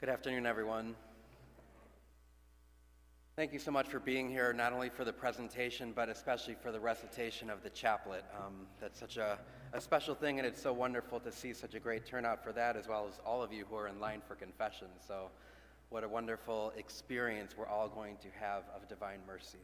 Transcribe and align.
Good 0.00 0.08
afternoon, 0.08 0.46
everyone. 0.46 0.94
Thank 3.36 3.52
you 3.52 3.58
so 3.58 3.70
much 3.70 3.86
for 3.86 4.00
being 4.00 4.30
here, 4.30 4.50
not 4.54 4.72
only 4.72 4.88
for 4.88 5.04
the 5.04 5.12
presentation, 5.12 5.92
but 5.94 6.08
especially 6.08 6.54
for 6.54 6.72
the 6.72 6.80
recitation 6.80 7.50
of 7.50 7.62
the 7.62 7.68
chaplet. 7.68 8.24
Um, 8.34 8.66
that's 8.80 8.98
such 8.98 9.18
a, 9.18 9.38
a 9.74 9.80
special 9.82 10.14
thing, 10.14 10.38
and 10.38 10.46
it's 10.48 10.62
so 10.62 10.72
wonderful 10.72 11.20
to 11.20 11.30
see 11.30 11.52
such 11.52 11.74
a 11.74 11.78
great 11.78 12.06
turnout 12.06 12.42
for 12.42 12.50
that, 12.52 12.78
as 12.78 12.88
well 12.88 13.06
as 13.06 13.20
all 13.26 13.42
of 13.42 13.52
you 13.52 13.66
who 13.68 13.76
are 13.76 13.88
in 13.88 14.00
line 14.00 14.22
for 14.26 14.36
confession. 14.36 14.86
So, 15.06 15.28
what 15.90 16.02
a 16.02 16.08
wonderful 16.08 16.72
experience 16.78 17.52
we're 17.54 17.68
all 17.68 17.90
going 17.90 18.16
to 18.22 18.28
have 18.40 18.62
of 18.74 18.88
divine 18.88 19.20
mercy. 19.26 19.58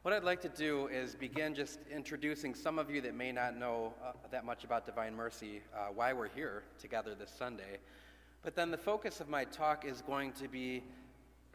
What 0.00 0.14
I'd 0.14 0.24
like 0.24 0.40
to 0.40 0.48
do 0.48 0.86
is 0.86 1.14
begin 1.14 1.54
just 1.54 1.78
introducing 1.94 2.54
some 2.54 2.78
of 2.78 2.88
you 2.88 3.02
that 3.02 3.14
may 3.14 3.32
not 3.32 3.54
know 3.54 3.92
uh, 4.02 4.12
that 4.30 4.46
much 4.46 4.64
about 4.64 4.86
divine 4.86 5.14
mercy, 5.14 5.60
uh, 5.76 5.88
why 5.94 6.14
we're 6.14 6.30
here 6.30 6.62
together 6.80 7.14
this 7.14 7.30
Sunday. 7.38 7.76
But 8.42 8.56
then 8.56 8.72
the 8.72 8.78
focus 8.78 9.20
of 9.20 9.28
my 9.28 9.44
talk 9.44 9.84
is 9.84 10.02
going 10.02 10.32
to 10.32 10.48
be 10.48 10.82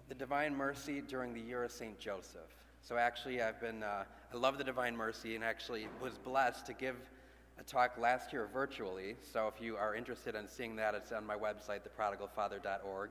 the 0.08 0.16
Divine 0.16 0.56
Mercy 0.56 1.02
during 1.02 1.34
the 1.34 1.42
year 1.42 1.66
of 1.66 1.72
St. 1.72 2.00
Joseph. 2.00 2.56
So 2.82 2.96
actually, 2.96 3.42
I've 3.42 3.60
been, 3.60 3.84
uh, 3.84 4.06
I 4.34 4.38
love 4.38 4.58
the 4.58 4.64
Divine 4.64 4.96
Mercy 4.96 5.36
and 5.36 5.44
actually 5.44 5.88
was 6.02 6.18
blessed 6.18 6.66
to 6.68 6.74
give 6.74 6.96
a 7.60 7.64
talk 7.64 7.98
last 7.98 8.32
year 8.32 8.48
virtually. 8.54 9.16
So 9.22 9.52
if 9.54 9.62
you 9.62 9.76
are 9.76 9.96
interested 9.96 10.34
in 10.36 10.48
seeing 10.48 10.78
that, 10.78 10.96
it's 10.96 11.12
on 11.12 11.26
my 11.26 11.36
website, 11.36 11.82
theprodigalfather.org. 11.82 13.10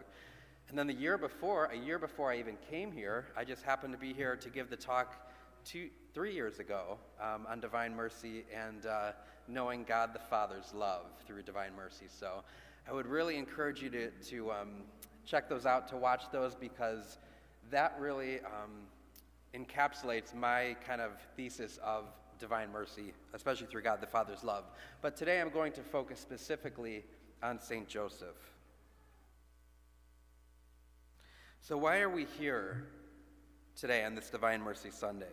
And 0.71 0.79
then 0.79 0.87
the 0.87 0.95
year 0.95 1.19
before, 1.19 1.67
a 1.67 1.77
year 1.77 1.99
before 1.99 2.33
I 2.33 2.39
even 2.39 2.57
came 2.71 2.91
here, 2.91 3.27
I 3.37 3.45
just 3.45 3.63
happened 3.63 3.93
to 3.93 3.99
be 3.99 4.15
here 4.15 4.37
to 4.37 4.49
give 4.49 4.71
the 4.71 4.77
talk 4.77 5.31
two, 5.67 5.91
three 6.15 6.33
years 6.33 6.61
ago 6.61 6.97
um, 7.21 7.47
on 7.47 7.61
Divine 7.61 7.95
Mercy 7.95 8.45
and 8.55 8.87
uh, 8.87 9.13
knowing 9.49 9.85
God 9.85 10.15
the 10.15 10.19
Father's 10.19 10.73
love 10.73 11.07
through 11.27 11.43
Divine 11.43 11.73
Mercy. 11.77 12.07
So 12.09 12.43
I 12.89 12.93
would 12.93 13.07
really 13.07 13.37
encourage 13.37 13.83
you 13.83 13.91
to, 13.91 14.11
to 14.11 14.53
um, 14.53 14.69
check 15.25 15.49
those 15.49 15.67
out, 15.67 15.89
to 15.89 15.97
watch 15.97 16.31
those, 16.31 16.55
because 16.55 17.19
that 17.71 17.97
really 17.99 18.39
um, 18.41 18.87
encapsulates 19.55 20.35
my 20.35 20.77
kind 20.87 21.01
of 21.01 21.11
thesis 21.37 21.79
of 21.83 22.05
divine 22.39 22.71
mercy, 22.71 23.13
especially 23.35 23.67
through 23.67 23.83
God 23.83 24.01
the 24.01 24.07
Father's 24.07 24.45
love. 24.45 24.65
But 25.03 25.17
today 25.17 25.41
I'm 25.41 25.51
going 25.51 25.73
to 25.73 25.81
focus 25.81 26.21
specifically 26.21 27.05
on 27.43 27.61
St. 27.61 27.89
Joseph. 27.89 28.37
So, 31.61 31.77
why 31.77 31.99
are 31.99 32.09
we 32.09 32.27
here 32.39 32.85
today 33.77 34.05
on 34.05 34.15
this 34.15 34.31
Divine 34.31 34.61
Mercy 34.61 34.91
Sunday? 34.93 35.27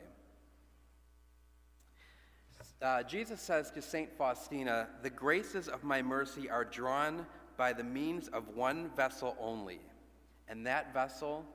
Uh, 2.81 3.03
Jesus 3.03 3.39
says 3.39 3.71
to 3.71 3.81
St. 3.81 4.11
Faustina, 4.17 4.87
The 5.03 5.09
graces 5.09 5.67
of 5.67 5.83
my 5.83 6.01
mercy 6.01 6.49
are 6.49 6.65
drawn 6.65 7.25
by 7.57 7.73
the 7.73 7.83
means 7.83 8.27
of 8.29 8.55
one 8.55 8.89
vessel 8.95 9.35
only, 9.39 9.79
and 10.47 10.65
that 10.65 10.93
vessel 10.93 11.45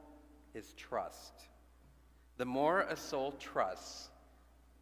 is 0.55 0.73
trust. 0.77 1.33
The 2.37 2.45
more 2.45 2.83
a 2.83 2.97
soul 2.97 3.33
trusts, 3.33 4.09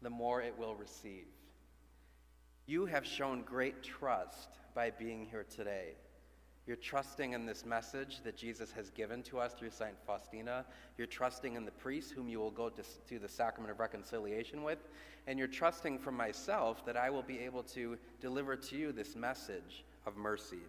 the 0.01 0.09
more 0.09 0.41
it 0.41 0.57
will 0.57 0.75
receive. 0.75 1.25
You 2.65 2.85
have 2.85 3.05
shown 3.05 3.41
great 3.41 3.81
trust 3.81 4.49
by 4.75 4.91
being 4.91 5.25
here 5.25 5.45
today. 5.49 5.93
You're 6.67 6.75
trusting 6.75 7.31
in 7.31 7.45
this 7.45 7.65
message 7.65 8.19
that 8.25 8.35
Jesus 8.35 8.73
has 8.73 8.89
given 8.89 9.23
to 9.23 9.39
us 9.39 9.53
through 9.53 9.69
St. 9.69 9.95
Faustina. 10.05 10.65
You're 10.97 11.07
trusting 11.07 11.55
in 11.55 11.63
the 11.63 11.71
priest 11.71 12.11
whom 12.11 12.27
you 12.27 12.39
will 12.39 12.51
go 12.51 12.67
to, 12.67 12.83
to 13.07 13.19
the 13.19 13.29
sacrament 13.29 13.71
of 13.71 13.79
reconciliation 13.79 14.63
with. 14.63 14.79
And 15.27 15.39
you're 15.39 15.47
trusting 15.47 15.97
from 15.97 16.17
myself 16.17 16.85
that 16.85 16.97
I 16.97 17.09
will 17.09 17.23
be 17.23 17.39
able 17.39 17.63
to 17.63 17.97
deliver 18.19 18.57
to 18.57 18.75
you 18.75 18.91
this 18.91 19.15
message 19.15 19.85
of 20.05 20.17
mercy. 20.17 20.59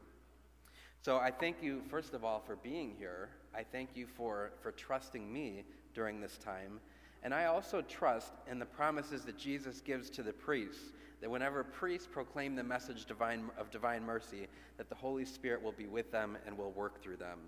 So 1.01 1.19
I 1.19 1.31
thank 1.31 1.63
you, 1.63 1.83
first 1.89 2.15
of 2.15 2.25
all, 2.25 2.41
for 2.41 2.57
being 2.57 2.95
here. 2.99 3.31
I 3.55 3.63
thank 3.63 3.91
you 3.95 4.07
for, 4.07 4.53
for 4.63 4.73
trusting 4.73 5.33
me 5.33 5.65
during 5.95 6.21
this 6.21 6.39
time. 6.39 6.81
And 7.23 7.33
I 7.33 7.47
also 7.47 7.83
trust 7.83 8.33
in 8.51 8.59
the 8.59 8.67
promises 8.67 9.23
that 9.23 9.39
Jesus 9.39 9.81
gives 9.81 10.11
to 10.11 10.23
the 10.23 10.33
priests 10.33 10.93
that 11.21 11.31
whenever 11.31 11.65
priests 11.65 12.09
proclaim 12.11 12.55
the 12.55 12.63
message 12.63 13.05
divine, 13.05 13.51
of 13.59 13.71
divine 13.71 14.05
mercy, 14.05 14.47
that 14.77 14.89
the 14.89 14.95
Holy 14.95 15.25
Spirit 15.25 15.63
will 15.63 15.73
be 15.73 15.87
with 15.87 16.13
them 16.13 16.39
and 16.47 16.57
will 16.57 16.71
work 16.71 17.03
through 17.03 17.17
them. 17.17 17.39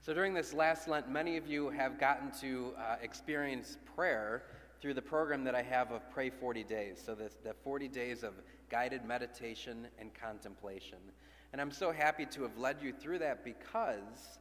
So 0.00 0.12
during 0.12 0.34
this 0.34 0.52
last 0.52 0.88
Lent, 0.88 1.08
many 1.08 1.36
of 1.36 1.46
you 1.46 1.70
have 1.70 1.98
gotten 1.98 2.30
to 2.40 2.74
uh, 2.76 2.96
experience 3.00 3.78
prayer 3.94 4.42
through 4.80 4.94
the 4.94 5.02
program 5.02 5.44
that 5.44 5.54
I 5.54 5.62
have 5.62 5.92
of 5.92 6.10
Pray 6.10 6.28
40 6.28 6.64
Days. 6.64 7.00
So 7.04 7.14
the, 7.14 7.30
the 7.44 7.54
40 7.62 7.86
days 7.88 8.24
of 8.24 8.32
guided 8.72 9.04
meditation 9.04 9.86
and 9.98 10.14
contemplation. 10.14 10.96
And 11.52 11.60
I'm 11.60 11.70
so 11.70 11.92
happy 11.92 12.24
to 12.24 12.42
have 12.42 12.56
led 12.56 12.78
you 12.80 12.90
through 12.90 13.18
that 13.18 13.44
because 13.44 14.38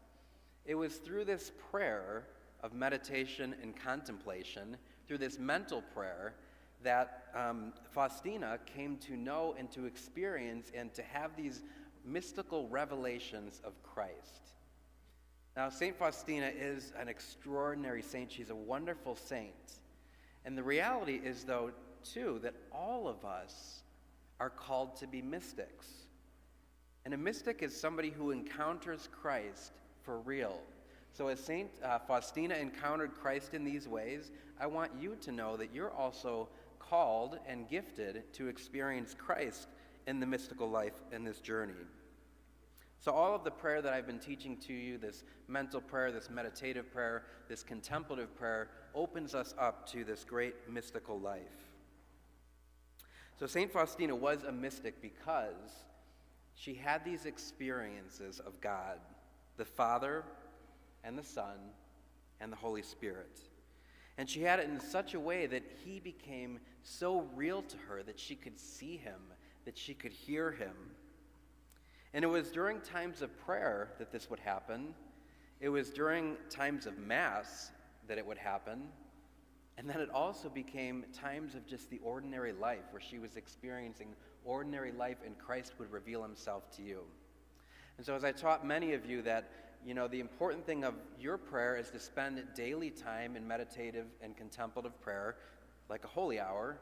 it 0.66 0.74
was 0.74 0.96
through 0.96 1.26
this 1.26 1.52
prayer 1.70 2.24
of 2.64 2.74
meditation 2.74 3.54
and 3.62 3.76
contemplation, 3.76 4.78
through 5.06 5.18
this 5.18 5.38
mental 5.38 5.82
prayer, 5.94 6.36
that 6.82 7.26
um, 7.36 7.74
Faustina 7.92 8.58
came 8.66 8.96
to 9.00 9.18
know 9.18 9.54
and 9.60 9.70
to 9.72 9.86
experience 9.86 10.72
and 10.74 10.94
to 10.94 11.04
have 11.04 11.36
these 11.36 11.64
mystical 12.06 12.70
revelations 12.70 13.60
of 13.66 13.74
Christ. 13.84 14.54
Now, 15.58 15.68
St. 15.68 15.94
Faustina 15.94 16.50
is 16.58 16.94
an 16.98 17.10
extraordinary 17.10 18.02
saint. 18.02 18.32
She's 18.32 18.50
a 18.50 18.56
wonderful 18.56 19.18
saint. 19.18 19.80
And 20.46 20.58
the 20.58 20.64
reality 20.64 21.20
is, 21.22 21.44
though, 21.44 21.72
too, 22.04 22.40
that 22.44 22.54
all 22.72 23.10
of 23.10 23.26
us 23.26 23.84
are 24.42 24.50
called 24.50 24.96
to 24.96 25.06
be 25.06 25.22
mystics. 25.22 25.86
And 27.06 27.14
a 27.14 27.18
mystic 27.18 27.62
is 27.62 27.80
somebody 27.80 28.10
who 28.10 28.32
encounters 28.32 29.08
Christ 29.12 29.74
for 30.02 30.20
real. 30.20 30.60
So, 31.14 31.28
as 31.28 31.40
St. 31.40 31.70
Uh, 31.84 32.00
Faustina 32.00 32.56
encountered 32.56 33.14
Christ 33.14 33.54
in 33.54 33.64
these 33.64 33.88
ways, 33.88 34.32
I 34.60 34.66
want 34.66 34.92
you 35.00 35.16
to 35.22 35.32
know 35.32 35.58
that 35.58 35.76
you're 35.76 35.92
also 35.92 36.50
called 36.80 37.38
and 37.48 37.70
gifted 37.70 38.34
to 38.34 38.48
experience 38.48 39.16
Christ 39.16 39.68
in 40.08 40.20
the 40.20 40.26
mystical 40.26 40.68
life 40.68 41.04
in 41.12 41.24
this 41.24 41.40
journey. 41.40 41.74
So, 43.00 43.12
all 43.12 43.36
of 43.36 43.44
the 43.44 43.52
prayer 43.52 43.84
that 43.84 43.94
I've 43.94 44.08
been 44.08 44.20
teaching 44.20 44.58
to 44.58 44.74
you, 44.74 44.98
this 44.98 45.24
mental 45.48 45.82
prayer, 45.82 46.12
this 46.12 46.32
meditative 46.32 46.92
prayer, 46.92 47.26
this 47.48 47.62
contemplative 47.62 48.36
prayer, 48.36 48.70
opens 48.96 49.36
us 49.36 49.54
up 49.60 49.88
to 49.92 50.04
this 50.04 50.24
great 50.24 50.56
mystical 50.68 51.20
life. 51.20 51.71
So, 53.42 53.48
St. 53.48 53.72
Faustina 53.72 54.16
was 54.16 54.44
a 54.44 54.52
mystic 54.52 55.02
because 55.02 55.88
she 56.54 56.76
had 56.76 57.04
these 57.04 57.26
experiences 57.26 58.40
of 58.40 58.62
God, 58.62 59.00
the 59.58 59.66
Father 59.66 60.24
and 61.04 61.18
the 61.18 61.24
Son 61.24 61.58
and 62.40 62.52
the 62.52 62.56
Holy 62.56 62.84
Spirit. 62.84 63.40
And 64.20 64.30
she 64.30 64.44
had 64.44 64.60
it 64.60 64.70
in 64.70 64.80
such 64.80 65.16
a 65.16 65.20
way 65.20 65.48
that 65.48 65.64
he 65.84 66.00
became 66.00 66.60
so 66.84 67.26
real 67.34 67.64
to 67.64 67.78
her 67.90 68.04
that 68.04 68.20
she 68.20 68.36
could 68.36 68.60
see 68.60 68.96
him, 68.96 69.20
that 69.66 69.76
she 69.76 69.96
could 69.96 70.14
hear 70.14 70.52
him. 70.52 70.76
And 72.14 72.24
it 72.24 72.28
was 72.28 72.52
during 72.52 72.80
times 72.80 73.24
of 73.24 73.36
prayer 73.40 73.94
that 73.98 74.12
this 74.12 74.30
would 74.30 74.40
happen. 74.40 74.94
It 75.60 75.70
was 75.70 75.90
during 75.90 76.38
times 76.52 76.86
of 76.86 76.96
Mass 77.00 77.72
that 78.08 78.20
it 78.20 78.26
would 78.28 78.38
happen. 78.38 78.84
And 79.78 79.90
then 79.90 80.00
it 80.00 80.10
also 80.10 80.50
became 80.50 81.06
times 81.14 81.56
of 81.56 81.66
just 81.66 81.90
the 81.90 82.00
ordinary 82.04 82.52
life 82.52 82.84
where 82.92 83.02
she 83.02 83.20
was 83.20 83.36
experiencing 83.36 84.10
ordinary 84.44 84.92
life 84.92 85.18
and 85.26 85.38
Christ 85.38 85.74
would 85.80 85.92
reveal 85.92 86.22
himself 86.22 86.70
to 86.78 86.82
you. 86.82 87.02
And 87.98 88.06
so, 88.06 88.16
as 88.16 88.24
I 88.24 88.32
taught 88.32 88.66
many 88.66 88.94
of 88.94 89.06
you 89.06 89.22
that, 89.24 89.50
you 89.86 89.94
know, 89.94 90.08
the 90.08 90.20
important 90.20 90.66
thing 90.66 90.84
of 90.84 90.96
your 91.20 91.38
prayer 91.38 91.78
is 91.78 91.90
to 91.92 92.00
spend 92.00 92.42
daily 92.56 92.90
time 92.90 93.36
in 93.36 93.48
meditative 93.48 94.08
and 94.22 94.36
contemplative 94.36 95.00
prayer, 95.02 95.36
like 95.90 96.04
a 96.04 96.08
holy 96.08 96.40
hour, 96.40 96.78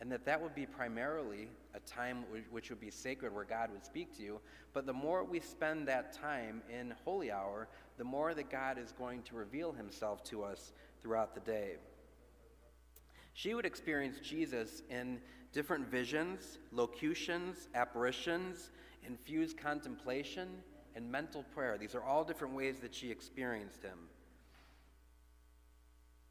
and 0.00 0.10
that 0.12 0.24
that 0.24 0.40
would 0.40 0.54
be 0.54 0.66
primarily 0.66 1.48
a 1.74 1.80
time 1.80 2.24
which 2.50 2.70
would 2.70 2.80
be 2.80 2.90
sacred 2.90 3.34
where 3.34 3.44
God 3.44 3.70
would 3.72 3.84
speak 3.84 4.16
to 4.16 4.22
you. 4.22 4.40
But 4.72 4.86
the 4.86 4.92
more 4.92 5.24
we 5.24 5.40
spend 5.40 5.88
that 5.88 6.12
time 6.12 6.62
in 6.70 6.94
holy 7.04 7.32
hour, 7.32 7.68
the 7.96 8.04
more 8.04 8.32
that 8.34 8.48
God 8.48 8.78
is 8.78 8.92
going 8.92 9.22
to 9.22 9.34
reveal 9.34 9.72
himself 9.72 10.22
to 10.24 10.44
us 10.44 10.72
throughout 11.02 11.34
the 11.34 11.40
day. 11.40 11.76
She 13.38 13.54
would 13.54 13.66
experience 13.66 14.18
Jesus 14.18 14.82
in 14.90 15.20
different 15.52 15.86
visions, 15.86 16.58
locutions, 16.72 17.68
apparitions, 17.72 18.72
infused 19.06 19.56
contemplation, 19.56 20.48
and 20.96 21.08
mental 21.08 21.44
prayer. 21.54 21.78
These 21.78 21.94
are 21.94 22.02
all 22.02 22.24
different 22.24 22.54
ways 22.54 22.80
that 22.80 22.92
she 22.92 23.12
experienced 23.12 23.80
him. 23.80 23.96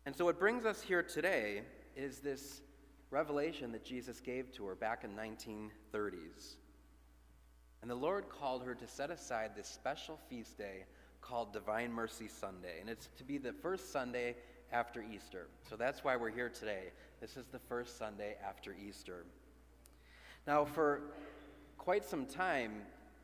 And 0.05 0.13
so, 0.17 0.25
what 0.25 0.37
brings 0.37 0.65
us 0.65 0.81
here 0.81 1.01
today 1.01 1.61
is 1.95 2.19
this 2.19 2.59
revelation 3.09 3.71
that 3.71 3.85
Jesus 3.85 4.19
gave 4.19 4.51
to 4.55 4.65
her 4.65 4.75
back 4.75 5.05
in 5.05 5.11
1930s. 5.11 6.55
And 7.81 7.89
the 7.89 7.95
Lord 7.95 8.27
called 8.27 8.65
her 8.65 8.75
to 8.75 8.85
set 8.85 9.11
aside 9.11 9.51
this 9.55 9.69
special 9.69 10.19
feast 10.29 10.57
day 10.57 10.83
called 11.21 11.53
Divine 11.53 11.93
Mercy 11.93 12.27
Sunday. 12.27 12.81
And 12.81 12.89
it's 12.89 13.07
to 13.17 13.23
be 13.23 13.37
the 13.37 13.53
first 13.53 13.93
Sunday 13.93 14.35
after 14.71 15.03
Easter. 15.13 15.47
So 15.69 15.75
that's 15.75 16.03
why 16.03 16.15
we're 16.15 16.31
here 16.31 16.49
today. 16.49 16.91
This 17.21 17.37
is 17.37 17.47
the 17.47 17.59
first 17.59 17.97
Sunday 17.97 18.35
after 18.47 18.75
Easter. 18.87 19.25
Now, 20.45 20.65
for 20.65 21.01
quite 21.77 22.05
some 22.05 22.25
time, 22.25 22.73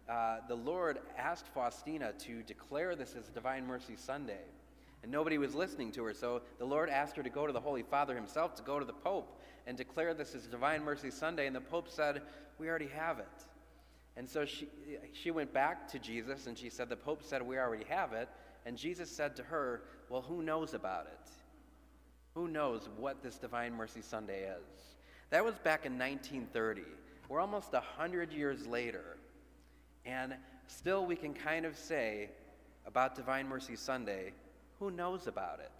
uh, 0.09 0.37
the 0.47 0.55
Lord 0.55 0.99
asked 1.17 1.47
Faustina 1.53 2.13
to 2.19 2.43
declare 2.43 2.95
this 2.95 3.15
as 3.17 3.29
Divine 3.29 3.65
Mercy 3.65 3.95
Sunday. 3.95 4.41
And 5.01 5.11
nobody 5.11 5.37
was 5.37 5.53
listening 5.53 5.91
to 5.93 6.03
her, 6.05 6.13
so 6.13 6.41
the 6.59 6.65
Lord 6.65 6.89
asked 6.89 7.17
her 7.17 7.23
to 7.23 7.29
go 7.29 7.45
to 7.45 7.51
the 7.51 7.59
Holy 7.59 7.83
Father 7.83 8.15
himself, 8.15 8.55
to 8.55 8.63
go 8.63 8.79
to 8.79 8.85
the 8.85 8.93
Pope, 8.93 9.37
and 9.67 9.77
declare 9.77 10.13
this 10.13 10.33
as 10.33 10.47
Divine 10.47 10.83
Mercy 10.83 11.11
Sunday. 11.11 11.45
And 11.45 11.55
the 11.55 11.61
Pope 11.61 11.89
said, 11.89 12.21
We 12.57 12.69
already 12.69 12.87
have 12.87 13.19
it. 13.19 13.43
And 14.15 14.29
so 14.29 14.45
she, 14.45 14.67
she 15.11 15.31
went 15.31 15.53
back 15.53 15.87
to 15.89 15.99
Jesus 15.99 16.47
and 16.47 16.57
she 16.57 16.69
said, 16.69 16.87
The 16.87 16.95
Pope 16.95 17.23
said, 17.23 17.41
We 17.41 17.57
already 17.57 17.85
have 17.89 18.13
it. 18.13 18.29
And 18.65 18.77
Jesus 18.77 19.09
said 19.09 19.35
to 19.35 19.43
her, 19.43 19.83
Well, 20.09 20.21
who 20.21 20.41
knows 20.41 20.73
about 20.73 21.05
it? 21.05 21.31
Who 22.33 22.47
knows 22.47 22.89
what 22.97 23.21
this 23.21 23.37
Divine 23.37 23.73
Mercy 23.73 24.01
Sunday 24.01 24.43
is? 24.43 24.95
That 25.29 25.43
was 25.43 25.55
back 25.55 25.85
in 25.85 25.93
1930. 25.93 26.81
We're 27.29 27.39
almost 27.39 27.73
100 27.73 28.31
years 28.31 28.65
later. 28.65 29.17
And 30.05 30.35
still, 30.67 31.05
we 31.05 31.15
can 31.15 31.33
kind 31.33 31.65
of 31.65 31.77
say 31.77 32.29
about 32.85 33.15
Divine 33.15 33.47
Mercy 33.47 33.75
Sunday, 33.75 34.33
who 34.79 34.91
knows 34.91 35.27
about 35.27 35.59
it? 35.59 35.71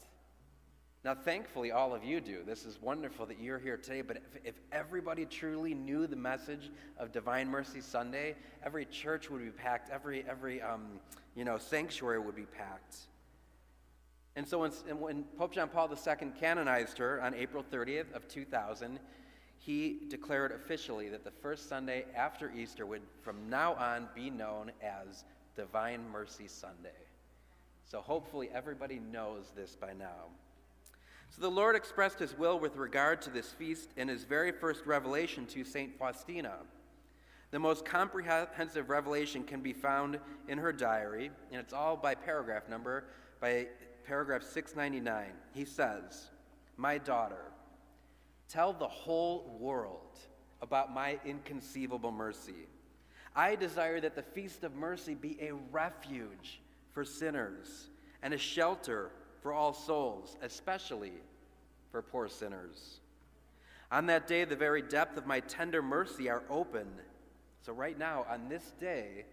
Now, 1.03 1.13
thankfully, 1.13 1.71
all 1.71 1.94
of 1.94 2.05
you 2.05 2.21
do. 2.21 2.44
This 2.45 2.65
is 2.65 2.81
wonderful 2.81 3.25
that 3.25 3.38
you're 3.38 3.59
here 3.59 3.75
today. 3.75 4.01
But 4.01 4.17
if, 4.17 4.45
if, 4.45 4.55
everybody 4.71 5.25
truly 5.25 5.73
knew 5.73 6.07
the 6.07 6.15
message 6.15 6.71
of 6.97 7.11
Divine 7.11 7.50
Mercy 7.50 7.81
Sunday, 7.81 8.35
every 8.65 8.85
church 8.85 9.29
would 9.29 9.44
be 9.44 9.51
packed, 9.51 9.89
every, 9.89 10.23
every 10.29 10.61
um, 10.61 10.85
you 11.35 11.44
know, 11.44 11.57
sanctuary 11.57 12.19
would 12.19 12.38
be 12.38 12.45
packed. 12.45 12.95
And 14.38 14.47
so 14.47 14.59
when, 14.59 14.71
when 14.97 15.23
Pope 15.38 15.53
John 15.53 15.67
Paul 15.67 15.89
II 15.89 16.29
canonized 16.39 16.97
her 17.00 17.21
on 17.21 17.33
April 17.33 17.65
30th 17.69 18.13
of 18.13 18.27
2000, 18.29 18.97
he 19.59 20.00
declared 20.07 20.53
officially 20.53 21.09
that 21.09 21.25
the 21.25 21.31
first 21.31 21.67
Sunday 21.67 22.05
after 22.15 22.50
Easter 22.51 22.85
would 22.85 23.01
from 23.21 23.50
now 23.50 23.73
on 23.73 24.07
be 24.15 24.29
known 24.29 24.71
as 24.81 25.25
Divine 25.55 26.01
Mercy 26.11 26.47
Sunday. 26.47 26.89
So 27.85 28.00
hopefully 28.00 28.50
everybody 28.53 29.00
knows 29.11 29.51
this 29.53 29.75
by 29.75 29.91
now. 29.94 30.31
So 31.35 31.41
the 31.41 31.50
Lord 31.50 31.75
expressed 31.75 32.19
his 32.19 32.38
will 32.38 32.59
with 32.59 32.75
regard 32.75 33.19
to 33.24 33.31
this 33.31 33.50
feast 33.50 33.89
in 33.97 34.07
his 34.07 34.24
very 34.24 34.51
first 34.51 34.85
revelation 34.85 35.47
to 35.47 35.63
St. 35.63 35.97
Faustina. 35.97 36.57
The 37.50 37.57
most 37.57 37.85
comprehensive 37.85 38.88
revelation 38.91 39.44
can 39.44 39.59
be 39.59 39.74
found 39.74 40.19
in 40.47 40.59
her 40.59 40.71
diary, 40.71 41.31
and 41.51 41.59
it's 41.59 41.74
all 41.74 41.97
by 41.97 42.13
paragraph 42.13 42.69
number, 42.69 43.06
by 43.41 43.65
paragraph 44.06 44.44
699. 44.44 45.31
He 45.56 45.65
says, 45.65 46.30
My 46.77 47.00
daughter, 47.00 47.51
tell 48.47 48.71
the 48.71 48.88
whole 48.88 49.57
world 49.59 50.19
about 50.62 50.94
my 50.94 51.18
inconceivable 51.25 52.12
mercy. 52.12 52.68
I 53.36 53.56
desire 53.56 54.00
that 54.01 54.15
the 54.15 54.21
Feast 54.21 54.63
of 54.63 54.75
Mercy 54.75 55.15
be 55.15 55.39
a 55.41 55.56
refuge 55.71 56.62
for 56.91 57.03
sinners 57.03 57.88
and 58.21 58.36
a 58.36 58.38
shelter 58.38 59.09
for 59.43 59.53
all 59.53 59.73
souls, 59.73 60.37
especially 60.41 61.11
for 61.91 62.01
poor 62.01 62.29
sinners. 62.29 63.01
On 63.91 64.07
that 64.07 64.25
day, 64.25 64.45
the 64.45 64.55
very 64.55 64.81
depth 64.81 65.17
of 65.17 65.27
my 65.27 65.41
tender 65.41 65.83
mercy 65.83 66.29
are 66.29 66.41
open. 66.49 66.87
So, 67.61 67.73
right 67.73 67.99
now, 67.99 68.25
on 68.29 68.49
this 68.49 68.73
day, 68.79 69.25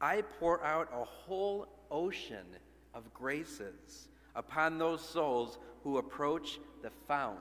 I 0.00 0.22
pour 0.38 0.62
out 0.64 0.88
a 0.92 1.04
whole 1.04 1.66
ocean 1.90 2.46
of 2.94 3.12
graces 3.12 4.08
upon 4.36 4.78
those 4.78 5.00
souls 5.00 5.58
who 5.82 5.98
approach 5.98 6.60
the 6.82 6.90
fount 7.08 7.38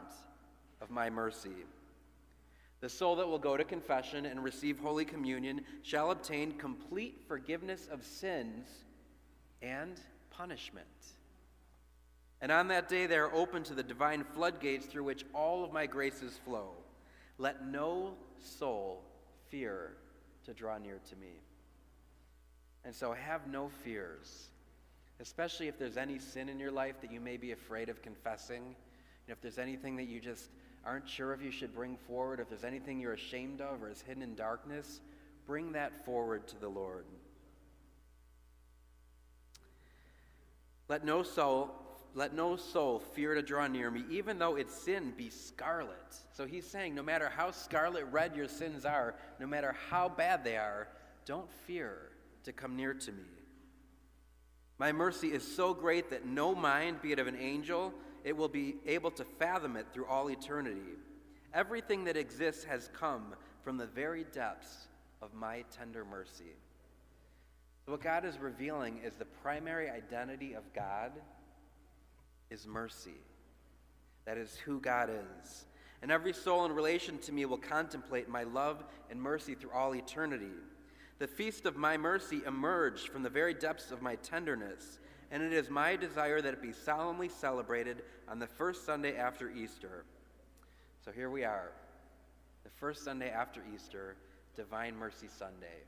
of 0.81 0.89
my 0.89 1.09
mercy. 1.09 1.65
The 2.81 2.89
soul 2.89 3.17
that 3.17 3.27
will 3.27 3.39
go 3.39 3.57
to 3.57 3.63
confession 3.63 4.25
and 4.25 4.43
receive 4.43 4.79
Holy 4.79 5.03
Communion 5.05 5.61
shall 5.83 6.11
obtain 6.11 6.53
complete 6.53 7.21
forgiveness 7.27 7.87
of 7.91 8.05
sins 8.05 8.67
and 9.61 9.99
punishment. 10.31 10.87
And 12.41 12.51
on 12.51 12.69
that 12.69 12.87
day 12.87 13.05
they 13.05 13.17
are 13.17 13.33
open 13.33 13.63
to 13.63 13.73
the 13.73 13.83
divine 13.83 14.23
floodgates 14.23 14.85
through 14.85 15.03
which 15.03 15.25
all 15.33 15.63
of 15.63 15.73
my 15.73 15.85
graces 15.85 16.39
flow. 16.45 16.69
Let 17.37 17.65
no 17.65 18.13
soul 18.39 19.03
fear 19.49 19.93
to 20.45 20.53
draw 20.53 20.77
near 20.77 20.99
to 21.09 21.15
me. 21.17 21.41
And 22.85 22.95
so 22.95 23.11
have 23.11 23.47
no 23.47 23.69
fears, 23.83 24.47
especially 25.19 25.67
if 25.67 25.77
there's 25.77 25.97
any 25.97 26.17
sin 26.17 26.47
in 26.47 26.59
your 26.59 26.71
life 26.71 27.01
that 27.01 27.11
you 27.11 27.19
may 27.19 27.37
be 27.37 27.51
afraid 27.51 27.89
of 27.89 28.01
confessing. 28.01 28.63
And 28.63 29.35
if 29.35 29.41
there's 29.41 29.57
anything 29.57 29.97
that 29.97 30.05
you 30.05 30.21
just 30.21 30.49
aren't 30.85 31.09
sure 31.09 31.33
if 31.33 31.41
you 31.41 31.51
should 31.51 31.75
bring 31.75 31.97
forward, 32.07 32.39
if 32.39 32.47
there's 32.47 32.63
anything 32.63 32.99
you're 32.99 33.13
ashamed 33.13 33.59
of 33.59 33.83
or 33.83 33.89
is 33.89 34.01
hidden 34.01 34.23
in 34.23 34.33
darkness, 34.35 35.01
bring 35.45 35.73
that 35.73 36.05
forward 36.05 36.47
to 36.47 36.59
the 36.59 36.69
Lord. 36.69 37.03
Let 40.87 41.03
no 41.03 41.21
soul 41.21 41.71
let 42.15 42.33
no 42.33 42.55
soul 42.55 42.99
fear 42.99 43.35
to 43.35 43.41
draw 43.41 43.67
near 43.67 43.91
me, 43.91 44.03
even 44.09 44.39
though 44.39 44.55
its 44.55 44.73
sin 44.73 45.13
be 45.15 45.29
scarlet. 45.29 46.15
So 46.33 46.45
he's 46.45 46.65
saying, 46.65 46.95
no 46.95 47.03
matter 47.03 47.29
how 47.29 47.51
scarlet 47.51 48.05
red 48.11 48.35
your 48.35 48.47
sins 48.47 48.85
are, 48.85 49.15
no 49.39 49.47
matter 49.47 49.75
how 49.89 50.09
bad 50.09 50.43
they 50.43 50.57
are, 50.57 50.87
don't 51.25 51.51
fear 51.67 52.09
to 52.43 52.51
come 52.51 52.75
near 52.75 52.93
to 52.93 53.11
me. 53.11 53.23
My 54.79 54.91
mercy 54.91 55.27
is 55.27 55.43
so 55.43 55.73
great 55.73 56.09
that 56.09 56.25
no 56.25 56.55
mind, 56.55 57.01
be 57.01 57.11
it 57.11 57.19
of 57.19 57.27
an 57.27 57.35
angel, 57.35 57.93
it 58.23 58.35
will 58.35 58.47
be 58.47 58.75
able 58.85 59.11
to 59.11 59.23
fathom 59.23 59.75
it 59.75 59.87
through 59.93 60.05
all 60.05 60.29
eternity. 60.29 60.95
Everything 61.53 62.05
that 62.05 62.17
exists 62.17 62.63
has 62.63 62.89
come 62.93 63.35
from 63.63 63.77
the 63.77 63.85
very 63.85 64.25
depths 64.31 64.87
of 65.21 65.33
my 65.33 65.63
tender 65.77 66.05
mercy. 66.05 66.55
What 67.85 68.01
God 68.01 68.23
is 68.23 68.37
revealing 68.37 68.99
is 69.03 69.15
the 69.15 69.25
primary 69.25 69.89
identity 69.89 70.53
of 70.53 70.63
God 70.73 71.11
is 72.49 72.67
mercy. 72.67 73.21
That 74.25 74.37
is 74.37 74.55
who 74.57 74.79
God 74.79 75.09
is. 75.09 75.65
And 76.01 76.11
every 76.11 76.33
soul 76.33 76.65
in 76.65 76.71
relation 76.71 77.17
to 77.19 77.31
me 77.31 77.45
will 77.45 77.57
contemplate 77.57 78.29
my 78.29 78.43
love 78.43 78.83
and 79.09 79.21
mercy 79.21 79.53
through 79.53 79.71
all 79.71 79.95
eternity. 79.95 80.51
The 81.19 81.27
feast 81.27 81.65
of 81.65 81.75
my 81.75 81.97
mercy 81.97 82.41
emerged 82.47 83.09
from 83.09 83.23
the 83.23 83.29
very 83.29 83.53
depths 83.53 83.91
of 83.91 84.01
my 84.01 84.15
tenderness, 84.15 84.99
and 85.31 85.43
it 85.43 85.51
is 85.51 85.69
my 85.69 85.97
desire 85.97 86.41
that 86.41 86.53
it 86.53 86.61
be 86.61 86.71
solemnly 86.71 87.27
celebrated 87.27 88.03
on 88.29 88.39
the 88.39 88.47
first 88.47 88.85
Sunday 88.85 89.17
after 89.17 89.51
Easter. 89.51 90.05
So 91.03 91.11
here 91.11 91.29
we 91.29 91.43
are, 91.43 91.71
the 92.63 92.69
first 92.69 93.03
Sunday 93.03 93.29
after 93.29 93.61
Easter, 93.75 94.15
Divine 94.55 94.95
Mercy 94.95 95.27
Sunday. 95.27 95.83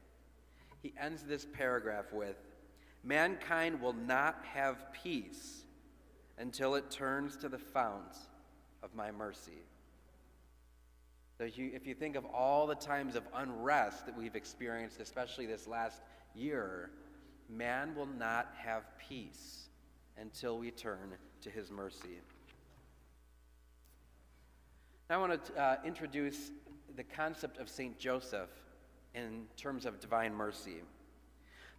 He 0.82 0.94
ends 1.00 1.24
this 1.24 1.46
paragraph 1.46 2.12
with 2.12 2.36
Mankind 3.04 3.82
will 3.82 3.94
not 3.94 4.44
have 4.54 4.92
peace 4.94 5.64
until 6.42 6.74
it 6.74 6.90
turns 6.90 7.38
to 7.38 7.48
the 7.48 7.58
fount 7.58 8.18
of 8.82 8.96
my 8.96 9.12
mercy. 9.12 9.62
So 11.38 11.44
if 11.46 11.58
you, 11.58 11.72
if 11.74 11.86
you 11.86 11.94
think 11.94 12.16
of 12.16 12.26
all 12.26 12.66
the 12.66 12.76
times 12.76 13.16
of 13.16 13.24
unrest 13.36 14.08
that 14.08 14.18
we've 14.18 14.36
experienced, 14.36 15.00
especially 15.00 15.46
this 15.46 15.68
last 15.68 16.02
year, 16.34 16.90
man 17.48 17.94
will 17.96 18.08
not 18.08 18.54
have 18.58 18.84
peace 18.98 19.70
until 20.20 20.58
we 20.58 20.72
turn 20.72 21.14
to 21.42 21.52
his 21.52 21.70
mercy. 21.70 22.20
Now 25.10 25.18
I 25.18 25.28
want 25.28 25.46
to 25.46 25.62
uh, 25.62 25.76
introduce 25.86 26.52
the 26.96 27.04
concept 27.04 27.60
of 27.60 27.70
St. 27.70 28.00
Joseph 28.00 28.50
in 29.14 29.46
terms 29.58 29.86
of 29.86 30.00
divine 30.00 30.34
mercy. 30.34 30.82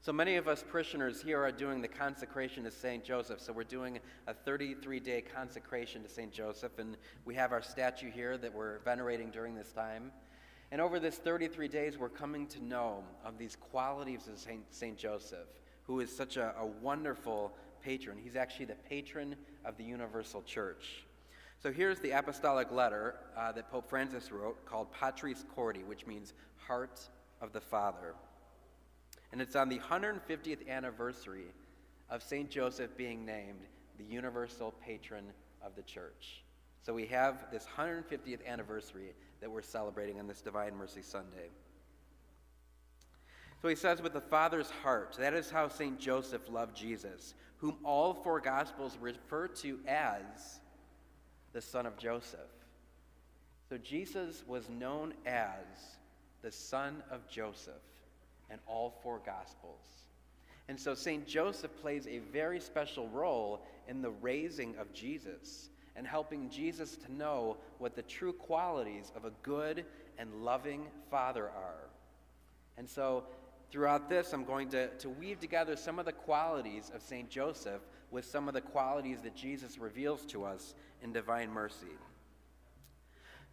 So 0.03 0.13
many 0.13 0.35
of 0.35 0.49
us 0.49 0.65
parishioners 0.69 1.23
here 1.23 1.41
are 1.45 1.53
doing 1.53 1.81
the 1.81 1.87
consecration 1.87 2.65
to 2.65 2.73
St. 2.73 3.05
Joseph. 3.05 3.41
So 3.41 3.53
we're 3.53 3.63
doing 3.63 4.01
a 4.27 4.35
33 4.35 4.99
day 4.99 5.21
consecration 5.21 6.03
to 6.03 6.09
St. 6.09 6.33
Joseph, 6.33 6.81
and 6.81 6.97
we 7.25 7.37
have 7.37 7.53
our 7.53 7.63
statue 7.63 8.11
here 8.11 8.37
that 8.39 8.53
we're 8.53 8.81
venerating 8.81 9.31
during 9.31 9.55
this 9.55 9.71
time. 9.71 10.11
And 10.73 10.81
over 10.81 10.99
this 10.99 11.19
33 11.19 11.69
days, 11.69 11.99
we're 11.99 12.09
coming 12.09 12.49
to 12.49 12.65
know 12.65 13.05
of 13.25 13.39
these 13.39 13.55
qualities 13.55 14.27
of 14.27 14.45
St. 14.71 14.99
Joseph, 14.99 15.47
who 15.85 16.01
is 16.01 16.11
such 16.11 16.37
a, 16.37 16.53
a 16.59 16.67
wonderful 16.67 17.53
patron. 17.81 18.19
He's 18.21 18.35
actually 18.35 18.67
the 18.67 18.75
patron 18.75 19.37
of 19.65 19.77
the 19.77 19.85
Universal 19.85 20.43
Church. 20.43 21.05
So 21.63 21.71
here's 21.71 22.01
the 22.01 22.11
apostolic 22.11 22.73
letter 22.73 23.21
uh, 23.37 23.53
that 23.53 23.71
Pope 23.71 23.89
Francis 23.89 24.33
wrote 24.33 24.67
called 24.67 24.91
Patris 24.91 25.45
Corde, 25.55 25.87
which 25.87 26.09
means 26.09 26.35
heart 26.57 27.09
of 27.41 27.53
the 27.53 27.61
Father 27.61 28.17
and 29.33 29.41
it's 29.41 29.57
on 29.57 29.69
the 29.69 29.79
150th 29.79 30.69
anniversary 30.69 31.47
of 32.11 32.23
St. 32.23 32.51
Joseph 32.51 32.95
being 32.97 33.25
named 33.25 33.61
the 33.99 34.05
universal 34.05 34.75
patron 34.85 35.25
of 35.65 35.75
the 35.75 35.83
church. 35.83 36.45
So 36.83 36.93
we 36.93 37.07
have 37.07 37.51
this 37.51 37.67
150th 37.77 38.47
anniversary 38.47 39.15
that 39.41 39.51
we're 39.51 39.63
celebrating 39.63 40.21
on 40.21 40.27
this 40.27 40.43
Divine 40.43 40.77
Mercy 40.77 41.03
Sunday. 41.03 41.49
So 43.63 43.69
he 43.69 43.77
says, 43.77 44.03
with 44.03 44.13
the 44.13 44.21
Father's 44.21 44.71
heart, 44.83 45.17
that 45.19 45.35
is 45.35 45.49
how 45.51 45.69
St. 45.69 45.99
Joseph 45.99 46.51
loved 46.51 46.77
Jesus, 46.77 47.35
whom 47.59 47.77
all 47.85 48.13
four 48.13 48.41
Gospels 48.41 48.99
refer 49.01 49.47
to 49.49 49.79
as 49.87 50.61
the 51.53 51.61
son 51.61 51.87
of 51.87 51.97
Joseph. 51.97 52.41
So 53.69 53.79
Jesus 53.79 54.43
was 54.47 54.69
known 54.69 55.15
as 55.25 55.65
the 56.43 56.51
son 56.51 57.03
of 57.11 57.27
Joseph 57.29 57.75
and 58.53 58.61
all 58.69 58.95
four 59.03 59.21
Gospels. 59.25 60.05
And 60.69 60.79
so 60.79 60.95
St. 60.95 61.27
Joseph 61.27 61.73
plays 61.81 62.07
a 62.07 62.19
very 62.33 62.61
special 62.61 63.09
role 63.09 63.63
in 63.89 64.01
the 64.01 64.11
raising 64.11 64.77
of 64.77 64.93
Jesus 64.93 65.71
and 65.97 66.07
helping 66.07 66.49
Jesus 66.49 66.97
to 66.97 67.13
know 67.13 67.57
what 67.79 67.97
the 67.97 68.03
true 68.03 68.33
qualities 68.33 69.11
of 69.17 69.25
a 69.25 69.33
good 69.43 69.85
and 70.19 70.33
loving 70.45 70.87
father 71.11 71.45
are. 71.45 71.91
And 72.79 72.89
so 72.89 73.25
throughout 73.71 74.09
this, 74.09 74.33
I'm 74.33 74.45
going 74.45 74.69
to, 74.71 74.89
to 74.89 75.09
weave 75.09 75.41
together 75.41 75.77
some 75.77 75.99
of 75.99 76.07
the 76.07 76.13
qualities 76.13 76.91
of 76.95 77.03
St. 77.03 77.29
Joseph 77.29 77.83
with 78.11 78.25
some 78.25 78.49
of 78.49 78.55
the 78.55 78.61
qualities 78.61 79.21
that 79.23 79.35
Jesus 79.35 79.79
reveals 79.79 80.25
to 80.27 80.45
us 80.45 80.75
in 81.03 81.13
divine 81.13 81.51
mercy. 81.51 81.87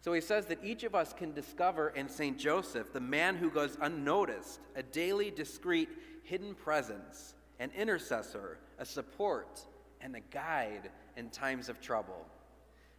So 0.00 0.14
he 0.14 0.20
says 0.22 0.46
that 0.46 0.64
each 0.64 0.82
of 0.84 0.94
us 0.94 1.12
can 1.12 1.34
discover 1.34 1.90
in 1.90 2.08
St. 2.08 2.38
Joseph 2.38 2.92
the 2.92 3.00
man 3.00 3.36
who 3.36 3.50
goes 3.50 3.76
unnoticed, 3.82 4.60
a 4.74 4.82
daily, 4.82 5.30
discreet, 5.30 5.90
hidden 6.22 6.54
presence, 6.54 7.34
an 7.58 7.70
intercessor, 7.76 8.58
a 8.78 8.84
support, 8.84 9.60
and 10.00 10.16
a 10.16 10.20
guide 10.20 10.90
in 11.16 11.28
times 11.28 11.68
of 11.68 11.80
trouble. 11.82 12.26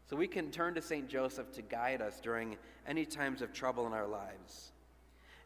So 0.07 0.15
we 0.15 0.27
can 0.27 0.51
turn 0.51 0.75
to 0.75 0.81
St. 0.81 1.07
Joseph 1.09 1.51
to 1.53 1.61
guide 1.63 2.01
us 2.01 2.19
during 2.19 2.57
any 2.85 3.05
times 3.05 3.41
of 3.41 3.51
trouble 3.51 3.87
in 3.87 3.93
our 3.93 4.07
lives. 4.07 4.71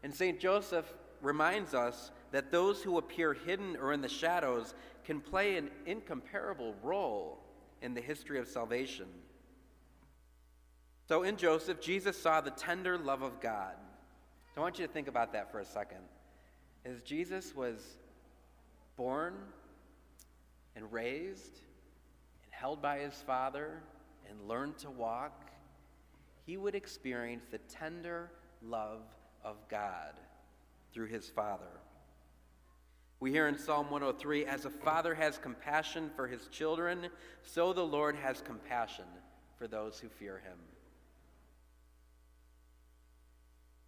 And 0.02 0.14
St. 0.14 0.38
Joseph 0.38 0.92
reminds 1.22 1.72
us 1.72 2.10
that 2.32 2.50
those 2.50 2.82
who 2.82 2.98
appear 2.98 3.32
hidden 3.32 3.76
or 3.76 3.94
in 3.94 4.02
the 4.02 4.08
shadows 4.08 4.74
can 5.04 5.20
play 5.20 5.56
an 5.56 5.70
incomparable 5.86 6.74
role 6.82 7.38
in 7.80 7.94
the 7.94 8.00
history 8.00 8.38
of 8.38 8.46
salvation. 8.46 9.06
So 11.08 11.22
in 11.22 11.36
Joseph, 11.36 11.80
Jesus 11.80 12.20
saw 12.20 12.40
the 12.40 12.50
tender 12.50 12.98
love 12.98 13.22
of 13.22 13.40
God. 13.40 13.74
So 14.54 14.60
I 14.60 14.64
want 14.64 14.78
you 14.78 14.86
to 14.86 14.92
think 14.92 15.06
about 15.06 15.32
that 15.34 15.52
for 15.52 15.60
a 15.60 15.64
second. 15.64 16.00
As 16.84 17.00
Jesus 17.02 17.54
was 17.54 17.78
born 18.96 19.34
and 20.74 20.92
raised 20.92 21.60
and 22.42 22.52
held 22.52 22.82
by 22.82 22.98
his 22.98 23.14
father 23.26 23.82
and 24.28 24.48
learned 24.48 24.78
to 24.78 24.90
walk, 24.90 25.50
he 26.44 26.56
would 26.56 26.74
experience 26.74 27.44
the 27.50 27.58
tender 27.58 28.30
love 28.62 29.02
of 29.44 29.56
God 29.68 30.14
through 30.92 31.06
his 31.06 31.28
father. 31.28 31.64
We 33.20 33.30
hear 33.30 33.46
in 33.46 33.58
Psalm 33.58 33.90
103 33.90 34.44
As 34.46 34.64
a 34.64 34.70
father 34.70 35.14
has 35.14 35.38
compassion 35.38 36.10
for 36.16 36.26
his 36.26 36.48
children, 36.48 37.08
so 37.42 37.72
the 37.72 37.86
Lord 37.86 38.16
has 38.16 38.40
compassion 38.40 39.06
for 39.56 39.68
those 39.68 39.98
who 39.98 40.08
fear 40.08 40.42
him. 40.44 40.58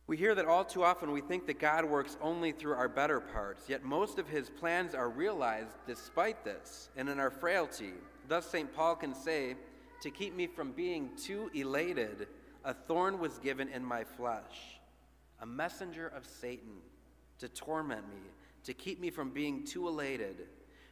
We 0.08 0.16
hear 0.16 0.34
that 0.36 0.46
all 0.46 0.64
too 0.64 0.84
often 0.84 1.12
we 1.12 1.20
think 1.20 1.46
that 1.46 1.58
God 1.58 1.84
works 1.84 2.16
only 2.22 2.50
through 2.50 2.72
our 2.72 2.88
better 2.88 3.20
parts, 3.20 3.68
yet 3.68 3.84
most 3.84 4.18
of 4.18 4.26
his 4.26 4.48
plans 4.48 4.94
are 4.94 5.10
realized 5.10 5.76
despite 5.86 6.44
this 6.44 6.88
and 6.96 7.10
in 7.10 7.20
our 7.20 7.30
frailty. 7.30 7.92
Thus, 8.26 8.50
St. 8.50 8.74
Paul 8.74 8.96
can 8.96 9.14
say, 9.14 9.54
To 10.00 10.10
keep 10.10 10.34
me 10.34 10.46
from 10.46 10.72
being 10.72 11.10
too 11.14 11.50
elated, 11.52 12.26
a 12.64 12.72
thorn 12.72 13.18
was 13.18 13.36
given 13.38 13.68
in 13.68 13.84
my 13.84 14.02
flesh, 14.02 14.80
a 15.42 15.46
messenger 15.46 16.08
of 16.08 16.24
Satan 16.24 16.78
to 17.38 17.50
torment 17.50 18.08
me, 18.08 18.30
to 18.64 18.72
keep 18.72 18.98
me 19.00 19.10
from 19.10 19.28
being 19.28 19.62
too 19.62 19.88
elated. 19.88 20.46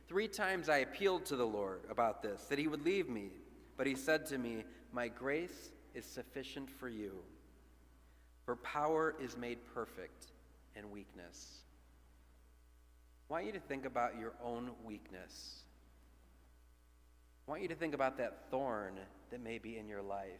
Three 0.08 0.28
times 0.28 0.68
I 0.68 0.78
appealed 0.78 1.24
to 1.26 1.36
the 1.36 1.46
Lord 1.46 1.80
about 1.88 2.22
this, 2.22 2.42
that 2.44 2.58
he 2.58 2.68
would 2.68 2.84
leave 2.84 3.08
me. 3.08 3.30
But 3.78 3.86
he 3.86 3.94
said 3.94 4.26
to 4.26 4.36
me, 4.36 4.64
My 4.92 5.08
grace 5.08 5.70
is 5.94 6.04
sufficient 6.04 6.68
for 6.68 6.90
you 6.90 7.22
for 8.46 8.56
power 8.56 9.14
is 9.20 9.36
made 9.36 9.58
perfect 9.74 10.28
in 10.76 10.90
weakness. 10.90 11.58
I 13.28 13.32
want 13.32 13.44
you 13.44 13.52
to 13.52 13.60
think 13.60 13.84
about 13.84 14.18
your 14.18 14.32
own 14.42 14.70
weakness. 14.84 15.64
I 17.46 17.50
want 17.50 17.62
you 17.62 17.68
to 17.68 17.74
think 17.74 17.92
about 17.92 18.16
that 18.18 18.48
thorn 18.50 18.94
that 19.30 19.42
may 19.42 19.58
be 19.58 19.76
in 19.76 19.88
your 19.88 20.00
life 20.00 20.30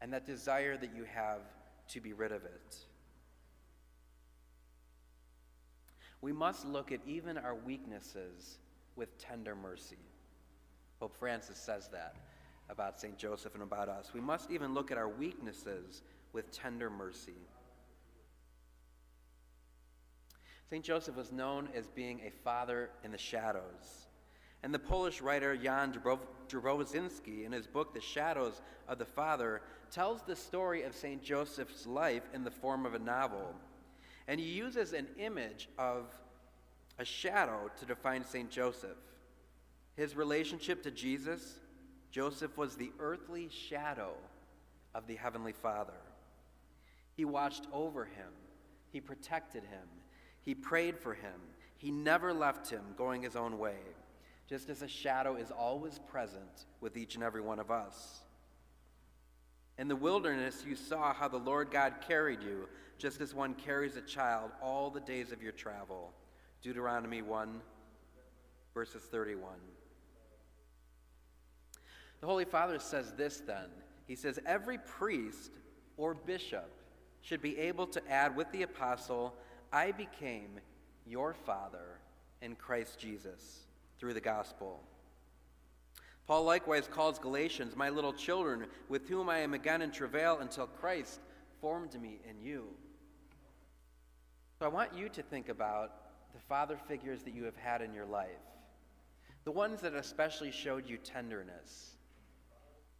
and 0.00 0.12
that 0.12 0.24
desire 0.24 0.76
that 0.76 0.94
you 0.94 1.04
have 1.04 1.40
to 1.88 2.00
be 2.00 2.12
rid 2.12 2.30
of 2.30 2.44
it. 2.44 2.76
We 6.20 6.32
must 6.32 6.64
look 6.64 6.92
at 6.92 7.00
even 7.06 7.38
our 7.38 7.54
weaknesses 7.54 8.58
with 8.94 9.18
tender 9.18 9.56
mercy. 9.56 9.98
Pope 11.00 11.16
Francis 11.18 11.58
says 11.58 11.88
that 11.88 12.14
about 12.68 13.00
St. 13.00 13.16
Joseph 13.16 13.54
and 13.54 13.62
about 13.62 13.88
us. 13.88 14.12
We 14.14 14.20
must 14.20 14.50
even 14.50 14.74
look 14.74 14.90
at 14.90 14.98
our 14.98 15.08
weaknesses 15.08 16.02
with 16.36 16.52
tender 16.52 16.90
mercy. 16.90 17.32
St. 20.68 20.84
Joseph 20.84 21.16
was 21.16 21.32
known 21.32 21.70
as 21.74 21.86
being 21.86 22.20
a 22.20 22.30
father 22.44 22.90
in 23.02 23.10
the 23.10 23.16
shadows. 23.16 24.06
And 24.62 24.74
the 24.74 24.78
Polish 24.78 25.22
writer 25.22 25.56
Jan 25.56 25.94
Dobraczyński, 26.48 27.46
in 27.46 27.52
his 27.52 27.66
book 27.66 27.94
The 27.94 28.02
Shadows 28.02 28.60
of 28.86 28.98
the 28.98 29.06
Father, 29.06 29.62
tells 29.90 30.22
the 30.22 30.36
story 30.36 30.82
of 30.82 30.94
St. 30.94 31.22
Joseph's 31.22 31.86
life 31.86 32.24
in 32.34 32.44
the 32.44 32.50
form 32.50 32.84
of 32.84 32.92
a 32.92 32.98
novel. 32.98 33.54
And 34.28 34.38
he 34.38 34.46
uses 34.46 34.92
an 34.92 35.06
image 35.18 35.70
of 35.78 36.12
a 36.98 37.04
shadow 37.04 37.70
to 37.78 37.86
define 37.86 38.24
St. 38.24 38.50
Joseph. 38.50 38.98
His 39.96 40.14
relationship 40.14 40.82
to 40.82 40.90
Jesus, 40.90 41.60
Joseph 42.10 42.58
was 42.58 42.74
the 42.74 42.92
earthly 42.98 43.48
shadow 43.48 44.12
of 44.94 45.06
the 45.06 45.16
Heavenly 45.16 45.52
Father. 45.52 45.94
He 47.16 47.24
watched 47.24 47.66
over 47.72 48.04
him, 48.04 48.32
he 48.92 49.00
protected 49.00 49.64
him, 49.64 49.88
he 50.42 50.54
prayed 50.54 50.98
for 50.98 51.14
him, 51.14 51.40
he 51.78 51.90
never 51.90 52.32
left 52.32 52.70
him 52.70 52.82
going 52.96 53.22
his 53.22 53.36
own 53.36 53.58
way, 53.58 53.78
just 54.48 54.68
as 54.68 54.82
a 54.82 54.88
shadow 54.88 55.36
is 55.36 55.50
always 55.50 55.98
present 55.98 56.66
with 56.80 56.96
each 56.96 57.14
and 57.14 57.24
every 57.24 57.40
one 57.40 57.58
of 57.58 57.70
us. 57.70 58.20
In 59.78 59.88
the 59.88 59.96
wilderness, 59.96 60.64
you 60.66 60.76
saw 60.76 61.12
how 61.12 61.28
the 61.28 61.38
Lord 61.38 61.70
God 61.70 61.94
carried 62.06 62.42
you, 62.42 62.68
just 62.98 63.20
as 63.20 63.34
one 63.34 63.54
carries 63.54 63.96
a 63.96 64.00
child 64.02 64.50
all 64.62 64.90
the 64.90 65.00
days 65.00 65.32
of 65.32 65.42
your 65.42 65.52
travel. 65.52 66.12
Deuteronomy 66.62 67.20
1, 67.20 67.60
verses 68.72 69.02
31. 69.02 69.52
The 72.20 72.26
Holy 72.26 72.46
Father 72.46 72.78
says 72.78 73.12
this 73.12 73.40
then. 73.46 73.68
He 74.06 74.16
says, 74.16 74.38
Every 74.46 74.78
priest 74.78 75.52
or 75.98 76.14
bishop 76.14 76.70
should 77.26 77.42
be 77.42 77.58
able 77.58 77.88
to 77.88 78.00
add 78.08 78.36
with 78.36 78.50
the 78.52 78.62
apostle, 78.62 79.34
I 79.72 79.90
became 79.90 80.60
your 81.04 81.34
father 81.34 81.98
in 82.40 82.54
Christ 82.54 83.00
Jesus 83.00 83.64
through 83.98 84.14
the 84.14 84.20
gospel. 84.20 84.80
Paul 86.28 86.44
likewise 86.44 86.86
calls 86.86 87.18
Galatians, 87.18 87.74
my 87.74 87.88
little 87.88 88.12
children, 88.12 88.66
with 88.88 89.08
whom 89.08 89.28
I 89.28 89.38
am 89.38 89.54
again 89.54 89.82
in 89.82 89.90
travail 89.90 90.38
until 90.40 90.68
Christ 90.68 91.18
formed 91.60 92.00
me 92.00 92.20
in 92.30 92.40
you. 92.40 92.66
So 94.60 94.66
I 94.66 94.68
want 94.68 94.94
you 94.94 95.08
to 95.08 95.22
think 95.22 95.48
about 95.48 95.94
the 96.32 96.40
father 96.48 96.78
figures 96.86 97.22
that 97.24 97.34
you 97.34 97.42
have 97.42 97.56
had 97.56 97.82
in 97.82 97.92
your 97.92 98.06
life, 98.06 98.28
the 99.44 99.50
ones 99.50 99.80
that 99.80 99.94
especially 99.94 100.52
showed 100.52 100.88
you 100.88 100.96
tenderness. 100.96 101.96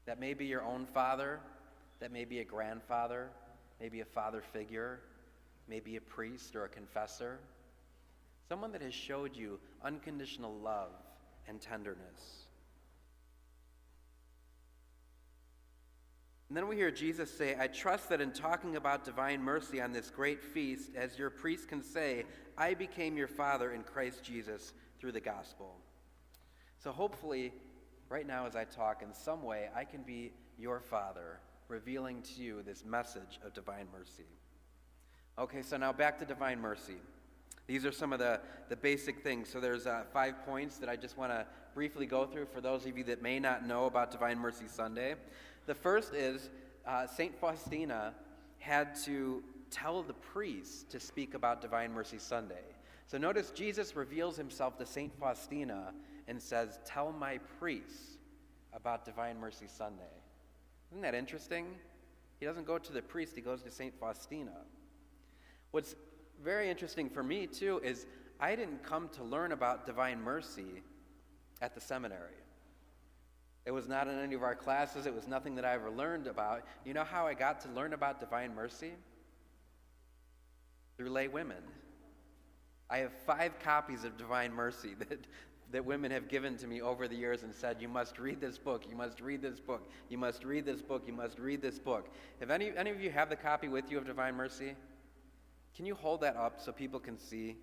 That 0.05 0.19
may 0.19 0.35
be 0.35 0.47
your 0.47 0.65
own 0.65 0.85
father, 0.85 1.39
that 2.01 2.11
may 2.11 2.25
be 2.25 2.41
a 2.41 2.45
grandfather, 2.45 3.31
maybe 3.81 4.01
a 4.01 4.05
father 4.05 4.41
figure, 4.41 5.01
maybe 5.69 5.97
a 5.97 6.01
priest 6.01 6.57
or 6.57 6.65
a 6.65 6.69
confessor, 6.69 7.39
someone 8.49 8.73
that 8.73 8.83
has 8.83 8.95
showed 8.95 9.37
you 9.37 9.59
unconditional 9.85 10.55
love 10.55 10.93
and 11.49 11.61
tenderness. 11.61 12.47
And 16.49 16.57
then 16.57 16.69
we 16.69 16.77
hear 16.77 16.93
Jesus 16.93 17.31
say, 17.31 17.57
I 17.59 17.67
trust 17.67 18.09
that 18.11 18.21
in 18.21 18.31
talking 18.31 18.77
about 18.77 19.05
divine 19.05 19.43
mercy 19.43 19.81
on 19.81 19.93
this 19.93 20.11
great 20.11 20.45
feast, 20.45 20.93
as 20.95 21.19
your 21.19 21.29
priest 21.29 21.69
can 21.69 21.83
say, 21.83 22.25
I 22.57 22.75
became 22.75 23.17
your 23.17 23.27
father 23.27 23.73
in 23.73 23.83
Christ 23.83 24.23
Jesus 24.23 24.73
through 25.01 25.13
the 25.13 25.21
gospel. 25.21 25.75
So 26.79 26.93
hopefully, 26.93 27.53
right 28.09 28.27
now 28.27 28.47
as 28.47 28.55
I 28.55 28.63
talk, 28.63 29.03
in 29.03 29.13
some 29.13 29.43
way, 29.43 29.69
I 29.75 29.85
can 29.85 30.03
be 30.03 30.33
your 30.57 30.79
father 30.79 31.41
revealing 31.69 32.23
to 32.23 32.43
you 32.43 32.63
this 32.63 32.85
message 32.85 33.41
of 33.45 33.53
divine 33.53 33.87
mercy. 33.93 34.27
Okay, 35.39 35.63
so 35.63 35.77
now 35.77 35.93
back 35.93 36.19
to 36.19 36.25
divine 36.25 36.61
mercy. 36.61 36.97
These 37.67 37.85
are 37.85 37.93
some 37.93 38.13
of 38.13 38.19
the, 38.19 38.41
the 38.69 38.77
basic 38.77 39.23
things. 39.23 39.49
So 39.49 39.61
there's 39.61 39.87
uh, 39.87 40.05
five 40.13 40.47
points 40.47 40.79
that 40.79 40.89
I 40.89 40.97
just 40.97 41.19
want 41.19 41.33
to 41.33 41.47
briefly 41.75 42.07
go 42.07 42.25
through 42.25 42.47
for 42.47 42.61
those 42.61 42.87
of 42.87 42.97
you 42.97 43.05
that 43.05 43.23
may 43.23 43.39
not 43.39 43.67
know 43.67 43.87
about 43.87 44.11
Divine 44.11 44.39
Mercy 44.39 44.67
Sunday. 44.69 45.15
The 45.67 45.75
first 45.75 46.15
is 46.15 46.49
uh, 46.87 47.07
St. 47.07 47.37
Faustina 47.39 48.15
had 48.59 48.95
to 49.05 49.43
tell 49.71 50.03
the 50.03 50.15
priests 50.15 50.85
to 50.85 51.01
speak 51.01 51.35
about 51.35 51.61
Divine 51.61 51.93
Mercy 51.93 52.19
Sunday. 52.19 52.63
So 53.09 53.19
notice 53.19 53.51
Jesus 53.51 53.95
reveals 53.95 54.37
himself 54.37 54.79
to 54.79 54.87
St. 54.87 55.13
Faustina 55.19 55.93
and 56.29 56.41
says, 56.41 56.79
Tell 56.85 57.13
my 57.13 57.39
priests 57.59 58.19
about 58.73 59.05
Divine 59.05 59.39
Mercy 59.39 59.67
Sunday. 59.69 60.03
Isn't 60.91 61.03
that 61.03 61.15
interesting? 61.15 61.67
He 62.41 62.47
doesn't 62.47 62.67
go 62.67 62.79
to 62.79 62.93
the 62.93 63.03
priest, 63.03 63.35
he 63.35 63.41
goes 63.41 63.63
to 63.63 63.71
St. 63.71 63.95
Faustina. 63.99 64.53
What's 65.71 65.95
very 66.43 66.69
interesting 66.69 67.09
for 67.09 67.23
me, 67.23 67.47
too, 67.47 67.81
is 67.83 68.07
I 68.39 68.55
didn't 68.55 68.83
come 68.83 69.09
to 69.11 69.25
learn 69.25 69.53
about 69.53 69.87
divine 69.87 70.21
mercy 70.21 70.83
at 71.63 71.75
the 71.75 71.81
seminary. 71.81 72.35
It 73.65 73.73
was 73.73 73.89
not 73.89 74.07
in 74.07 74.19
any 74.19 74.35
of 74.35 74.43
our 74.43 74.55
classes, 74.55 75.07
it 75.07 75.15
was 75.15 75.27
nothing 75.27 75.57
that 75.57 75.65
I 75.65 75.75
ever 75.75 75.91
learned 75.91 76.27
about. 76.27 76.65
You 76.85 76.95
know 76.95 77.05
how 77.05 77.27
I 77.27 77.35
got 77.35 77.61
to 77.63 77.69
learn 77.71 77.95
about 77.95 78.21
divine 78.21 78.55
mercy? 78.55 78.93
Through 80.97 81.11
lay 81.11 81.29
women. 81.29 81.63
I 82.89 82.99
have 82.99 83.13
five 83.27 83.59
copies 83.59 84.05
of 84.05 84.17
Divine 84.17 84.53
Mercy 84.53 84.95
that, 84.99 85.27
that 85.73 85.85
women 85.85 86.11
have 86.11 86.29
given 86.29 86.57
to 86.59 86.67
me 86.67 86.81
over 86.81 87.09
the 87.09 87.17
years 87.17 87.43
and 87.43 87.55
said, 87.55 87.77
You 87.81 87.89
must 87.89 88.19
read 88.19 88.41
this 88.41 88.59
book, 88.59 88.85
you 88.89 88.97
must 88.97 89.21
read 89.21 89.43
this 89.43 89.61
book, 89.61 89.91
you 90.09 90.19
must 90.19 90.45
read 90.45 90.65
this 90.65 90.81
book, 90.81 91.03
you 91.07 91.13
must 91.13 91.39
read 91.39 91.61
this 91.61 91.79
book. 91.79 92.09
If 92.41 92.51
any, 92.51 92.73
any 92.77 92.91
of 92.91 93.01
you 93.01 93.11
have 93.11 93.29
the 93.29 93.37
copy 93.37 93.69
with 93.69 93.91
you 93.91 93.99
of 93.99 94.07
Divine 94.07 94.35
Mercy, 94.35 94.75
can 95.75 95.87
you 95.87 95.95
hold 95.95 96.21
that 96.23 96.37
up 96.37 96.61
so 96.61 96.73
people 96.73 97.01
can 97.01 97.19
see? 97.19 97.57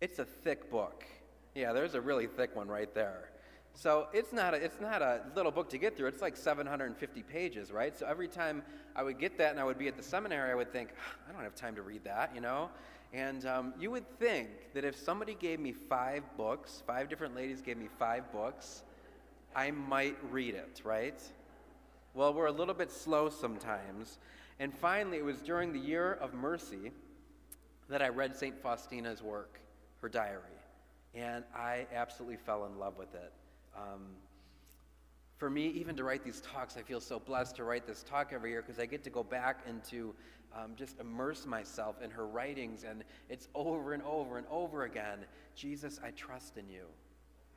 It's 0.00 0.18
a 0.18 0.24
thick 0.24 0.70
book. 0.70 1.04
Yeah, 1.54 1.72
there's 1.72 1.94
a 1.94 2.00
really 2.00 2.26
thick 2.26 2.54
one 2.56 2.68
right 2.68 2.92
there. 2.94 3.30
So 3.74 4.06
it's 4.12 4.32
not, 4.32 4.54
a, 4.54 4.56
it's 4.56 4.80
not 4.80 5.02
a 5.02 5.22
little 5.34 5.50
book 5.50 5.68
to 5.70 5.78
get 5.78 5.96
through. 5.96 6.06
It's 6.06 6.22
like 6.22 6.36
750 6.36 7.22
pages, 7.24 7.72
right? 7.72 7.96
So 7.98 8.06
every 8.06 8.28
time 8.28 8.62
I 8.94 9.02
would 9.02 9.18
get 9.18 9.36
that 9.38 9.50
and 9.50 9.60
I 9.60 9.64
would 9.64 9.78
be 9.78 9.88
at 9.88 9.96
the 9.96 10.02
seminary, 10.02 10.50
I 10.50 10.54
would 10.54 10.72
think, 10.72 10.90
ah, 10.96 11.16
I 11.28 11.32
don't 11.32 11.42
have 11.42 11.56
time 11.56 11.74
to 11.74 11.82
read 11.82 12.04
that, 12.04 12.32
you 12.34 12.40
know? 12.40 12.70
And 13.14 13.46
um, 13.46 13.74
you 13.78 13.92
would 13.92 14.08
think 14.18 14.48
that 14.74 14.84
if 14.84 14.96
somebody 14.96 15.34
gave 15.34 15.60
me 15.60 15.72
five 15.72 16.24
books, 16.36 16.82
five 16.84 17.08
different 17.08 17.36
ladies 17.36 17.62
gave 17.62 17.76
me 17.76 17.86
five 17.96 18.30
books, 18.32 18.82
I 19.54 19.70
might 19.70 20.16
read 20.32 20.56
it, 20.56 20.80
right? 20.82 21.22
Well, 22.12 22.34
we're 22.34 22.46
a 22.46 22.52
little 22.52 22.74
bit 22.74 22.90
slow 22.90 23.28
sometimes. 23.28 24.18
And 24.58 24.74
finally, 24.74 25.18
it 25.18 25.24
was 25.24 25.38
during 25.38 25.72
the 25.72 25.78
year 25.78 26.14
of 26.14 26.34
mercy 26.34 26.90
that 27.88 28.02
I 28.02 28.08
read 28.08 28.34
St. 28.34 28.60
Faustina's 28.60 29.22
work, 29.22 29.60
her 30.00 30.08
diary. 30.08 30.40
And 31.14 31.44
I 31.54 31.86
absolutely 31.94 32.38
fell 32.38 32.66
in 32.66 32.80
love 32.80 32.98
with 32.98 33.14
it. 33.14 33.32
Um, 33.76 34.06
for 35.36 35.48
me, 35.48 35.68
even 35.68 35.94
to 35.96 36.02
write 36.02 36.24
these 36.24 36.40
talks, 36.40 36.76
I 36.76 36.82
feel 36.82 37.00
so 37.00 37.20
blessed 37.20 37.54
to 37.56 37.64
write 37.64 37.86
this 37.86 38.02
talk 38.02 38.32
every 38.32 38.50
year 38.50 38.62
because 38.62 38.80
I 38.80 38.86
get 38.86 39.04
to 39.04 39.10
go 39.10 39.22
back 39.22 39.60
and 39.68 39.84
to 39.84 40.14
um, 40.54 40.72
just 40.76 40.98
immerse 41.00 41.46
myself 41.46 42.00
in 42.02 42.10
her 42.10 42.26
writings, 42.26 42.84
and 42.88 43.04
it's 43.28 43.48
over 43.54 43.92
and 43.92 44.02
over 44.02 44.38
and 44.38 44.46
over 44.50 44.84
again. 44.84 45.20
Jesus, 45.54 46.00
I 46.02 46.10
trust 46.10 46.56
in 46.56 46.68
you. 46.68 46.86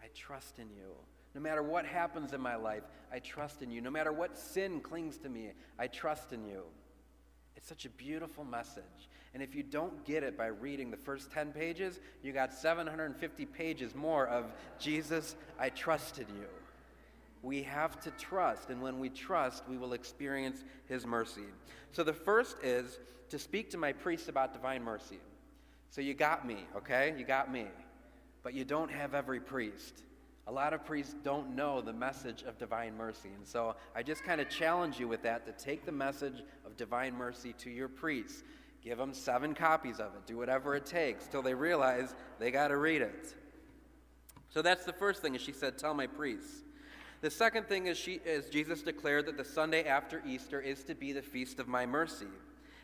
I 0.04 0.08
trust 0.16 0.60
in 0.60 0.70
you. 0.70 0.94
No 1.36 1.42
matter 1.42 1.62
what 1.62 1.86
happens 1.86 2.34
in 2.34 2.42
my 2.42 2.56
life, 2.56 2.84
I 3.12 3.20
trust 3.20 3.62
in 3.62 3.70
you. 3.70 3.82
No 3.82 3.92
matter 3.92 4.12
what 4.12 4.38
sin 4.38 4.80
clings 4.80 5.18
to 5.20 5.30
me, 5.30 5.51
I 5.77 5.88
trust 5.88 6.34
in 6.34 6.46
you. 6.46 6.63
It's 7.56 7.68
such 7.68 7.86
a 7.86 7.89
beautiful 7.89 8.44
message. 8.44 9.10
And 9.34 9.44
if 9.44 9.54
you 9.54 9.63
don't 9.63 10.06
get 10.06 10.24
it 10.24 10.38
by 10.38 10.48
reading 10.48 10.89
the 10.89 10.98
first 10.98 11.32
10 11.32 11.51
pages, 11.51 12.00
you 12.24 12.32
got 12.32 12.54
750 12.54 13.46
pages 13.46 13.94
more 13.94 14.27
of 14.27 14.46
Jesus, 14.80 15.36
I 15.60 15.70
trusted 15.70 16.27
you. 16.30 16.48
We 17.48 17.63
have 17.63 17.98
to 18.01 18.12
trust, 18.12 18.72
and 18.72 18.82
when 18.82 19.00
we 19.00 19.08
trust, 19.08 19.63
we 19.70 19.77
will 19.77 19.94
experience 19.94 20.66
his 20.86 21.06
mercy. 21.06 21.46
So 21.94 22.04
the 22.04 22.12
first 22.12 22.58
is 22.62 23.00
to 23.30 23.39
speak 23.39 23.72
to 23.72 23.77
my 23.77 23.94
priest 23.94 24.27
about 24.27 24.51
divine 24.51 24.84
mercy. 24.84 25.20
So 25.89 26.01
you 26.01 26.13
got 26.13 26.46
me, 26.46 26.66
okay? 26.75 27.16
You 27.18 27.24
got 27.24 27.50
me. 27.50 27.68
But 28.44 28.54
you 28.54 28.66
don't 28.66 28.92
have 28.92 29.13
every 29.13 29.39
priest. 29.39 30.04
A 30.48 30.51
lot 30.51 30.74
of 30.74 30.84
priests 30.84 31.16
don't 31.24 31.56
know 31.56 31.80
the 31.80 31.94
message 31.94 32.44
of 32.44 32.58
divine 32.58 32.98
mercy. 32.98 33.30
And 33.34 33.48
so 33.48 33.77
I 33.96 34.04
just 34.04 34.25
kind 34.25 34.42
of 34.42 34.50
challenge 34.50 35.00
you 35.00 35.08
with 35.08 35.24
that 35.24 35.46
to 35.46 35.54
take 35.54 35.86
the 35.86 35.92
message 35.94 36.44
of 36.66 36.75
divine 36.75 37.16
mercy 37.16 37.54
to 37.60 37.70
your 37.70 37.88
priests. 37.88 38.44
Give 38.84 38.98
them 38.98 39.13
seven 39.13 39.54
copies 39.54 40.02
of 40.02 40.08
it. 40.15 40.26
Do 40.26 40.36
whatever 40.36 40.76
it 40.76 40.86
takes 40.86 41.28
till 41.28 41.43
they 41.43 41.54
realize 41.54 42.13
they 42.39 42.52
got 42.52 42.67
to 42.67 42.78
read 42.78 43.02
it. 43.02 43.36
So 44.50 44.62
that's 44.62 44.84
the 44.84 44.91
first 44.91 45.22
thing, 45.22 45.34
is 45.34 45.41
she 45.41 45.54
said, 45.54 45.78
Tell 45.78 45.93
my 45.93 46.08
priests. 46.08 46.63
The 47.21 47.32
second 47.32 47.67
thing 47.67 47.88
is, 47.88 47.97
she, 47.97 48.19
is 48.25 48.49
Jesus 48.49 48.84
declared 48.84 49.25
that 49.25 49.38
the 49.38 49.45
Sunday 49.45 49.86
after 49.86 50.21
Easter 50.25 50.62
is 50.62 50.84
to 50.84 50.93
be 50.93 51.13
the 51.13 51.21
feast 51.21 51.60
of 51.60 51.67
my 51.67 51.86
mercy. 51.86 52.27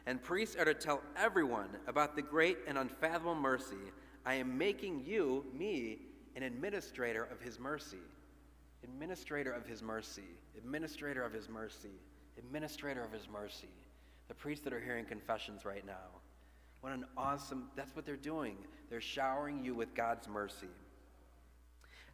And 0.05 0.21
priests 0.21 0.55
are 0.55 0.65
to 0.65 0.73
tell 0.73 1.01
everyone 1.15 1.69
about 1.87 2.15
the 2.15 2.21
great 2.21 2.57
and 2.67 2.77
unfathomable 2.77 3.35
mercy. 3.35 3.77
I 4.25 4.35
am 4.35 4.57
making 4.57 5.03
you, 5.05 5.45
me, 5.53 5.99
an 6.35 6.43
administrator 6.43 7.23
of 7.23 7.39
his 7.41 7.59
mercy. 7.59 7.97
Administrator 8.83 9.51
of 9.51 9.65
his 9.65 9.81
mercy. 9.81 10.23
Administrator 10.57 11.23
of 11.23 11.31
his 11.31 11.47
mercy. 11.47 11.91
Administrator 12.37 13.03
of 13.03 13.11
his 13.11 13.29
mercy. 13.31 13.69
The 14.29 14.33
priests 14.33 14.63
that 14.63 14.73
are 14.73 14.79
hearing 14.79 15.05
confessions 15.05 15.63
right 15.63 15.85
now. 15.85 16.21
What 16.81 16.91
an 16.91 17.05
awesome, 17.15 17.69
that's 17.75 17.95
what 17.95 18.05
they're 18.05 18.17
doing. 18.17 18.57
They're 18.89 18.99
showering 18.99 19.63
you 19.63 19.73
with 19.75 19.93
God's 19.93 20.27
mercy. 20.27 20.67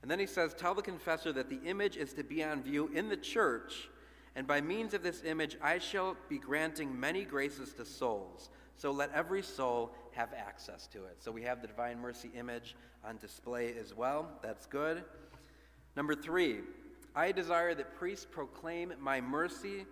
And 0.02 0.10
then 0.10 0.20
he 0.20 0.26
says, 0.26 0.54
Tell 0.54 0.74
the 0.74 0.82
confessor 0.82 1.32
that 1.34 1.50
the 1.50 1.60
image 1.66 1.98
is 1.98 2.14
to 2.14 2.24
be 2.24 2.44
on 2.44 2.64
view 2.64 2.90
in 2.94 3.10
the 3.10 3.18
church, 3.18 3.90
and 4.36 4.48
by 4.48 4.62
means 4.62 4.94
of 4.94 5.04
this 5.04 5.24
image 5.26 5.58
I 5.62 5.80
shall 5.80 6.16
be 6.30 6.38
granting 6.38 6.98
many 6.98 7.26
graces 7.26 7.74
to 7.74 7.86
souls. 7.86 8.50
So 8.76 8.92
let 8.92 9.12
every 9.14 9.42
soul 9.42 9.92
have 10.12 10.30
access 10.34 10.88
to 10.88 11.04
it. 11.06 11.18
So 11.20 11.32
we 11.32 11.42
have 11.44 11.62
the 11.62 11.68
Divine 11.68 12.00
Mercy 12.00 12.30
image 12.34 12.76
on 13.04 13.18
display 13.18 13.74
as 13.78 13.94
well. 13.94 14.30
That's 14.42 14.66
good. 14.66 15.04
Number 15.98 16.16
three, 16.16 16.60
I 17.14 17.34
desire 17.34 17.76
that 17.76 17.96
priests 17.96 18.26
proclaim 18.30 18.94
my 19.00 19.20
mercy 19.20 19.86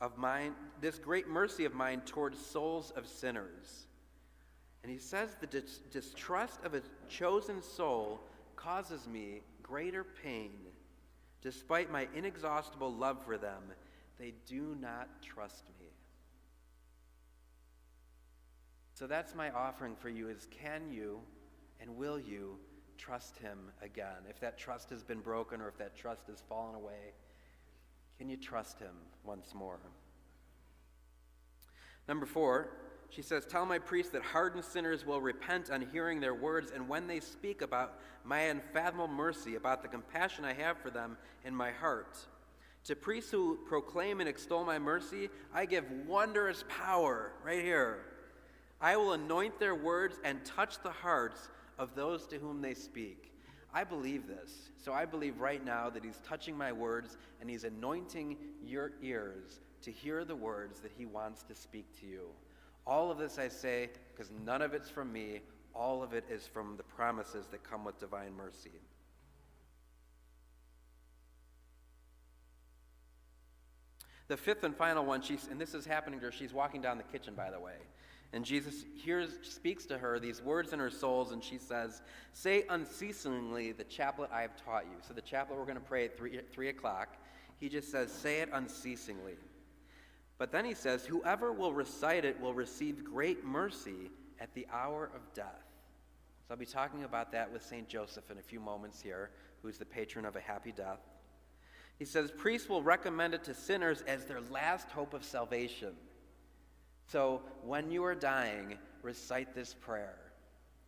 of 0.00 0.16
mine, 0.16 0.54
this 0.80 0.98
great 0.98 1.28
mercy 1.28 1.64
of 1.64 1.74
mine 1.74 2.00
towards 2.06 2.38
souls 2.38 2.92
of 2.96 3.06
sinners. 3.06 3.86
And 4.82 4.92
he 4.92 4.98
says 4.98 5.36
the 5.40 5.46
dis- 5.46 5.80
distrust 5.92 6.60
of 6.64 6.74
a 6.74 6.82
chosen 7.08 7.60
soul 7.62 8.20
causes 8.58 9.06
me 9.06 9.40
greater 9.62 10.04
pain. 10.04 10.52
Despite 11.40 11.90
my 11.90 12.08
inexhaustible 12.14 12.92
love 12.92 13.24
for 13.24 13.38
them, 13.38 13.62
they 14.18 14.34
do 14.46 14.76
not 14.80 15.08
trust 15.22 15.64
me. 15.80 15.86
So 18.94 19.06
that's 19.06 19.34
my 19.34 19.50
offering 19.50 19.94
for 19.94 20.08
you 20.08 20.28
is 20.28 20.48
can 20.50 20.90
you 20.90 21.20
and 21.80 21.96
will 21.96 22.18
you 22.18 22.58
trust 22.96 23.38
him 23.38 23.58
again? 23.80 24.26
If 24.28 24.40
that 24.40 24.58
trust 24.58 24.90
has 24.90 25.04
been 25.04 25.20
broken 25.20 25.60
or 25.60 25.68
if 25.68 25.78
that 25.78 25.96
trust 25.96 26.26
has 26.26 26.42
fallen 26.48 26.74
away, 26.74 27.12
can 28.18 28.28
you 28.28 28.36
trust 28.36 28.80
him 28.80 28.94
once 29.24 29.54
more? 29.54 29.78
Number 32.08 32.26
four, 32.26 32.70
she 33.10 33.22
says, 33.22 33.46
Tell 33.46 33.64
my 33.64 33.78
priests 33.78 34.12
that 34.12 34.22
hardened 34.22 34.64
sinners 34.64 35.06
will 35.06 35.20
repent 35.20 35.70
on 35.70 35.80
hearing 35.92 36.20
their 36.20 36.34
words, 36.34 36.72
and 36.74 36.88
when 36.88 37.06
they 37.06 37.20
speak 37.20 37.62
about 37.62 37.98
my 38.24 38.40
unfathomable 38.40 39.08
mercy, 39.08 39.54
about 39.54 39.82
the 39.82 39.88
compassion 39.88 40.44
I 40.44 40.52
have 40.52 40.78
for 40.78 40.90
them 40.90 41.16
in 41.44 41.54
my 41.54 41.70
heart. 41.70 42.18
To 42.84 42.96
priests 42.96 43.30
who 43.30 43.58
proclaim 43.66 44.20
and 44.20 44.28
extol 44.28 44.64
my 44.64 44.78
mercy, 44.78 45.30
I 45.52 45.66
give 45.66 45.84
wondrous 46.06 46.64
power, 46.68 47.32
right 47.44 47.62
here. 47.62 48.04
I 48.80 48.96
will 48.96 49.12
anoint 49.12 49.58
their 49.58 49.74
words 49.74 50.18
and 50.24 50.44
touch 50.44 50.82
the 50.82 50.90
hearts 50.90 51.48
of 51.78 51.94
those 51.94 52.26
to 52.28 52.38
whom 52.38 52.62
they 52.62 52.74
speak. 52.74 53.32
I 53.74 53.84
believe 53.84 54.26
this. 54.26 54.70
So 54.76 54.92
I 54.92 55.04
believe 55.04 55.40
right 55.40 55.64
now 55.64 55.90
that 55.90 56.04
He's 56.04 56.20
touching 56.26 56.56
my 56.56 56.72
words 56.72 57.16
and 57.40 57.50
He's 57.50 57.64
anointing 57.64 58.36
your 58.64 58.92
ears 59.02 59.60
to 59.82 59.90
hear 59.90 60.24
the 60.24 60.36
words 60.36 60.80
that 60.80 60.92
He 60.96 61.04
wants 61.06 61.42
to 61.44 61.54
speak 61.54 61.86
to 62.00 62.06
you. 62.06 62.28
All 62.88 63.10
of 63.10 63.18
this 63.18 63.38
I 63.38 63.48
say 63.48 63.90
because 64.12 64.32
none 64.44 64.62
of 64.62 64.72
it's 64.72 64.88
from 64.88 65.12
me, 65.12 65.42
all 65.74 66.02
of 66.02 66.14
it 66.14 66.24
is 66.30 66.46
from 66.46 66.76
the 66.78 66.82
promises 66.82 67.46
that 67.50 67.62
come 67.62 67.84
with 67.84 68.00
divine 68.00 68.34
mercy. 68.34 68.72
The 74.28 74.36
fifth 74.36 74.64
and 74.64 74.74
final 74.74 75.04
one, 75.04 75.22
she's, 75.22 75.46
and 75.50 75.60
this 75.60 75.74
is 75.74 75.86
happening 75.86 76.18
to 76.20 76.26
her, 76.26 76.32
she's 76.32 76.52
walking 76.52 76.80
down 76.82 76.98
the 76.98 77.04
kitchen, 77.04 77.34
by 77.34 77.50
the 77.50 77.60
way. 77.60 77.76
And 78.32 78.44
Jesus 78.44 78.84
hears, 78.94 79.30
speaks 79.42 79.86
to 79.86 79.96
her 79.96 80.18
these 80.18 80.42
words 80.42 80.72
in 80.74 80.78
her 80.78 80.90
souls, 80.90 81.32
and 81.32 81.42
she 81.42 81.56
says, 81.56 82.02
Say 82.32 82.64
unceasingly 82.68 83.72
the 83.72 83.84
chaplet 83.84 84.30
I 84.32 84.42
have 84.42 84.62
taught 84.62 84.84
you. 84.84 84.96
So, 85.06 85.14
the 85.14 85.22
chaplet 85.22 85.58
we're 85.58 85.64
going 85.64 85.78
to 85.78 85.84
pray 85.84 86.04
at 86.04 86.18
3, 86.18 86.40
3 86.52 86.68
o'clock, 86.68 87.16
he 87.58 87.70
just 87.70 87.90
says, 87.90 88.12
Say 88.12 88.40
it 88.40 88.50
unceasingly. 88.52 89.36
But 90.38 90.52
then 90.52 90.64
he 90.64 90.74
says, 90.74 91.04
Whoever 91.04 91.52
will 91.52 91.72
recite 91.72 92.24
it 92.24 92.40
will 92.40 92.54
receive 92.54 93.04
great 93.04 93.44
mercy 93.44 94.10
at 94.40 94.54
the 94.54 94.66
hour 94.72 95.10
of 95.14 95.34
death. 95.34 95.64
So 96.46 96.54
I'll 96.54 96.56
be 96.56 96.64
talking 96.64 97.04
about 97.04 97.32
that 97.32 97.52
with 97.52 97.62
St. 97.62 97.88
Joseph 97.88 98.30
in 98.30 98.38
a 98.38 98.42
few 98.42 98.60
moments 98.60 99.02
here, 99.02 99.30
who's 99.62 99.76
the 99.76 99.84
patron 99.84 100.24
of 100.24 100.36
a 100.36 100.40
happy 100.40 100.72
death. 100.72 101.00
He 101.98 102.04
says, 102.04 102.30
Priests 102.30 102.68
will 102.68 102.82
recommend 102.82 103.34
it 103.34 103.44
to 103.44 103.54
sinners 103.54 104.02
as 104.06 104.24
their 104.24 104.40
last 104.40 104.90
hope 104.90 105.12
of 105.12 105.24
salvation. 105.24 105.94
So 107.08 107.42
when 107.62 107.90
you 107.90 108.04
are 108.04 108.14
dying, 108.14 108.78
recite 109.02 109.54
this 109.54 109.74
prayer. 109.74 110.18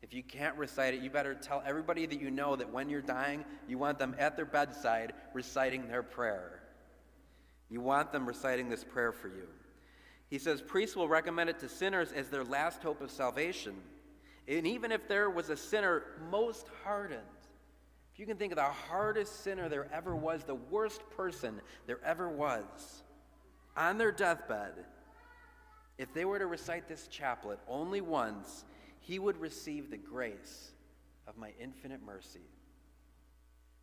If 0.03 0.15
you 0.15 0.23
can't 0.23 0.57
recite 0.57 0.95
it, 0.95 1.03
you 1.03 1.11
better 1.11 1.35
tell 1.35 1.63
everybody 1.67 2.07
that 2.07 2.21
you 2.21 2.31
know 2.31 2.57
that 2.57 2.73
when 2.73 2.89
you're 2.89 3.03
dying, 3.03 3.45
you 3.69 3.77
want 3.77 3.99
them 3.99 4.15
at 4.19 4.37
their 4.37 4.47
bedside 4.47 5.13
reciting 5.35 5.89
their 5.89 6.03
prayer. 6.03 6.61
You 7.71 7.81
want 7.81 8.13
them 8.13 8.27
reciting 8.27 8.69
this 8.69 8.85
prayer 8.85 9.13
for 9.13 9.29
you. 9.29 9.47
He 10.29 10.39
says 10.39 10.61
priests 10.61 10.97
will 10.97 11.09
recommend 11.09 11.51
it 11.51 11.61
to 11.61 11.69
sinners 11.69 12.13
as 12.13 12.29
their 12.29 12.45
last 12.45 12.83
hope 12.83 13.01
of 13.01 13.11
salvation. 13.11 13.75
And 14.49 14.67
even 14.67 14.93
if 14.93 15.09
there 15.09 15.31
was 15.31 15.51
a 15.51 15.57
sinner 15.57 16.03
most 16.31 16.67
hardened, 16.85 17.21
if 18.13 18.19
you 18.19 18.27
can 18.27 18.37
think 18.37 18.53
of 18.53 18.57
the 18.57 18.65
hardest 18.65 19.45
sinner 19.45 19.69
there 19.69 19.89
ever 19.93 20.15
was, 20.15 20.45
the 20.45 20.55
worst 20.55 21.03
person 21.17 21.61
there 21.87 22.01
ever 22.05 22.29
was, 22.29 23.03
on 23.77 23.99
their 23.99 24.13
deathbed, 24.13 24.73
if 25.99 26.13
they 26.15 26.25
were 26.25 26.39
to 26.39 26.47
recite 26.47 26.89
this 26.89 27.07
chaplet 27.09 27.59
only 27.69 28.01
once, 28.01 28.65
he 29.01 29.19
would 29.19 29.37
receive 29.37 29.91
the 29.91 29.97
grace 29.97 30.73
of 31.27 31.37
my 31.37 31.53
infinite 31.61 32.03
mercy. 32.05 32.41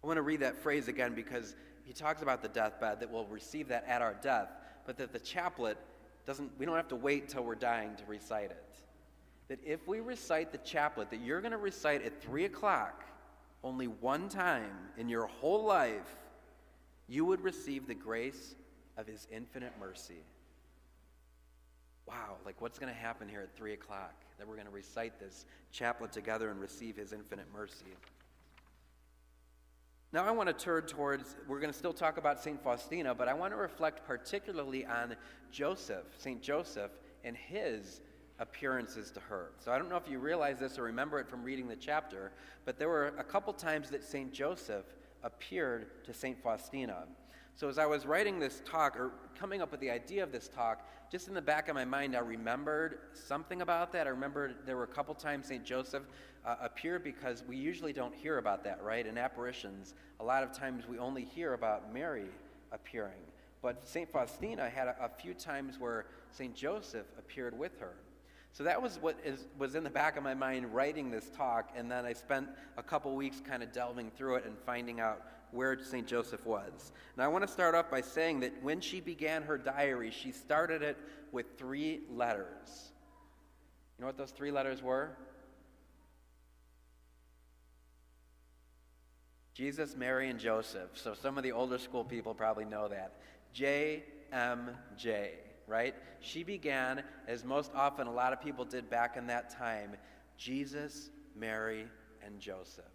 I 0.03 0.07
want 0.07 0.17
to 0.17 0.21
read 0.21 0.41
that 0.41 0.57
phrase 0.57 0.87
again 0.87 1.13
because 1.13 1.55
he 1.87 1.93
talks 1.93 2.21
about 2.21 2.41
the 2.41 2.49
deathbed 2.49 2.99
that 2.99 3.09
we'll 3.09 3.25
receive 3.27 3.69
that 3.69 3.85
at 3.87 4.01
our 4.01 4.13
death, 4.21 4.49
but 4.85 4.97
that 4.97 5.13
the 5.13 5.19
chaplet 5.19 5.77
doesn't, 6.25 6.51
we 6.59 6.65
don't 6.65 6.75
have 6.75 6.89
to 6.89 6.97
wait 6.97 7.29
till 7.29 7.43
we're 7.43 7.55
dying 7.55 7.95
to 7.95 8.03
recite 8.05 8.51
it. 8.51 8.63
That 9.47 9.59
if 9.65 9.87
we 9.87 10.01
recite 10.01 10.51
the 10.51 10.57
chaplet 10.57 11.09
that 11.11 11.21
you're 11.21 11.39
going 11.39 11.53
to 11.53 11.57
recite 11.57 12.03
at 12.03 12.21
3 12.21 12.43
o'clock 12.43 13.05
only 13.63 13.87
one 13.87 14.27
time 14.27 14.75
in 14.97 15.07
your 15.07 15.27
whole 15.27 15.63
life, 15.63 16.17
you 17.07 17.23
would 17.23 17.39
receive 17.39 17.87
the 17.87 17.95
grace 17.95 18.55
of 18.97 19.07
his 19.07 19.25
infinite 19.31 19.71
mercy. 19.79 20.25
Wow, 22.05 22.35
like 22.45 22.59
what's 22.59 22.79
going 22.79 22.93
to 22.93 22.99
happen 22.99 23.29
here 23.29 23.39
at 23.39 23.55
3 23.55 23.71
o'clock? 23.71 24.13
That 24.39 24.47
we're 24.47 24.55
going 24.55 24.67
to 24.67 24.73
recite 24.73 25.21
this 25.21 25.45
chaplet 25.71 26.11
together 26.11 26.49
and 26.49 26.59
receive 26.59 26.97
his 26.97 27.13
infinite 27.13 27.47
mercy. 27.53 27.95
Now, 30.13 30.25
I 30.25 30.31
want 30.31 30.47
to 30.47 30.53
turn 30.53 30.83
towards, 30.83 31.35
we're 31.49 31.59
going 31.59 31.71
to 31.71 31.77
still 31.77 31.91
talk 31.91 32.17
about 32.17 32.41
St. 32.41 32.61
Faustina, 32.63 33.13
but 33.13 33.27
I 33.27 33.33
want 33.33 33.51
to 33.51 33.57
reflect 33.57 34.07
particularly 34.07 34.85
on 34.85 35.17
Joseph, 35.51 36.05
St. 36.17 36.41
Joseph, 36.41 36.91
and 37.25 37.35
his 37.35 37.99
appearances 38.39 39.11
to 39.11 39.19
her. 39.19 39.51
So 39.59 39.69
I 39.69 39.77
don't 39.77 39.89
know 39.89 39.97
if 39.97 40.09
you 40.09 40.19
realize 40.19 40.59
this 40.59 40.79
or 40.79 40.83
remember 40.83 41.19
it 41.19 41.27
from 41.27 41.43
reading 41.43 41.67
the 41.67 41.75
chapter, 41.75 42.31
but 42.63 42.79
there 42.79 42.87
were 42.87 43.07
a 43.17 43.23
couple 43.23 43.51
times 43.51 43.89
that 43.89 44.01
St. 44.01 44.31
Joseph 44.31 44.85
appeared 45.23 46.05
to 46.05 46.13
St. 46.13 46.41
Faustina. 46.41 47.03
So 47.57 47.67
as 47.67 47.79
I 47.79 47.87
was 47.87 48.05
writing 48.05 48.37
this 48.37 48.61
talk, 48.69 48.95
or 48.99 49.09
coming 49.39 49.63
up 49.63 49.71
with 49.71 49.79
the 49.79 49.89
idea 49.89 50.21
of 50.21 50.31
this 50.31 50.47
talk, 50.47 50.87
just 51.11 51.27
in 51.27 51.33
the 51.33 51.41
back 51.41 51.69
of 51.69 51.73
my 51.73 51.85
mind, 51.85 52.15
I 52.15 52.19
remembered 52.19 52.99
something 53.13 53.63
about 53.63 53.91
that. 53.93 54.05
I 54.05 54.11
remembered 54.11 54.57
there 54.67 54.77
were 54.77 54.83
a 54.83 54.87
couple 54.87 55.15
times 55.15 55.47
St. 55.47 55.65
Joseph 55.65 56.03
uh, 56.45 56.57
appear 56.61 56.99
because 56.99 57.43
we 57.47 57.57
usually 57.57 57.93
don't 57.93 58.13
hear 58.13 58.37
about 58.37 58.63
that, 58.65 58.83
right? 58.83 59.03
In 59.03 59.17
apparitions, 59.17 59.95
a 60.19 60.23
lot 60.23 60.43
of 60.43 60.51
times 60.51 60.87
we 60.87 60.99
only 60.99 61.23
hear 61.23 61.55
about 61.55 61.91
Mary 61.91 62.27
appearing. 62.71 63.25
But 63.63 63.87
St. 63.87 64.07
Faustina 64.07 64.69
had 64.69 64.89
a, 64.89 64.95
a 65.05 65.09
few 65.09 65.33
times 65.33 65.79
where 65.79 66.05
St. 66.29 66.53
Joseph 66.53 67.07
appeared 67.17 67.57
with 67.57 67.79
her. 67.79 67.95
So 68.53 68.63
that 68.63 68.81
was 68.81 68.97
what 68.99 69.19
is, 69.23 69.45
was 69.59 69.75
in 69.75 69.83
the 69.83 69.89
back 69.89 70.17
of 70.17 70.23
my 70.23 70.33
mind 70.33 70.73
writing 70.73 71.11
this 71.11 71.29
talk, 71.37 71.71
and 71.75 71.91
then 71.91 72.05
I 72.05 72.13
spent 72.13 72.49
a 72.77 72.83
couple 72.83 73.15
weeks 73.15 73.39
kind 73.39 73.61
of 73.61 73.71
delving 73.71 74.09
through 74.11 74.37
it 74.37 74.45
and 74.45 74.57
finding 74.65 74.99
out 74.99 75.21
where 75.51 75.77
St. 75.81 76.07
Joseph 76.07 76.45
was. 76.45 76.91
Now, 77.15 77.25
I 77.25 77.27
want 77.27 77.45
to 77.45 77.51
start 77.51 77.75
off 77.75 77.89
by 77.91 78.01
saying 78.01 78.39
that 78.41 78.61
when 78.63 78.81
she 78.81 78.99
began 78.99 79.43
her 79.43 79.57
diary, 79.57 80.11
she 80.11 80.31
started 80.31 80.81
it 80.81 80.97
with 81.31 81.45
three 81.57 82.01
letters. 82.09 82.91
You 83.97 84.01
know 84.01 84.07
what 84.07 84.17
those 84.17 84.31
three 84.31 84.51
letters 84.51 84.81
were? 84.81 85.15
Jesus, 89.53 89.95
Mary, 89.95 90.29
and 90.29 90.39
Joseph. 90.39 90.89
So 90.95 91.13
some 91.13 91.37
of 91.37 91.43
the 91.43 91.51
older 91.51 91.77
school 91.77 92.03
people 92.03 92.33
probably 92.33 92.65
know 92.65 92.87
that. 92.87 93.13
J 93.53 94.03
M 94.31 94.69
J, 94.97 95.31
right? 95.67 95.93
She 96.19 96.43
began, 96.43 97.03
as 97.27 97.43
most 97.43 97.71
often 97.75 98.07
a 98.07 98.11
lot 98.11 98.33
of 98.33 98.41
people 98.41 98.65
did 98.65 98.89
back 98.89 99.17
in 99.17 99.27
that 99.27 99.49
time, 99.49 99.95
Jesus, 100.37 101.09
Mary, 101.35 101.85
and 102.25 102.39
Joseph. 102.39 102.85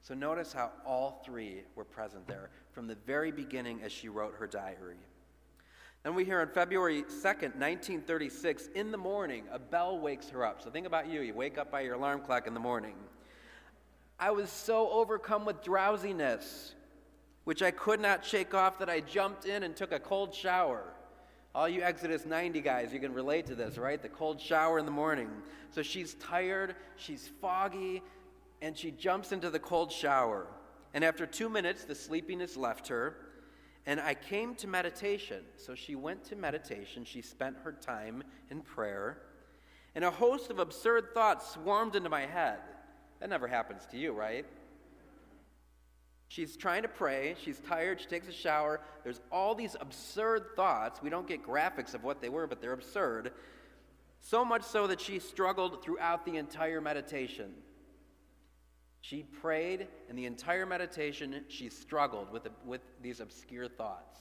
So 0.00 0.14
notice 0.14 0.52
how 0.52 0.72
all 0.84 1.22
three 1.24 1.62
were 1.76 1.84
present 1.84 2.26
there 2.26 2.50
from 2.72 2.86
the 2.86 2.96
very 3.06 3.30
beginning 3.30 3.82
as 3.82 3.92
she 3.92 4.08
wrote 4.08 4.34
her 4.38 4.46
diary. 4.46 4.98
Then 6.02 6.14
we 6.14 6.26
hear 6.26 6.40
on 6.42 6.48
February 6.48 7.02
2nd, 7.04 7.56
1936, 7.56 8.68
in 8.74 8.90
the 8.90 8.98
morning, 8.98 9.44
a 9.50 9.58
bell 9.58 9.98
wakes 9.98 10.28
her 10.28 10.44
up. 10.44 10.60
So 10.60 10.68
think 10.68 10.86
about 10.86 11.08
you. 11.08 11.22
You 11.22 11.32
wake 11.32 11.56
up 11.56 11.70
by 11.70 11.80
your 11.80 11.94
alarm 11.94 12.20
clock 12.20 12.46
in 12.46 12.52
the 12.52 12.60
morning. 12.60 12.94
I 14.18 14.30
was 14.30 14.50
so 14.50 14.90
overcome 14.90 15.46
with 15.46 15.62
drowsiness, 15.62 16.74
which 17.44 17.62
I 17.62 17.70
could 17.70 18.00
not 18.00 18.24
shake 18.24 18.52
off, 18.52 18.78
that 18.80 18.90
I 18.90 19.00
jumped 19.00 19.46
in 19.46 19.62
and 19.62 19.74
took 19.74 19.92
a 19.92 19.98
cold 19.98 20.34
shower. 20.34 20.93
All 21.54 21.68
you 21.68 21.82
Exodus 21.82 22.26
90 22.26 22.60
guys, 22.62 22.92
you 22.92 22.98
can 22.98 23.14
relate 23.14 23.46
to 23.46 23.54
this, 23.54 23.78
right? 23.78 24.02
The 24.02 24.08
cold 24.08 24.40
shower 24.40 24.78
in 24.80 24.86
the 24.86 24.90
morning. 24.90 25.30
So 25.70 25.82
she's 25.82 26.14
tired, 26.14 26.74
she's 26.96 27.30
foggy, 27.40 28.02
and 28.60 28.76
she 28.76 28.90
jumps 28.90 29.30
into 29.30 29.50
the 29.50 29.60
cold 29.60 29.92
shower. 29.92 30.48
And 30.94 31.04
after 31.04 31.26
two 31.26 31.48
minutes, 31.48 31.84
the 31.84 31.94
sleepiness 31.94 32.56
left 32.56 32.88
her, 32.88 33.16
and 33.86 34.00
I 34.00 34.14
came 34.14 34.56
to 34.56 34.66
meditation. 34.66 35.44
So 35.56 35.76
she 35.76 35.94
went 35.94 36.24
to 36.24 36.36
meditation. 36.36 37.04
She 37.04 37.22
spent 37.22 37.56
her 37.62 37.72
time 37.72 38.24
in 38.50 38.60
prayer, 38.60 39.18
and 39.94 40.04
a 40.04 40.10
host 40.10 40.50
of 40.50 40.58
absurd 40.58 41.14
thoughts 41.14 41.52
swarmed 41.52 41.94
into 41.94 42.08
my 42.08 42.26
head. 42.26 42.58
That 43.20 43.28
never 43.30 43.46
happens 43.46 43.86
to 43.92 43.96
you, 43.96 44.12
right? 44.12 44.44
She's 46.34 46.56
trying 46.56 46.82
to 46.82 46.88
pray. 46.88 47.36
She's 47.44 47.60
tired. 47.60 48.00
She 48.00 48.08
takes 48.08 48.26
a 48.26 48.32
shower. 48.32 48.80
There's 49.04 49.20
all 49.30 49.54
these 49.54 49.76
absurd 49.78 50.56
thoughts. 50.56 51.00
We 51.00 51.08
don't 51.08 51.28
get 51.28 51.46
graphics 51.46 51.94
of 51.94 52.02
what 52.02 52.20
they 52.20 52.28
were, 52.28 52.48
but 52.48 52.60
they're 52.60 52.72
absurd. 52.72 53.30
So 54.20 54.44
much 54.44 54.64
so 54.64 54.88
that 54.88 55.00
she 55.00 55.20
struggled 55.20 55.84
throughout 55.84 56.26
the 56.26 56.36
entire 56.36 56.80
meditation. 56.80 57.52
She 59.00 59.22
prayed, 59.22 59.86
and 60.08 60.18
the 60.18 60.26
entire 60.26 60.66
meditation, 60.66 61.44
she 61.46 61.68
struggled 61.68 62.32
with, 62.32 62.48
with 62.66 62.80
these 63.00 63.20
obscure 63.20 63.68
thoughts. 63.68 64.18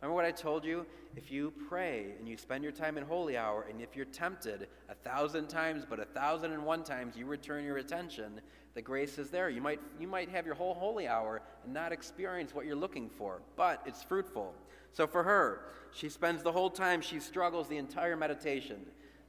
Remember 0.00 0.14
what 0.14 0.24
I 0.24 0.30
told 0.30 0.64
you? 0.64 0.86
If 1.14 1.30
you 1.30 1.52
pray 1.68 2.14
and 2.18 2.26
you 2.26 2.38
spend 2.38 2.62
your 2.62 2.72
time 2.72 2.96
in 2.96 3.04
holy 3.04 3.36
hour, 3.36 3.66
and 3.68 3.82
if 3.82 3.94
you're 3.94 4.06
tempted 4.06 4.68
a 4.88 4.94
thousand 4.94 5.48
times, 5.48 5.84
but 5.88 6.00
a 6.00 6.06
thousand 6.06 6.52
and 6.52 6.64
one 6.64 6.84
times 6.84 7.16
you 7.16 7.26
return 7.26 7.64
your 7.64 7.76
attention, 7.76 8.40
the 8.74 8.80
grace 8.80 9.18
is 9.18 9.28
there. 9.28 9.50
You 9.50 9.60
might, 9.60 9.80
you 9.98 10.08
might 10.08 10.30
have 10.30 10.46
your 10.46 10.54
whole 10.54 10.72
holy 10.72 11.06
hour 11.06 11.42
and 11.64 11.74
not 11.74 11.92
experience 11.92 12.54
what 12.54 12.64
you're 12.64 12.76
looking 12.76 13.10
for, 13.10 13.42
but 13.56 13.82
it's 13.84 14.02
fruitful. 14.02 14.54
So 14.92 15.06
for 15.06 15.22
her, 15.22 15.66
she 15.92 16.08
spends 16.08 16.42
the 16.42 16.52
whole 16.52 16.70
time, 16.70 17.02
she 17.02 17.20
struggles 17.20 17.68
the 17.68 17.76
entire 17.76 18.16
meditation. 18.16 18.80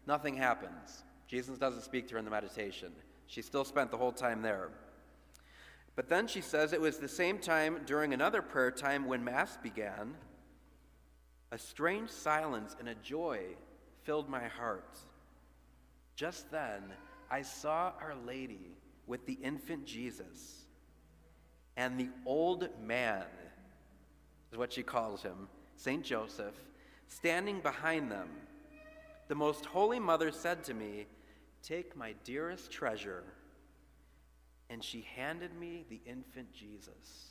Nothing 0.07 0.37
happens. 0.37 1.03
Jesus 1.27 1.57
doesn't 1.57 1.83
speak 1.83 2.07
to 2.07 2.13
her 2.13 2.19
in 2.19 2.25
the 2.25 2.31
meditation. 2.31 2.93
She 3.27 3.41
still 3.41 3.65
spent 3.65 3.91
the 3.91 3.97
whole 3.97 4.11
time 4.11 4.41
there. 4.41 4.69
But 5.95 6.07
then 6.07 6.27
she 6.27 6.39
says 6.39 6.71
it 6.71 6.79
was 6.79 6.97
the 6.97 7.09
same 7.09 7.39
time 7.39 7.81
during 7.85 8.13
another 8.13 8.41
prayer 8.41 8.71
time 8.71 9.05
when 9.05 9.23
Mass 9.23 9.57
began 9.57 10.15
a 11.51 11.57
strange 11.57 12.09
silence 12.09 12.75
and 12.79 12.87
a 12.87 12.95
joy 12.95 13.41
filled 14.03 14.29
my 14.29 14.47
heart. 14.47 14.97
Just 16.15 16.49
then, 16.51 16.81
I 17.29 17.41
saw 17.41 17.93
Our 18.01 18.15
Lady 18.25 18.75
with 19.07 19.25
the 19.25 19.37
infant 19.43 19.85
Jesus, 19.85 20.65
and 21.75 21.99
the 21.99 22.09
old 22.25 22.69
man, 22.81 23.25
is 24.51 24.57
what 24.57 24.73
she 24.73 24.83
calls 24.83 25.21
him, 25.21 25.47
St. 25.75 26.03
Joseph, 26.03 26.55
standing 27.07 27.59
behind 27.59 28.11
them. 28.11 28.29
The 29.27 29.35
Most 29.35 29.65
Holy 29.65 29.99
Mother 29.99 30.31
said 30.31 30.63
to 30.65 30.73
me, 30.73 31.07
Take 31.63 31.95
my 31.95 32.13
dearest 32.23 32.71
treasure. 32.71 33.23
And 34.69 34.83
she 34.83 35.05
handed 35.15 35.53
me 35.57 35.85
the 35.89 36.01
infant 36.05 36.53
Jesus. 36.53 37.30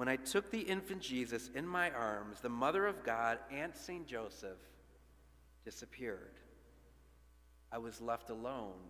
When 0.00 0.08
I 0.08 0.16
took 0.16 0.50
the 0.50 0.60
infant 0.60 1.02
Jesus 1.02 1.50
in 1.54 1.66
my 1.66 1.90
arms, 1.90 2.40
the 2.40 2.48
Mother 2.48 2.86
of 2.86 3.04
God, 3.04 3.38
and 3.52 3.76
St. 3.76 4.06
Joseph, 4.06 4.56
disappeared. 5.62 6.40
I 7.70 7.76
was 7.76 8.00
left 8.00 8.30
alone 8.30 8.80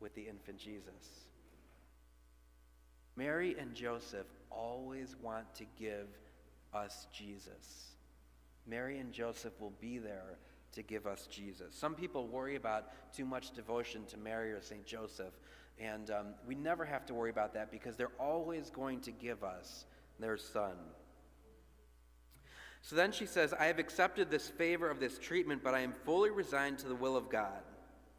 with 0.00 0.14
the 0.14 0.22
infant 0.22 0.56
Jesus. 0.56 1.26
Mary 3.14 3.56
and 3.58 3.74
Joseph 3.74 4.26
always 4.50 5.16
want 5.20 5.54
to 5.56 5.66
give 5.78 6.06
us 6.72 7.08
Jesus. 7.12 7.96
Mary 8.66 9.00
and 9.00 9.12
Joseph 9.12 9.52
will 9.60 9.74
be 9.82 9.98
there 9.98 10.38
to 10.72 10.82
give 10.82 11.06
us 11.06 11.28
Jesus. 11.30 11.74
Some 11.74 11.94
people 11.94 12.26
worry 12.26 12.56
about 12.56 13.12
too 13.12 13.26
much 13.26 13.50
devotion 13.50 14.06
to 14.06 14.16
Mary 14.16 14.52
or 14.52 14.62
St. 14.62 14.86
Joseph, 14.86 15.34
and 15.78 16.10
um, 16.10 16.26
we 16.46 16.54
never 16.54 16.86
have 16.86 17.04
to 17.04 17.12
worry 17.12 17.28
about 17.28 17.52
that 17.52 17.70
because 17.70 17.96
they're 17.96 18.16
always 18.18 18.70
going 18.70 19.00
to 19.00 19.10
give 19.10 19.44
us 19.44 19.84
their 20.18 20.36
son. 20.36 20.74
So 22.82 22.96
then 22.96 23.12
she 23.12 23.26
says, 23.26 23.52
I 23.52 23.66
have 23.66 23.78
accepted 23.78 24.30
this 24.30 24.48
favor 24.48 24.88
of 24.88 25.00
this 25.00 25.18
treatment, 25.18 25.62
but 25.62 25.74
I 25.74 25.80
am 25.80 25.92
fully 25.92 26.30
resigned 26.30 26.78
to 26.78 26.88
the 26.88 26.94
will 26.94 27.16
of 27.16 27.28
God. 27.28 27.62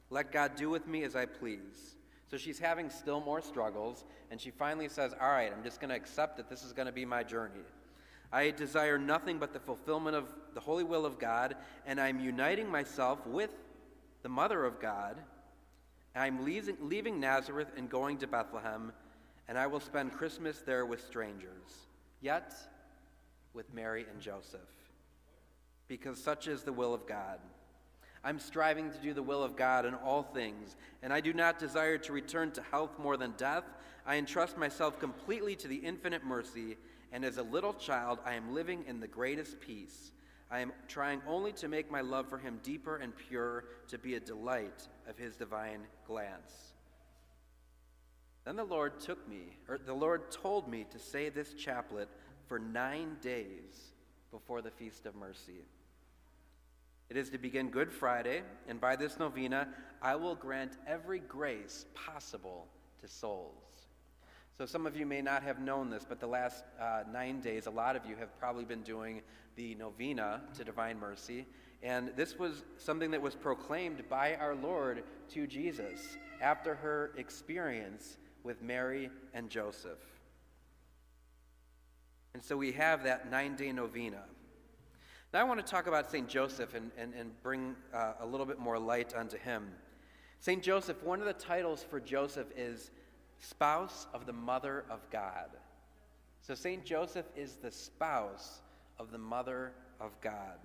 Let 0.10 0.32
God 0.32 0.56
do 0.56 0.70
with 0.70 0.88
me 0.88 1.04
as 1.04 1.16
I 1.16 1.26
please. 1.26 1.96
So 2.30 2.38
she's 2.38 2.60
having 2.60 2.90
still 2.90 3.22
more 3.22 3.42
struggles, 3.42 4.06
and 4.30 4.40
she 4.40 4.52
finally 4.52 4.88
says, 4.88 5.14
All 5.20 5.32
right, 5.32 5.52
I'm 5.52 5.64
just 5.64 5.80
going 5.80 5.90
to 5.90 5.96
accept 5.96 6.38
that 6.38 6.50
this 6.50 6.64
is 6.64 6.74
going 6.74 6.86
to 6.86 6.92
be 6.92 7.06
my 7.06 7.24
journey. 7.24 7.64
I 8.32 8.52
desire 8.52 9.00
nothing 9.00 9.40
but 9.40 9.54
the 9.54 9.60
fulfillment 9.60 10.16
of 10.16 10.26
the 10.54 10.60
holy 10.60 10.84
will 10.84 11.06
of 11.06 11.18
God, 11.18 11.56
and 11.88 12.00
I'm 12.00 12.20
uniting 12.20 12.70
myself 12.70 13.26
with 13.26 13.50
the 14.22 14.30
Mother 14.30 14.66
of 14.66 14.80
God. 14.80 15.18
I'm 16.16 16.46
leaving 16.46 17.20
Nazareth 17.20 17.70
and 17.76 17.90
going 17.90 18.18
to 18.20 18.28
Bethlehem, 18.28 18.92
and 19.48 19.58
I 19.58 19.66
will 19.68 19.80
spend 19.80 20.12
Christmas 20.14 20.60
there 20.60 20.86
with 20.86 21.06
strangers, 21.06 21.88
yet 22.22 22.54
with 23.54 23.74
Mary 23.74 24.06
and 24.12 24.22
Joseph, 24.22 24.60
because 25.88 26.22
such 26.22 26.48
is 26.48 26.64
the 26.64 26.74
will 26.74 26.94
of 26.94 27.08
God. 27.08 27.40
I'm 28.24 28.40
striving 28.40 28.92
to 28.92 28.98
do 28.98 29.14
the 29.14 29.24
will 29.24 29.44
of 29.44 29.56
God 29.56 29.86
in 29.86 29.94
all 29.94 30.24
things, 30.24 30.76
and 31.02 31.14
I 31.14 31.22
do 31.22 31.34
not 31.34 31.58
desire 31.60 31.98
to 32.00 32.14
return 32.14 32.52
to 32.52 32.62
health 32.62 33.00
more 33.00 33.16
than 33.16 33.34
death. 33.38 33.64
I 34.06 34.18
entrust 34.18 34.58
myself 34.58 35.00
completely 35.00 35.56
to 35.58 35.68
the 35.68 35.78
infinite 35.78 36.26
mercy 36.26 36.78
and 37.12 37.26
as 37.26 37.38
a 37.38 37.44
little 37.44 37.74
child, 37.74 38.20
I 38.26 38.36
am 38.36 38.54
living 38.54 38.84
in 38.88 39.00
the 39.00 39.08
greatest 39.08 39.60
peace. 39.60 40.12
I 40.52 40.60
am 40.60 40.72
trying 40.88 41.22
only 41.28 41.52
to 41.54 41.68
make 41.68 41.92
my 41.92 42.02
love 42.02 42.30
for 42.30 42.38
him 42.38 42.60
deeper 42.64 42.98
and 42.98 43.16
purer, 43.16 43.66
to 43.88 43.98
be 43.98 44.16
a 44.16 44.20
delight 44.20 44.88
of 45.08 45.18
his 45.18 45.36
divine 45.36 45.82
glance. 46.06 46.69
Then 48.46 48.56
the 48.56 48.64
Lord 48.64 49.00
took 49.00 49.28
me, 49.28 49.58
or 49.68 49.78
the 49.78 49.94
Lord 49.94 50.32
told 50.32 50.68
me 50.68 50.86
to 50.92 51.00
say 51.00 51.30
this 51.30 51.54
chaplet 51.54 52.10
for 52.48 52.58
nine 52.60 53.18
days 53.22 53.92
before 54.32 54.62
the 54.62 54.72
Feast 54.72 55.06
of 55.06 55.16
Mercy. 55.16 55.66
It 57.10 57.18
is 57.18 57.30
to 57.32 57.38
begin 57.38 57.70
Good 57.70 57.92
Friday, 57.92 58.44
and 58.68 58.80
by 58.80 58.96
this 58.96 59.18
novena, 59.18 59.68
I 60.02 60.16
will 60.16 60.36
grant 60.36 60.74
every 60.88 61.20
grace 61.20 61.86
possible 61.94 62.68
to 63.02 63.08
souls. 63.08 63.54
So, 64.58 64.66
some 64.66 64.86
of 64.86 64.96
you 64.96 65.06
may 65.06 65.22
not 65.22 65.42
have 65.44 65.60
known 65.60 65.90
this, 65.90 66.06
but 66.08 66.20
the 66.20 66.28
last 66.28 66.64
uh, 66.80 67.04
nine 67.12 67.40
days, 67.40 67.66
a 67.66 67.72
lot 67.72 67.96
of 67.96 68.06
you 68.06 68.16
have 68.18 68.38
probably 68.40 68.66
been 68.66 68.84
doing 68.84 69.22
the 69.56 69.74
novena 69.76 70.42
to 70.58 70.64
Divine 70.64 71.00
Mercy. 71.00 71.46
And 71.82 72.12
this 72.16 72.38
was 72.38 72.64
something 72.78 73.10
that 73.12 73.22
was 73.22 73.36
proclaimed 73.36 74.04
by 74.10 74.36
our 74.36 74.56
Lord 74.56 75.04
to 75.30 75.48
Jesus 75.48 76.18
after 76.42 76.76
her 76.76 77.12
experience 77.18 78.18
with 78.50 78.64
Mary 78.64 79.12
and 79.36 79.48
Joseph. 79.48 80.00
And 82.34 82.44
so 82.44 82.58
we 82.58 82.72
have 82.72 83.04
that 83.04 83.30
nine 83.30 83.56
day 83.56 83.72
novena. 83.72 84.24
Now, 85.32 85.42
I 85.42 85.44
want 85.44 85.64
to 85.64 85.72
talk 85.72 85.86
about 85.86 86.10
St. 86.10 86.28
Joseph 86.28 86.74
and, 86.74 86.90
and, 86.98 87.14
and 87.14 87.32
bring 87.44 87.76
uh, 87.94 88.14
a 88.20 88.26
little 88.26 88.48
bit 88.48 88.58
more 88.58 88.80
light 88.80 89.14
onto 89.14 89.38
him. 89.38 89.68
St. 90.40 90.64
Joseph, 90.64 91.04
one 91.04 91.20
of 91.20 91.28
the 91.28 91.34
titles 91.34 91.86
for 91.88 92.00
Joseph 92.00 92.48
is 92.58 92.90
spouse 93.38 94.08
of 94.16 94.26
the 94.26 94.34
Mother 94.34 94.84
of 94.90 95.08
God. 95.12 95.50
So 96.42 96.56
St. 96.56 96.84
Joseph 96.84 97.28
is 97.36 97.58
the 97.58 97.70
spouse 97.70 98.62
of 98.98 99.12
the 99.12 99.20
Mother 99.20 99.74
of 100.02 100.20
God. 100.22 100.58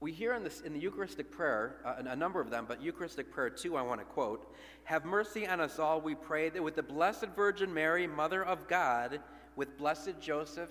We 0.00 0.12
hear 0.12 0.32
in, 0.32 0.42
this, 0.42 0.62
in 0.62 0.72
the 0.72 0.80
Eucharistic 0.80 1.30
prayer, 1.30 1.76
uh, 1.84 1.96
a 1.98 2.16
number 2.16 2.40
of 2.40 2.48
them, 2.48 2.64
but 2.66 2.82
Eucharistic 2.82 3.30
prayer 3.30 3.50
2, 3.50 3.76
I 3.76 3.82
want 3.82 4.00
to 4.00 4.06
quote 4.06 4.54
Have 4.84 5.04
mercy 5.04 5.46
on 5.46 5.60
us 5.60 5.78
all, 5.78 6.00
we 6.00 6.14
pray, 6.14 6.48
that 6.48 6.62
with 6.62 6.74
the 6.74 6.82
Blessed 6.82 7.26
Virgin 7.36 7.72
Mary, 7.72 8.06
Mother 8.06 8.42
of 8.42 8.66
God, 8.66 9.20
with 9.56 9.76
Blessed 9.76 10.14
Joseph, 10.18 10.70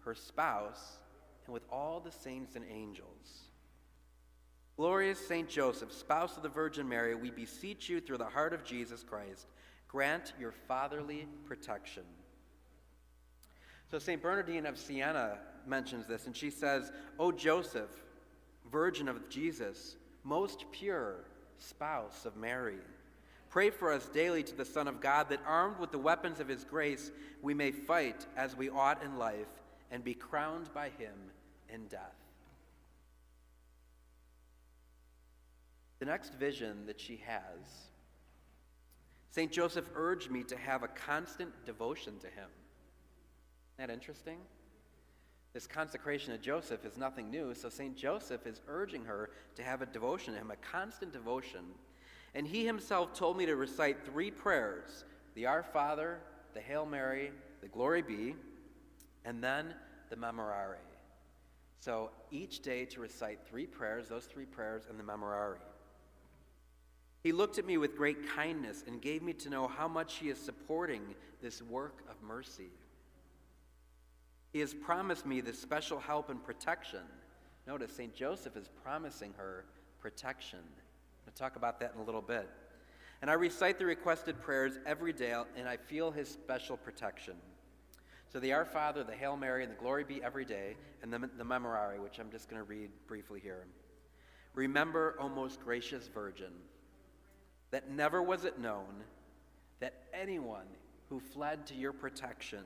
her 0.00 0.14
spouse, 0.14 0.96
and 1.46 1.54
with 1.54 1.62
all 1.70 2.00
the 2.00 2.10
saints 2.10 2.56
and 2.56 2.64
angels. 2.68 3.44
Glorious 4.76 5.24
Saint 5.26 5.48
Joseph, 5.48 5.92
spouse 5.92 6.36
of 6.36 6.42
the 6.42 6.48
Virgin 6.48 6.88
Mary, 6.88 7.14
we 7.14 7.30
beseech 7.30 7.88
you 7.88 8.00
through 8.00 8.18
the 8.18 8.24
heart 8.24 8.52
of 8.52 8.64
Jesus 8.64 9.02
Christ 9.02 9.46
Grant 9.86 10.34
your 10.38 10.52
fatherly 10.52 11.26
protection. 11.46 12.02
So, 13.90 13.98
St. 13.98 14.20
Bernardine 14.20 14.66
of 14.66 14.76
Siena 14.76 15.38
mentions 15.66 16.06
this, 16.06 16.26
and 16.26 16.36
she 16.36 16.50
says, 16.50 16.92
O 17.18 17.32
Joseph, 17.32 17.88
Virgin 18.70 19.08
of 19.08 19.28
Jesus, 19.28 19.96
most 20.24 20.64
pure 20.72 21.24
spouse 21.58 22.24
of 22.26 22.36
Mary, 22.36 22.78
pray 23.50 23.70
for 23.70 23.92
us 23.92 24.06
daily 24.06 24.42
to 24.42 24.54
the 24.54 24.64
Son 24.64 24.88
of 24.88 25.00
God 25.00 25.28
that, 25.30 25.40
armed 25.46 25.78
with 25.78 25.90
the 25.90 25.98
weapons 25.98 26.40
of 26.40 26.48
his 26.48 26.64
grace, 26.64 27.10
we 27.42 27.54
may 27.54 27.70
fight 27.70 28.26
as 28.36 28.56
we 28.56 28.68
ought 28.68 29.02
in 29.02 29.18
life 29.18 29.46
and 29.90 30.04
be 30.04 30.14
crowned 30.14 30.72
by 30.74 30.90
him 30.98 31.14
in 31.72 31.86
death. 31.86 32.14
The 35.98 36.06
next 36.06 36.34
vision 36.34 36.86
that 36.86 37.00
she 37.00 37.20
has 37.26 37.88
St. 39.30 39.52
Joseph 39.52 39.88
urged 39.94 40.30
me 40.30 40.42
to 40.44 40.56
have 40.56 40.82
a 40.82 40.88
constant 40.88 41.52
devotion 41.64 42.18
to 42.20 42.26
him. 42.26 42.48
Isn't 43.76 43.88
that 43.88 43.90
interesting? 43.90 44.38
This 45.54 45.66
consecration 45.66 46.32
of 46.32 46.42
Joseph 46.42 46.84
is 46.84 46.96
nothing 46.96 47.30
new, 47.30 47.54
so 47.54 47.68
St. 47.68 47.96
Joseph 47.96 48.46
is 48.46 48.60
urging 48.68 49.04
her 49.04 49.30
to 49.56 49.62
have 49.62 49.82
a 49.82 49.86
devotion 49.86 50.34
to 50.34 50.40
him, 50.40 50.50
a 50.50 50.56
constant 50.56 51.12
devotion. 51.12 51.64
And 52.34 52.46
he 52.46 52.66
himself 52.66 53.14
told 53.14 53.36
me 53.36 53.46
to 53.46 53.56
recite 53.56 54.04
three 54.04 54.30
prayers 54.30 55.04
the 55.34 55.46
Our 55.46 55.62
Father, 55.62 56.18
the 56.52 56.60
Hail 56.60 56.84
Mary, 56.84 57.30
the 57.60 57.68
Glory 57.68 58.02
Be, 58.02 58.34
and 59.24 59.42
then 59.42 59.74
the 60.10 60.16
Memorare. 60.16 60.78
So 61.80 62.10
each 62.30 62.60
day 62.60 62.84
to 62.86 63.00
recite 63.00 63.40
three 63.48 63.66
prayers, 63.66 64.08
those 64.08 64.24
three 64.24 64.46
prayers, 64.46 64.82
and 64.88 64.98
the 64.98 65.04
Memorare. 65.04 65.58
He 67.22 67.32
looked 67.32 67.58
at 67.58 67.66
me 67.66 67.78
with 67.78 67.96
great 67.96 68.28
kindness 68.28 68.84
and 68.86 69.00
gave 69.00 69.22
me 69.22 69.32
to 69.34 69.50
know 69.50 69.68
how 69.68 69.88
much 69.88 70.16
he 70.16 70.28
is 70.28 70.38
supporting 70.38 71.14
this 71.40 71.62
work 71.62 72.02
of 72.10 72.20
mercy. 72.22 72.70
He 74.52 74.60
has 74.60 74.74
promised 74.74 75.26
me 75.26 75.40
this 75.40 75.60
special 75.60 75.98
help 75.98 76.30
and 76.30 76.42
protection. 76.42 77.02
Notice 77.66 77.92
St. 77.94 78.14
Joseph 78.14 78.56
is 78.56 78.68
promising 78.82 79.34
her 79.36 79.64
protection. 80.00 80.60
I'll 81.26 81.34
talk 81.34 81.56
about 81.56 81.80
that 81.80 81.92
in 81.94 82.00
a 82.00 82.04
little 82.04 82.22
bit. 82.22 82.48
And 83.20 83.30
I 83.30 83.34
recite 83.34 83.78
the 83.78 83.84
requested 83.84 84.40
prayers 84.40 84.78
every 84.86 85.12
day, 85.12 85.34
and 85.56 85.68
I 85.68 85.76
feel 85.76 86.10
his 86.10 86.28
special 86.28 86.76
protection. 86.76 87.34
So 88.32 88.38
the 88.40 88.52
Our 88.52 88.64
Father, 88.64 89.04
the 89.04 89.14
Hail 89.14 89.36
Mary, 89.36 89.64
and 89.64 89.72
the 89.72 89.76
Glory 89.76 90.04
Be 90.04 90.22
every 90.22 90.44
day, 90.44 90.76
and 91.02 91.12
the, 91.12 91.18
the 91.18 91.44
Memorare, 91.44 91.98
which 91.98 92.18
I'm 92.18 92.30
just 92.30 92.48
going 92.48 92.62
to 92.62 92.68
read 92.68 92.90
briefly 93.06 93.40
here. 93.40 93.66
Remember, 94.54 95.16
O 95.18 95.28
most 95.28 95.60
gracious 95.60 96.08
Virgin 96.08 96.52
that 97.70 97.90
never 97.90 98.22
was 98.22 98.44
it 98.44 98.58
known 98.58 99.04
that 99.80 100.04
anyone 100.12 100.66
who 101.08 101.20
fled 101.20 101.66
to 101.66 101.74
your 101.74 101.92
protection, 101.92 102.64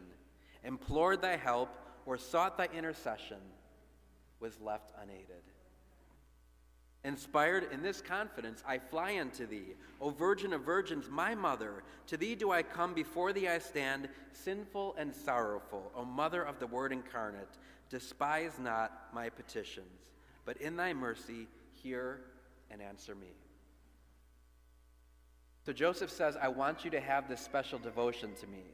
implored 0.65 1.23
thy 1.23 1.37
help, 1.37 1.71
or 2.07 2.19
sought 2.19 2.57
thy 2.57 2.69
intercession 2.77 3.39
was 4.41 4.61
left 4.61 4.93
unaided. 5.01 5.43
Inspired 7.05 7.73
in 7.73 7.83
this 7.83 8.01
confidence, 8.01 8.63
I 8.67 8.79
fly 8.79 9.19
unto 9.19 9.45
thee, 9.47 9.75
O 10.01 10.11
Virgin 10.11 10.53
of 10.53 10.63
Virgins, 10.63 11.09
my 11.11 11.35
mother. 11.35 11.83
To 12.09 12.17
thee 12.17 12.37
do 12.37 12.53
I 12.53 12.63
come, 12.63 12.95
before 12.95 13.33
thee 13.33 13.49
I 13.49 13.59
stand, 13.59 14.09
sinful 14.33 14.95
and 14.97 15.13
sorrowful, 15.13 15.91
O 15.97 16.05
Mother 16.05 16.43
of 16.43 16.61
the 16.61 16.67
Word 16.69 16.93
incarnate. 16.93 17.59
Despise 17.91 18.53
not 18.61 19.09
my 19.13 19.31
petitions, 19.31 19.87
but 20.45 20.57
in 20.59 20.77
thy 20.77 20.93
mercy 20.93 21.49
hear 21.83 22.21
and 22.71 22.81
answer 22.81 23.17
me. 23.17 23.33
So 25.67 25.73
Joseph 25.73 26.11
says, 26.11 26.37
I 26.41 26.49
want 26.49 26.85
you 26.85 26.91
to 26.93 27.01
have 27.01 27.29
this 27.29 27.41
special 27.41 27.79
devotion 27.79 28.31
to 28.41 28.47
me. 28.47 28.65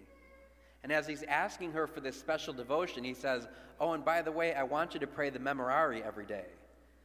And 0.83 0.93
as 0.93 1.07
he's 1.07 1.23
asking 1.25 1.73
her 1.73 1.87
for 1.87 2.01
this 2.01 2.19
special 2.19 2.55
devotion, 2.55 3.05
he 3.05 3.15
says, 3.15 3.49
Oh, 3.81 3.93
and 3.93 4.05
by 4.05 4.23
the 4.23 4.33
way, 4.33 4.55
I 4.55 4.63
want 4.63 4.95
you 4.95 5.01
to 5.01 5.07
pray 5.07 5.31
the 5.31 5.39
Memorare 5.39 6.05
every 6.05 6.27
day. 6.27 6.47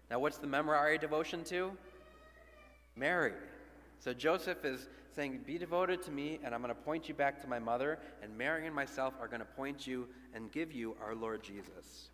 Now, 0.10 0.20
what's 0.20 0.38
the 0.38 0.48
Memorare 0.48 1.00
devotion 1.00 1.44
to? 1.46 1.72
Mary. 2.96 3.34
So 4.00 4.14
Joseph 4.14 4.64
is 4.66 4.88
saying, 5.16 5.42
Be 5.46 5.58
devoted 5.58 6.04
to 6.04 6.12
me, 6.12 6.40
and 6.44 6.54
I'm 6.54 6.62
going 6.62 6.74
to 6.74 6.82
point 6.82 7.08
you 7.08 7.16
back 7.16 7.42
to 7.42 7.48
my 7.48 7.60
mother, 7.60 8.00
and 8.22 8.38
Mary 8.38 8.66
and 8.68 8.76
myself 8.76 9.14
are 9.20 9.28
going 9.28 9.40
to 9.40 9.46
point 9.46 9.88
you 9.88 10.08
and 10.34 10.52
give 10.52 10.72
you 10.72 10.96
our 11.04 11.16
Lord 11.16 11.44
Jesus. 11.44 12.10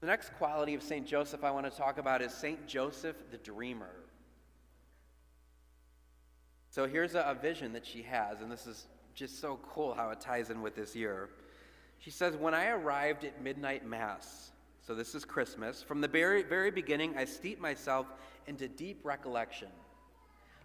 The 0.00 0.06
next 0.06 0.32
quality 0.34 0.74
of 0.74 0.82
St. 0.82 1.06
Joseph 1.06 1.42
I 1.42 1.50
want 1.50 1.70
to 1.70 1.76
talk 1.76 1.98
about 1.98 2.22
is 2.22 2.32
St. 2.32 2.66
Joseph 2.66 3.16
the 3.30 3.38
Dreamer. 3.38 3.90
So 6.70 6.86
here's 6.86 7.14
a, 7.14 7.22
a 7.22 7.34
vision 7.34 7.72
that 7.72 7.84
she 7.84 8.02
has, 8.02 8.40
and 8.40 8.52
this 8.52 8.66
is 8.66 8.86
just 9.18 9.40
so 9.40 9.58
cool 9.68 9.94
how 9.94 10.10
it 10.10 10.20
ties 10.20 10.50
in 10.50 10.62
with 10.62 10.76
this 10.76 10.94
year. 10.94 11.28
She 11.98 12.10
says, 12.10 12.36
When 12.36 12.54
I 12.54 12.68
arrived 12.68 13.24
at 13.24 13.42
midnight 13.42 13.84
mass, 13.84 14.52
so 14.86 14.94
this 14.94 15.14
is 15.14 15.24
Christmas, 15.24 15.82
from 15.82 16.00
the 16.00 16.08
very, 16.08 16.42
very 16.42 16.70
beginning, 16.70 17.16
I 17.16 17.24
steeped 17.24 17.60
myself 17.60 18.06
into 18.46 18.68
deep 18.68 19.00
recollection. 19.02 19.68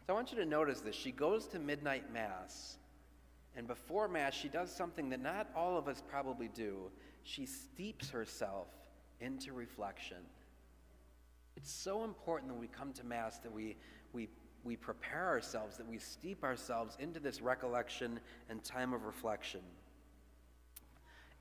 So 0.06 0.13
I 0.13 0.16
want 0.16 0.32
you 0.32 0.38
to 0.38 0.46
notice 0.46 0.82
this. 0.82 0.96
She 0.96 1.12
goes 1.12 1.48
to 1.48 1.60
midnight 1.60 2.13
mass, 2.13 2.78
and 3.58 3.68
before 3.68 4.08
mass, 4.08 4.34
she 4.34 4.50
does 4.50 4.72
something 4.72 5.10
that 5.10 5.22
not 5.22 5.48
all 5.56 5.78
of 5.78 5.88
us 5.88 6.04
probably 6.08 6.50
do. 6.50 6.92
She 7.24 7.46
steeps 7.46 8.10
herself 8.12 8.68
into 9.20 9.52
reflection. 9.52 10.18
It's 11.56 11.72
so 11.72 12.04
important 12.04 12.52
that 12.52 12.60
we 12.60 12.68
come 12.68 12.94
to 12.94 13.06
mass 13.06 13.39
that 13.39 13.52
we, 13.52 13.78
we 14.12 14.28
we 14.63 14.76
prepare 14.76 15.28
ourselves, 15.28 15.78
that 15.78 15.88
we 15.88 15.97
steep 15.97 16.43
ourselves 16.43 16.95
into 16.99 17.19
this 17.19 17.41
recollection 17.41 18.19
and 18.49 18.63
time 18.63 18.93
of 18.93 19.04
reflection. 19.04 19.62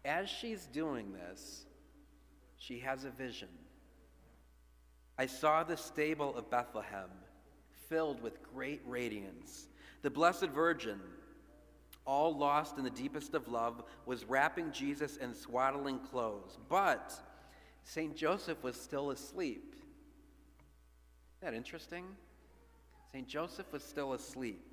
as 0.04 0.28
she's 0.28 0.66
doing 0.66 1.12
this, 1.12 1.64
she 2.58 2.80
has 2.80 3.04
a 3.04 3.11
vision. 3.11 3.48
I 5.18 5.26
saw 5.26 5.62
the 5.62 5.76
stable 5.76 6.37
of 6.37 6.50
Bethlehem 6.50 7.11
filled 7.88 8.20
with 8.22 8.42
great 8.42 8.80
radiance. 8.87 9.68
The 10.02 10.11
Blessed 10.11 10.46
Virgin, 10.46 10.98
all 12.04 12.37
lost 12.37 12.78
in 12.78 12.85
the 12.85 12.90
deepest 12.90 13.35
of 13.35 13.46
love, 13.46 13.85
was 14.06 14.24
wrapping 14.24 14.72
Jesus 14.72 15.18
in 15.18 15.35
swaddling 15.35 16.00
clothes. 16.00 16.58
But 16.68 17.12
St. 17.85 18.16
Joseph 18.16 18.62
was 18.62 18.80
still 18.80 19.11
asleep. 19.11 19.76
Isn't 21.40 21.52
that 21.52 21.54
interesting? 21.54 22.04
St. 23.12 23.29
Joseph 23.29 23.70
was 23.72 23.85
still 23.85 24.14
asleep. 24.14 24.72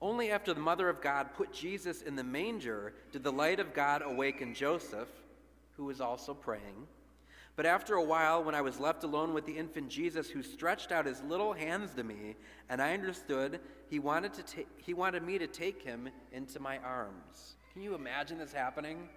Only 0.00 0.32
after 0.32 0.52
the 0.52 0.60
Mother 0.60 0.88
of 0.88 1.00
God 1.00 1.34
put 1.34 1.52
Jesus 1.52 2.02
in 2.02 2.16
the 2.16 2.24
manger 2.24 2.94
did 3.12 3.22
the 3.22 3.30
light 3.30 3.60
of 3.60 3.72
God 3.72 4.02
awaken 4.04 4.54
Joseph, 4.54 5.08
who 5.76 5.84
was 5.84 6.00
also 6.00 6.34
praying. 6.34 6.88
But 7.54 7.64
after 7.64 7.94
a 7.94 8.02
while, 8.02 8.42
when 8.42 8.56
I 8.56 8.60
was 8.60 8.80
left 8.80 9.04
alone 9.04 9.34
with 9.34 9.46
the 9.46 9.56
infant 9.56 9.88
Jesus, 9.88 10.28
who 10.28 10.42
stretched 10.42 10.90
out 10.90 11.06
his 11.06 11.22
little 11.22 11.52
hands 11.52 11.94
to 11.94 12.02
me, 12.02 12.34
and 12.68 12.82
I 12.82 12.92
understood 12.92 13.60
he 13.88 14.00
wanted, 14.00 14.34
to 14.34 14.42
ta- 14.42 14.68
he 14.78 14.92
wanted 14.92 15.22
me 15.22 15.38
to 15.38 15.46
take 15.46 15.80
him 15.80 16.08
into 16.32 16.58
my 16.58 16.78
arms. 16.78 17.54
Can 17.72 17.82
you 17.82 17.94
imagine 17.94 18.38
this 18.38 18.52
happening? 18.52 19.08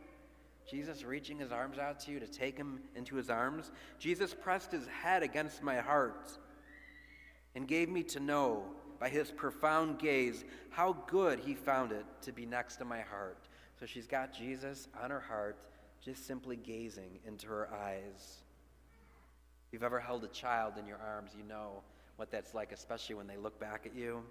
Jesus 0.70 1.04
reaching 1.04 1.40
his 1.40 1.52
arms 1.52 1.80
out 1.80 2.00
to 2.02 2.12
you 2.12 2.20
to 2.20 2.28
take 2.28 2.56
him 2.56 2.82
into 2.96 3.16
his 3.16 3.32
arms? 3.32 3.72
Jesus 3.98 4.36
pressed 4.36 4.72
his 4.72 4.86
head 4.86 5.24
against 5.24 5.64
my 5.64 5.78
heart 5.78 6.38
and 7.56 7.68
gave 7.68 7.90
me 7.90 8.04
to 8.04 8.20
know 8.20 8.64
by 9.00 9.10
his 9.10 9.32
profound 9.32 10.00
gaze 10.00 10.44
how 10.70 10.94
good 11.08 11.40
he 11.40 11.54
found 11.54 11.92
it 11.92 12.06
to 12.22 12.32
be 12.32 12.46
next 12.46 12.78
to 12.78 12.86
my 12.86 13.02
heart. 13.02 13.48
So 13.80 13.86
she's 13.86 14.08
got 14.08 14.34
Jesus 14.34 14.88
on 15.02 15.10
her 15.10 15.20
heart, 15.20 15.58
just 16.04 16.26
simply 16.28 16.56
gazing 16.56 17.20
into 17.26 17.48
her 17.48 17.74
eyes. 17.74 18.44
If 19.68 19.74
you've 19.74 19.84
ever 19.84 20.00
held 20.00 20.24
a 20.24 20.30
child 20.30 20.74
in 20.80 20.86
your 20.86 21.00
arms, 21.00 21.32
you 21.38 21.44
know 21.44 21.82
what 22.16 22.32
that's 22.32 22.54
like, 22.54 22.72
especially 22.72 23.16
when 23.16 23.28
they 23.28 23.38
look 23.38 23.60
back 23.60 23.86
at 23.86 23.96
you. 23.96 24.24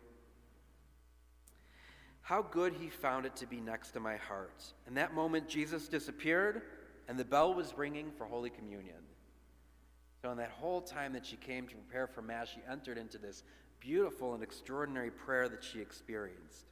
How 2.22 2.40
good 2.40 2.72
he 2.72 2.88
found 2.88 3.26
it 3.26 3.36
to 3.36 3.46
be 3.46 3.60
next 3.60 3.90
to 3.90 4.00
my 4.00 4.16
heart. 4.16 4.64
In 4.86 4.94
that 4.94 5.12
moment, 5.12 5.46
Jesus 5.46 5.88
disappeared, 5.88 6.62
and 7.06 7.18
the 7.18 7.24
bell 7.24 7.52
was 7.52 7.76
ringing 7.76 8.10
for 8.16 8.24
Holy 8.24 8.48
Communion. 8.48 8.96
So, 10.24 10.30
in 10.30 10.38
that 10.38 10.52
whole 10.52 10.80
time 10.80 11.12
that 11.12 11.26
she 11.26 11.36
came 11.36 11.66
to 11.66 11.74
prepare 11.74 12.06
for 12.06 12.22
Mass, 12.22 12.48
she 12.48 12.60
entered 12.72 12.96
into 12.96 13.18
this 13.18 13.42
beautiful 13.78 14.32
and 14.32 14.42
extraordinary 14.42 15.10
prayer 15.10 15.50
that 15.50 15.62
she 15.62 15.80
experienced. 15.80 16.64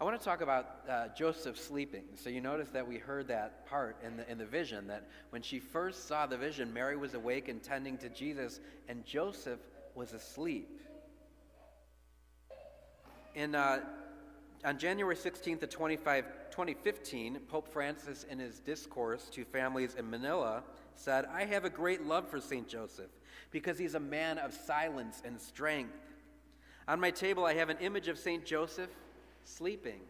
I 0.00 0.04
want 0.04 0.18
to 0.18 0.24
talk 0.24 0.40
about 0.40 0.76
uh, 0.88 1.08
Joseph 1.14 1.58
sleeping. 1.58 2.04
So 2.14 2.30
you 2.30 2.40
notice 2.40 2.70
that 2.70 2.88
we 2.88 2.96
heard 2.96 3.28
that 3.28 3.68
part 3.68 3.98
in 4.02 4.16
the, 4.16 4.30
in 4.30 4.38
the 4.38 4.46
vision 4.46 4.86
that 4.86 5.06
when 5.28 5.42
she 5.42 5.58
first 5.58 6.08
saw 6.08 6.24
the 6.24 6.38
vision, 6.38 6.72
Mary 6.72 6.96
was 6.96 7.12
awake 7.12 7.50
and 7.50 7.62
tending 7.62 7.98
to 7.98 8.08
Jesus, 8.08 8.58
and 8.88 9.04
Joseph 9.04 9.60
was 9.94 10.14
asleep. 10.14 10.80
In, 13.34 13.54
uh, 13.54 13.80
on 14.64 14.78
January 14.78 15.16
16th 15.16 15.62
of 15.62 15.68
25, 15.68 16.24
2015, 16.60 17.40
Pope 17.48 17.72
Francis, 17.72 18.26
in 18.28 18.38
his 18.38 18.58
discourse 18.58 19.30
to 19.30 19.46
families 19.46 19.94
in 19.94 20.10
Manila, 20.10 20.62
said, 20.94 21.24
I 21.32 21.46
have 21.46 21.64
a 21.64 21.70
great 21.70 22.04
love 22.04 22.28
for 22.28 22.38
St. 22.38 22.68
Joseph 22.68 23.08
because 23.50 23.78
he's 23.78 23.94
a 23.94 24.00
man 24.00 24.36
of 24.36 24.52
silence 24.52 25.22
and 25.24 25.40
strength. 25.40 25.96
On 26.86 27.00
my 27.00 27.10
table, 27.10 27.46
I 27.46 27.54
have 27.54 27.70
an 27.70 27.78
image 27.80 28.08
of 28.08 28.18
St. 28.18 28.44
Joseph 28.44 28.90
sleeping. 29.42 30.00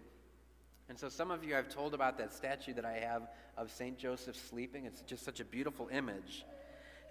And 0.88 0.98
so, 0.98 1.08
some 1.08 1.30
of 1.30 1.44
you 1.44 1.54
have 1.54 1.68
told 1.68 1.94
about 1.94 2.18
that 2.18 2.32
statue 2.32 2.74
that 2.74 2.84
I 2.84 2.94
have 2.94 3.28
of 3.56 3.70
St. 3.70 3.96
Joseph 3.96 4.34
sleeping. 4.34 4.86
It's 4.86 5.02
just 5.02 5.24
such 5.24 5.38
a 5.38 5.44
beautiful 5.44 5.88
image. 5.92 6.44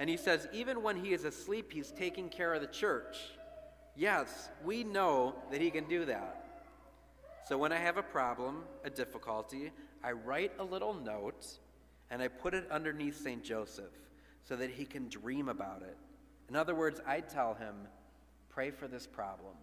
And 0.02 0.10
he 0.10 0.18
says, 0.18 0.50
even 0.52 0.84
when 0.84 0.98
he 0.98 1.14
is 1.14 1.24
asleep, 1.24 1.72
he's 1.72 1.92
taking 1.92 2.28
care 2.28 2.54
of 2.54 2.60
the 2.60 2.68
church. 2.68 3.16
Yes, 3.96 4.50
we 4.66 4.84
know 4.84 5.34
that 5.50 5.62
he 5.62 5.72
can 5.72 5.88
do 5.88 6.04
that. 6.04 6.49
So, 7.50 7.58
when 7.58 7.72
I 7.72 7.78
have 7.78 7.98
a 7.98 8.04
problem, 8.04 8.62
a 8.84 8.92
difficulty, 8.92 9.72
I 10.04 10.12
write 10.12 10.52
a 10.60 10.64
little 10.64 10.94
note 10.94 11.48
and 12.12 12.22
I 12.22 12.28
put 12.28 12.54
it 12.54 12.70
underneath 12.70 13.20
St. 13.24 13.44
Joseph 13.44 13.90
so 14.44 14.56
that 14.56 14.70
he 14.70 14.86
can 14.86 15.10
dream 15.10 15.50
about 15.50 15.82
it. 15.82 15.98
In 16.48 16.56
other 16.56 16.76
words, 16.76 17.02
I 17.08 17.22
tell 17.22 17.56
him, 17.56 17.74
pray 18.50 18.70
for 18.70 18.88
this 18.88 19.08
problem. 19.08 19.56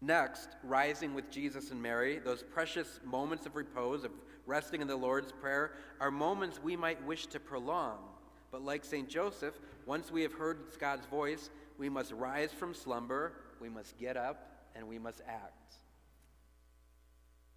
Next, 0.00 0.48
rising 0.62 1.12
with 1.12 1.30
Jesus 1.30 1.70
and 1.70 1.82
Mary, 1.82 2.20
those 2.20 2.42
precious 2.42 3.00
moments 3.04 3.44
of 3.44 3.54
repose, 3.54 4.02
of 4.02 4.10
resting 4.46 4.80
in 4.80 4.88
the 4.88 4.96
Lord's 4.96 5.30
Prayer, 5.30 5.72
are 6.00 6.10
moments 6.10 6.58
we 6.58 6.74
might 6.74 7.04
wish 7.04 7.26
to 7.26 7.38
prolong. 7.38 7.98
But 8.50 8.62
like 8.62 8.86
St. 8.86 9.10
Joseph, 9.10 9.58
once 9.84 10.10
we 10.10 10.22
have 10.22 10.32
heard 10.32 10.60
God's 10.80 11.04
voice, 11.04 11.50
we 11.76 11.90
must 11.90 12.12
rise 12.12 12.50
from 12.50 12.72
slumber, 12.72 13.34
we 13.60 13.68
must 13.68 13.98
get 13.98 14.16
up, 14.16 14.70
and 14.74 14.88
we 14.88 14.98
must 14.98 15.20
act. 15.28 15.83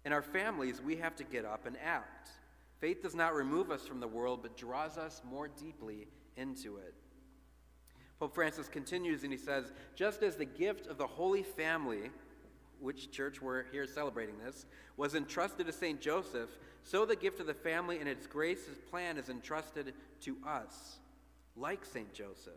In 0.04 0.12
our 0.12 0.22
families, 0.22 0.80
we 0.80 0.96
have 0.96 1.16
to 1.16 1.24
get 1.24 1.44
up 1.44 1.66
and 1.66 1.76
act. 1.84 2.30
Faith 2.80 3.02
does 3.02 3.14
not 3.14 3.34
remove 3.34 3.70
us 3.70 3.86
from 3.86 4.00
the 4.00 4.06
world, 4.06 4.40
but 4.42 4.56
draws 4.56 4.96
us 4.96 5.20
more 5.28 5.48
deeply 5.48 6.06
into 6.36 6.76
it. 6.76 6.94
Pope 8.18 8.34
Francis 8.34 8.68
continues 8.68 9.22
and 9.22 9.32
he 9.32 9.38
says, 9.38 9.72
just 9.94 10.22
as 10.22 10.36
the 10.36 10.44
gift 10.44 10.86
of 10.86 10.98
the 10.98 11.06
Holy 11.06 11.42
Family, 11.42 12.10
which 12.80 13.10
church 13.10 13.40
we're 13.40 13.64
here 13.70 13.86
celebrating 13.86 14.38
this, 14.44 14.66
was 14.96 15.14
entrusted 15.14 15.66
to 15.66 15.72
St. 15.72 16.00
Joseph, 16.00 16.50
so 16.82 17.04
the 17.04 17.16
gift 17.16 17.40
of 17.40 17.46
the 17.46 17.54
family 17.54 17.98
and 17.98 18.08
its 18.08 18.26
grace, 18.26 18.66
his 18.66 18.78
plan, 18.78 19.18
is 19.18 19.28
entrusted 19.28 19.94
to 20.22 20.36
us, 20.46 20.98
like 21.56 21.84
St. 21.84 22.12
Joseph. 22.12 22.52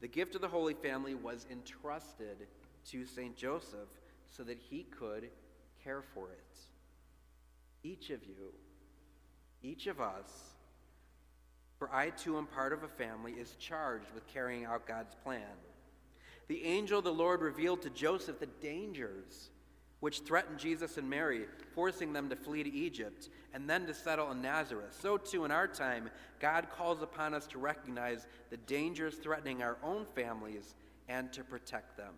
The 0.00 0.08
gift 0.08 0.34
of 0.34 0.42
the 0.42 0.48
Holy 0.48 0.74
Family 0.74 1.14
was 1.14 1.46
entrusted 1.50 2.46
to 2.90 3.06
St. 3.06 3.36
Joseph 3.36 3.88
so 4.30 4.42
that 4.44 4.58
he 4.58 4.84
could 4.84 5.30
care 5.86 6.02
for 6.02 6.30
it. 6.32 6.58
Each 7.82 8.10
of 8.10 8.24
you 8.24 8.52
each 9.62 9.86
of 9.86 10.00
us, 10.00 10.54
for 11.78 11.92
I 11.92 12.10
too 12.10 12.38
am 12.38 12.46
part 12.46 12.72
of 12.72 12.82
a 12.84 12.88
family, 12.88 13.32
is 13.32 13.56
charged 13.58 14.12
with 14.14 14.26
carrying 14.28 14.64
out 14.64 14.86
God's 14.86 15.16
plan. 15.24 15.42
The 16.46 16.64
angel 16.64 16.98
of 16.98 17.04
the 17.04 17.12
Lord 17.12 17.40
revealed 17.40 17.82
to 17.82 17.90
Joseph 17.90 18.38
the 18.38 18.46
dangers 18.46 19.50
which 20.00 20.20
threatened 20.20 20.58
Jesus 20.58 20.98
and 20.98 21.08
Mary, 21.08 21.46
forcing 21.74 22.12
them 22.12 22.28
to 22.28 22.36
flee 22.36 22.62
to 22.62 22.72
Egypt 22.72 23.30
and 23.54 23.68
then 23.68 23.86
to 23.86 23.94
settle 23.94 24.30
in 24.30 24.42
Nazareth. 24.42 24.96
So, 25.00 25.16
too, 25.16 25.44
in 25.44 25.50
our 25.50 25.66
time, 25.66 26.10
God 26.38 26.68
calls 26.70 27.02
upon 27.02 27.34
us 27.34 27.46
to 27.48 27.58
recognize 27.58 28.26
the 28.50 28.58
dangers 28.58 29.16
threatening 29.16 29.62
our 29.62 29.78
own 29.82 30.06
families 30.14 30.74
and 31.08 31.32
to 31.32 31.42
protect 31.42 31.96
them. 31.96 32.12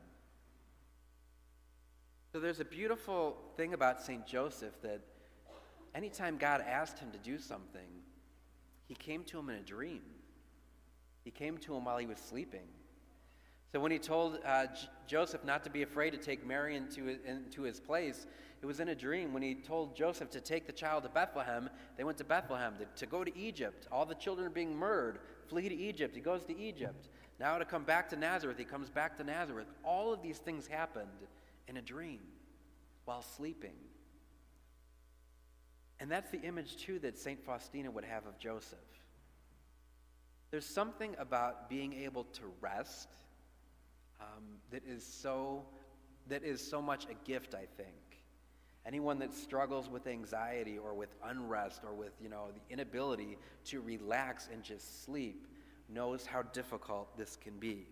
So, 2.38 2.42
there's 2.42 2.60
a 2.60 2.64
beautiful 2.64 3.36
thing 3.56 3.74
about 3.74 4.00
St. 4.00 4.24
Joseph 4.24 4.80
that 4.82 5.00
anytime 5.92 6.38
God 6.38 6.60
asked 6.60 7.00
him 7.00 7.10
to 7.10 7.18
do 7.18 7.36
something, 7.36 7.88
he 8.86 8.94
came 8.94 9.24
to 9.24 9.40
him 9.40 9.48
in 9.48 9.56
a 9.56 9.60
dream. 9.60 10.02
He 11.24 11.32
came 11.32 11.58
to 11.58 11.74
him 11.74 11.86
while 11.86 11.98
he 11.98 12.06
was 12.06 12.18
sleeping. 12.18 12.68
So 13.72 13.80
when 13.80 13.90
he 13.90 13.98
told 13.98 14.38
uh, 14.44 14.66
J- 14.66 14.88
Joseph 15.08 15.44
not 15.44 15.64
to 15.64 15.70
be 15.70 15.82
afraid 15.82 16.10
to 16.10 16.16
take 16.16 16.46
Mary 16.46 16.76
into, 16.76 17.18
into 17.26 17.62
his 17.62 17.80
place, 17.80 18.28
it 18.62 18.66
was 18.66 18.78
in 18.78 18.90
a 18.90 18.94
dream. 18.94 19.32
When 19.32 19.42
he 19.42 19.56
told 19.56 19.96
Joseph 19.96 20.30
to 20.30 20.40
take 20.40 20.64
the 20.64 20.72
child 20.72 21.02
to 21.02 21.08
Bethlehem, 21.08 21.68
they 21.96 22.04
went 22.04 22.18
to 22.18 22.24
Bethlehem. 22.24 22.74
To, 22.78 22.84
to 23.00 23.06
go 23.06 23.24
to 23.24 23.36
Egypt, 23.36 23.88
all 23.90 24.06
the 24.06 24.14
children 24.14 24.46
are 24.46 24.50
being 24.50 24.76
murdered. 24.76 25.18
Flee 25.48 25.68
to 25.68 25.74
Egypt. 25.74 26.14
He 26.14 26.20
goes 26.20 26.44
to 26.44 26.56
Egypt. 26.56 27.08
Now 27.40 27.58
to 27.58 27.64
come 27.64 27.82
back 27.82 28.08
to 28.10 28.16
Nazareth, 28.16 28.58
he 28.58 28.64
comes 28.64 28.90
back 28.90 29.16
to 29.16 29.24
Nazareth. 29.24 29.66
All 29.82 30.12
of 30.12 30.22
these 30.22 30.38
things 30.38 30.68
happened 30.68 31.08
in 31.68 31.76
a 31.76 31.82
dream 31.82 32.20
while 33.04 33.22
sleeping. 33.22 33.76
And 36.00 36.10
that's 36.10 36.30
the 36.30 36.40
image, 36.40 36.76
too, 36.76 36.98
that 37.00 37.18
St. 37.18 37.44
Faustina 37.44 37.90
would 37.90 38.04
have 38.04 38.26
of 38.26 38.38
Joseph. 38.38 38.78
There's 40.50 40.66
something 40.66 41.14
about 41.18 41.68
being 41.68 41.92
able 41.92 42.24
to 42.24 42.42
rest 42.60 43.08
um, 44.20 44.44
that 44.70 44.82
is 44.86 45.04
so 45.04 45.64
that 46.28 46.44
is 46.44 46.66
so 46.66 46.80
much 46.80 47.06
a 47.06 47.14
gift, 47.26 47.54
I 47.54 47.66
think. 47.76 48.22
Anyone 48.86 49.18
that 49.18 49.34
struggles 49.34 49.88
with 49.88 50.06
anxiety 50.06 50.78
or 50.78 50.94
with 50.94 51.10
unrest 51.24 51.82
or 51.84 51.94
with, 51.94 52.12
you 52.22 52.28
know, 52.28 52.48
the 52.54 52.72
inability 52.72 53.36
to 53.66 53.80
relax 53.80 54.48
and 54.52 54.62
just 54.62 55.04
sleep 55.04 55.46
knows 55.88 56.26
how 56.26 56.42
difficult 56.42 57.16
this 57.16 57.36
can 57.36 57.58
be. 57.58 57.86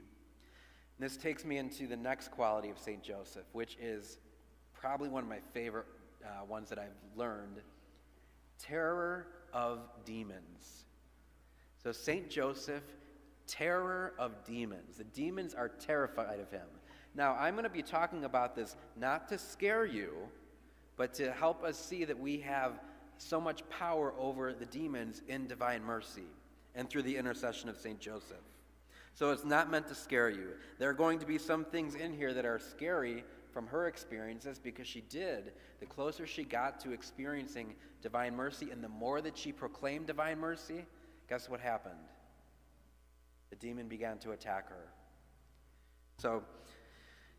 This 0.98 1.16
takes 1.16 1.44
me 1.44 1.58
into 1.58 1.86
the 1.86 1.96
next 1.96 2.30
quality 2.30 2.70
of 2.70 2.78
St. 2.78 3.02
Joseph, 3.02 3.44
which 3.52 3.76
is 3.80 4.18
probably 4.72 5.08
one 5.08 5.22
of 5.22 5.28
my 5.28 5.40
favorite 5.52 5.86
uh, 6.24 6.44
ones 6.44 6.70
that 6.70 6.78
I've 6.78 6.88
learned 7.16 7.60
terror 8.58 9.26
of 9.52 9.80
demons. 10.04 10.84
So, 11.82 11.92
St. 11.92 12.30
Joseph, 12.30 12.82
terror 13.46 14.14
of 14.18 14.44
demons. 14.44 14.96
The 14.96 15.04
demons 15.04 15.54
are 15.54 15.68
terrified 15.68 16.40
of 16.40 16.50
him. 16.50 16.66
Now, 17.14 17.34
I'm 17.34 17.54
going 17.54 17.64
to 17.64 17.70
be 17.70 17.82
talking 17.82 18.24
about 18.24 18.56
this 18.56 18.76
not 18.96 19.28
to 19.28 19.38
scare 19.38 19.84
you, 19.84 20.14
but 20.96 21.14
to 21.14 21.32
help 21.32 21.62
us 21.62 21.78
see 21.78 22.04
that 22.04 22.18
we 22.18 22.38
have 22.38 22.80
so 23.18 23.40
much 23.40 23.68
power 23.68 24.14
over 24.18 24.52
the 24.52 24.66
demons 24.66 25.22
in 25.28 25.46
divine 25.46 25.82
mercy 25.82 26.26
and 26.74 26.88
through 26.88 27.02
the 27.02 27.16
intercession 27.16 27.68
of 27.68 27.76
St. 27.76 27.98
Joseph. 27.98 28.36
So 29.16 29.30
it's 29.30 29.46
not 29.46 29.70
meant 29.70 29.88
to 29.88 29.94
scare 29.94 30.28
you. 30.28 30.50
There 30.78 30.90
are 30.90 30.94
going 30.94 31.18
to 31.20 31.26
be 31.26 31.38
some 31.38 31.64
things 31.64 31.94
in 31.94 32.12
here 32.12 32.34
that 32.34 32.44
are 32.44 32.58
scary 32.58 33.24
from 33.50 33.66
her 33.68 33.86
experiences 33.88 34.58
because 34.58 34.86
she 34.86 35.00
did. 35.00 35.52
The 35.80 35.86
closer 35.86 36.26
she 36.26 36.44
got 36.44 36.78
to 36.80 36.92
experiencing 36.92 37.74
divine 38.02 38.36
mercy 38.36 38.70
and 38.70 38.84
the 38.84 38.90
more 38.90 39.22
that 39.22 39.38
she 39.38 39.52
proclaimed 39.52 40.06
divine 40.06 40.38
mercy, 40.38 40.84
guess 41.30 41.48
what 41.48 41.60
happened? 41.60 41.94
The 43.48 43.56
demon 43.56 43.88
began 43.88 44.18
to 44.18 44.32
attack 44.32 44.68
her. 44.68 44.84
So, 46.18 46.42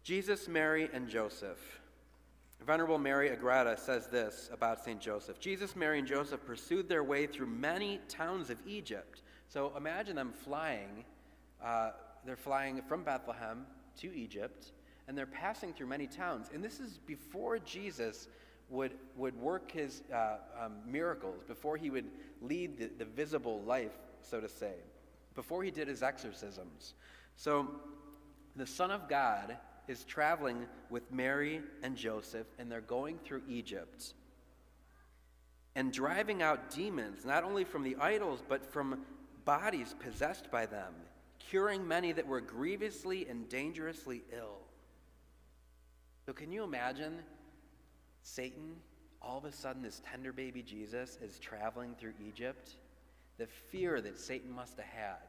Jesus, 0.03 0.47
Mary, 0.47 0.89
and 0.91 1.07
Joseph. 1.07 1.79
Venerable 2.65 2.97
Mary 2.97 3.29
Agreda 3.29 3.77
says 3.77 4.07
this 4.07 4.49
about 4.51 4.83
St. 4.83 4.99
Joseph 4.99 5.39
Jesus, 5.39 5.75
Mary, 5.75 5.99
and 5.99 6.07
Joseph 6.07 6.43
pursued 6.43 6.89
their 6.89 7.03
way 7.03 7.27
through 7.27 7.45
many 7.45 7.99
towns 8.09 8.49
of 8.49 8.57
Egypt. 8.65 9.21
So 9.47 9.71
imagine 9.77 10.15
them 10.15 10.33
flying. 10.43 11.05
Uh, 11.63 11.91
they're 12.25 12.35
flying 12.35 12.81
from 12.81 13.03
Bethlehem 13.03 13.65
to 14.01 14.15
Egypt, 14.15 14.71
and 15.07 15.17
they're 15.17 15.25
passing 15.25 15.73
through 15.73 15.87
many 15.87 16.07
towns. 16.07 16.49
And 16.53 16.63
this 16.63 16.79
is 16.79 16.99
before 17.05 17.59
Jesus 17.59 18.27
would, 18.69 18.93
would 19.15 19.35
work 19.39 19.71
his 19.71 20.03
uh, 20.13 20.37
um, 20.61 20.73
miracles, 20.85 21.43
before 21.47 21.77
he 21.77 21.89
would 21.89 22.05
lead 22.41 22.77
the, 22.77 22.89
the 22.97 23.05
visible 23.05 23.61
life, 23.61 23.97
so 24.21 24.41
to 24.41 24.49
say, 24.49 24.73
before 25.35 25.63
he 25.63 25.71
did 25.71 25.87
his 25.87 26.03
exorcisms. 26.03 26.93
So 27.35 27.67
the 28.55 28.67
Son 28.67 28.91
of 28.91 29.07
God 29.07 29.57
is 29.87 30.03
traveling 30.03 30.65
with 30.89 31.09
Mary 31.11 31.61
and 31.81 31.95
Joseph, 31.95 32.47
and 32.59 32.71
they're 32.71 32.81
going 32.81 33.19
through 33.19 33.43
Egypt 33.47 34.13
and 35.77 35.93
driving 35.93 36.41
out 36.41 36.71
demons, 36.71 37.23
not 37.23 37.43
only 37.43 37.63
from 37.63 37.83
the 37.83 37.95
idols, 38.01 38.41
but 38.49 38.65
from 38.65 39.05
bodies 39.45 39.93
possessed 39.99 40.49
by 40.49 40.65
them, 40.65 40.91
curing 41.49 41.87
many 41.87 42.11
that 42.11 42.27
were 42.27 42.41
grievously 42.41 43.27
and 43.27 43.47
dangerously 43.49 44.23
ill. 44.35 44.59
So, 46.25 46.33
can 46.33 46.51
you 46.51 46.63
imagine 46.63 47.19
Satan, 48.23 48.75
all 49.21 49.37
of 49.37 49.45
a 49.45 49.51
sudden, 49.51 49.81
this 49.81 50.01
tender 50.09 50.33
baby 50.33 50.61
Jesus 50.61 51.17
is 51.21 51.39
traveling 51.39 51.95
through 51.99 52.13
Egypt? 52.27 52.75
The 53.37 53.47
fear 53.47 54.01
that 54.01 54.19
Satan 54.19 54.51
must 54.51 54.77
have 54.77 54.87
had 54.87 55.27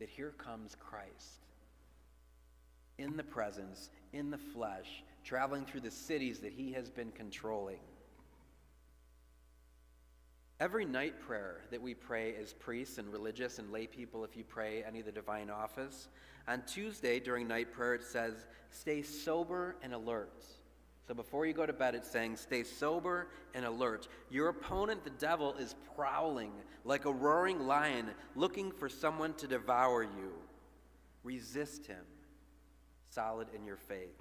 that 0.00 0.08
here 0.08 0.34
comes 0.36 0.76
Christ 0.78 1.46
in 2.98 3.16
the 3.16 3.22
presence, 3.22 3.90
in 4.12 4.30
the 4.30 4.38
flesh, 4.38 5.02
traveling 5.24 5.64
through 5.64 5.80
the 5.80 5.90
cities 5.90 6.40
that 6.40 6.52
he 6.52 6.72
has 6.72 6.90
been 6.90 7.10
controlling. 7.12 7.78
Every 10.62 10.84
night 10.84 11.18
prayer 11.18 11.56
that 11.72 11.82
we 11.82 11.92
pray 11.92 12.36
as 12.40 12.52
priests 12.52 12.98
and 12.98 13.12
religious 13.12 13.58
and 13.58 13.72
lay 13.72 13.88
people, 13.88 14.22
if 14.22 14.36
you 14.36 14.44
pray 14.44 14.84
any 14.84 15.00
of 15.00 15.06
the 15.06 15.10
divine 15.10 15.50
office, 15.50 16.06
on 16.46 16.62
Tuesday 16.68 17.18
during 17.18 17.48
night 17.48 17.72
prayer 17.72 17.96
it 17.96 18.04
says, 18.04 18.46
stay 18.70 19.02
sober 19.02 19.74
and 19.82 19.92
alert. 19.92 20.44
So 21.08 21.14
before 21.14 21.46
you 21.46 21.52
go 21.52 21.66
to 21.66 21.72
bed, 21.72 21.96
it's 21.96 22.08
saying, 22.08 22.36
stay 22.36 22.62
sober 22.62 23.26
and 23.54 23.64
alert. 23.64 24.06
Your 24.30 24.50
opponent, 24.50 25.02
the 25.02 25.10
devil, 25.10 25.52
is 25.54 25.74
prowling 25.96 26.52
like 26.84 27.06
a 27.06 27.12
roaring 27.12 27.66
lion 27.66 28.10
looking 28.36 28.70
for 28.70 28.88
someone 28.88 29.34
to 29.38 29.48
devour 29.48 30.04
you. 30.04 30.32
Resist 31.24 31.88
him 31.88 32.04
solid 33.10 33.48
in 33.52 33.66
your 33.66 33.78
faith. 33.78 34.14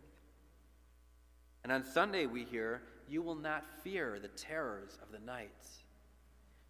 And 1.63 1.71
on 1.71 1.83
Sunday, 1.83 2.25
we 2.25 2.45
hear, 2.45 2.81
You 3.07 3.21
will 3.21 3.35
not 3.35 3.63
fear 3.83 4.17
the 4.19 4.29
terrors 4.29 4.97
of 5.03 5.11
the 5.11 5.23
night. 5.23 5.51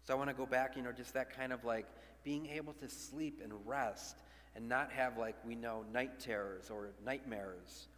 So 0.04 0.14
I 0.14 0.16
want 0.16 0.30
to 0.30 0.34
go 0.34 0.46
back, 0.46 0.76
you 0.76 0.82
know, 0.82 0.92
just 0.92 1.14
that 1.14 1.36
kind 1.36 1.52
of 1.52 1.64
like 1.64 1.86
being 2.24 2.46
able 2.46 2.72
to 2.74 2.88
sleep 2.88 3.40
and 3.42 3.52
rest 3.64 4.16
and 4.54 4.68
not 4.68 4.92
have, 4.92 5.16
like 5.16 5.36
we 5.46 5.54
know, 5.54 5.84
night 5.92 6.20
terrors 6.20 6.70
or 6.70 6.90
nightmares. 7.04 7.88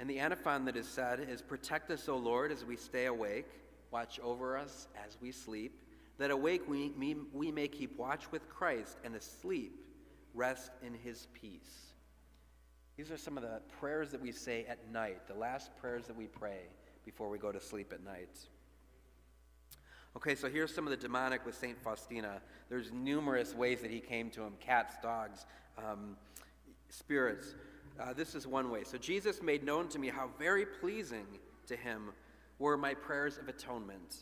And 0.00 0.08
the 0.08 0.20
antiphon 0.20 0.64
that 0.66 0.76
is 0.76 0.88
said 0.88 1.20
is 1.20 1.42
Protect 1.42 1.90
us, 1.90 2.08
O 2.08 2.16
Lord, 2.16 2.52
as 2.52 2.64
we 2.64 2.76
stay 2.76 3.06
awake, 3.06 3.46
watch 3.90 4.18
over 4.20 4.56
us 4.56 4.88
as 5.06 5.16
we 5.20 5.32
sleep, 5.32 5.80
that 6.18 6.30
awake 6.30 6.68
we, 6.68 6.92
we, 6.98 7.16
we 7.32 7.52
may 7.52 7.68
keep 7.68 7.96
watch 7.98 8.30
with 8.32 8.48
Christ, 8.48 8.96
and 9.04 9.14
asleep 9.14 9.84
rest 10.34 10.70
in 10.82 10.94
his 10.94 11.26
peace. 11.32 11.92
These 12.96 13.10
are 13.10 13.16
some 13.16 13.36
of 13.36 13.42
the 13.42 13.60
prayers 13.80 14.10
that 14.10 14.20
we 14.20 14.32
say 14.32 14.66
at 14.68 14.90
night, 14.90 15.28
the 15.28 15.34
last 15.34 15.70
prayers 15.80 16.06
that 16.06 16.16
we 16.16 16.26
pray 16.26 16.62
before 17.04 17.28
we 17.28 17.38
go 17.38 17.52
to 17.52 17.60
sleep 17.60 17.92
at 17.92 18.04
night. 18.04 18.36
Okay, 20.18 20.34
so 20.34 20.50
here's 20.50 20.74
some 20.74 20.84
of 20.84 20.90
the 20.90 20.96
demonic 20.96 21.46
with 21.46 21.54
St. 21.54 21.80
Faustina. 21.80 22.40
There's 22.68 22.90
numerous 22.90 23.54
ways 23.54 23.80
that 23.82 23.90
he 23.92 24.00
came 24.00 24.30
to 24.30 24.42
him 24.42 24.54
cats, 24.58 24.96
dogs, 25.00 25.46
um, 25.78 26.16
spirits. 26.88 27.54
Uh, 28.00 28.14
this 28.14 28.34
is 28.34 28.44
one 28.44 28.68
way. 28.68 28.82
So 28.82 28.98
Jesus 28.98 29.40
made 29.40 29.62
known 29.62 29.86
to 29.90 29.98
me 30.00 30.08
how 30.08 30.30
very 30.36 30.66
pleasing 30.66 31.24
to 31.68 31.76
him 31.76 32.10
were 32.58 32.76
my 32.76 32.94
prayers 32.94 33.38
of 33.38 33.48
atonement. 33.48 34.16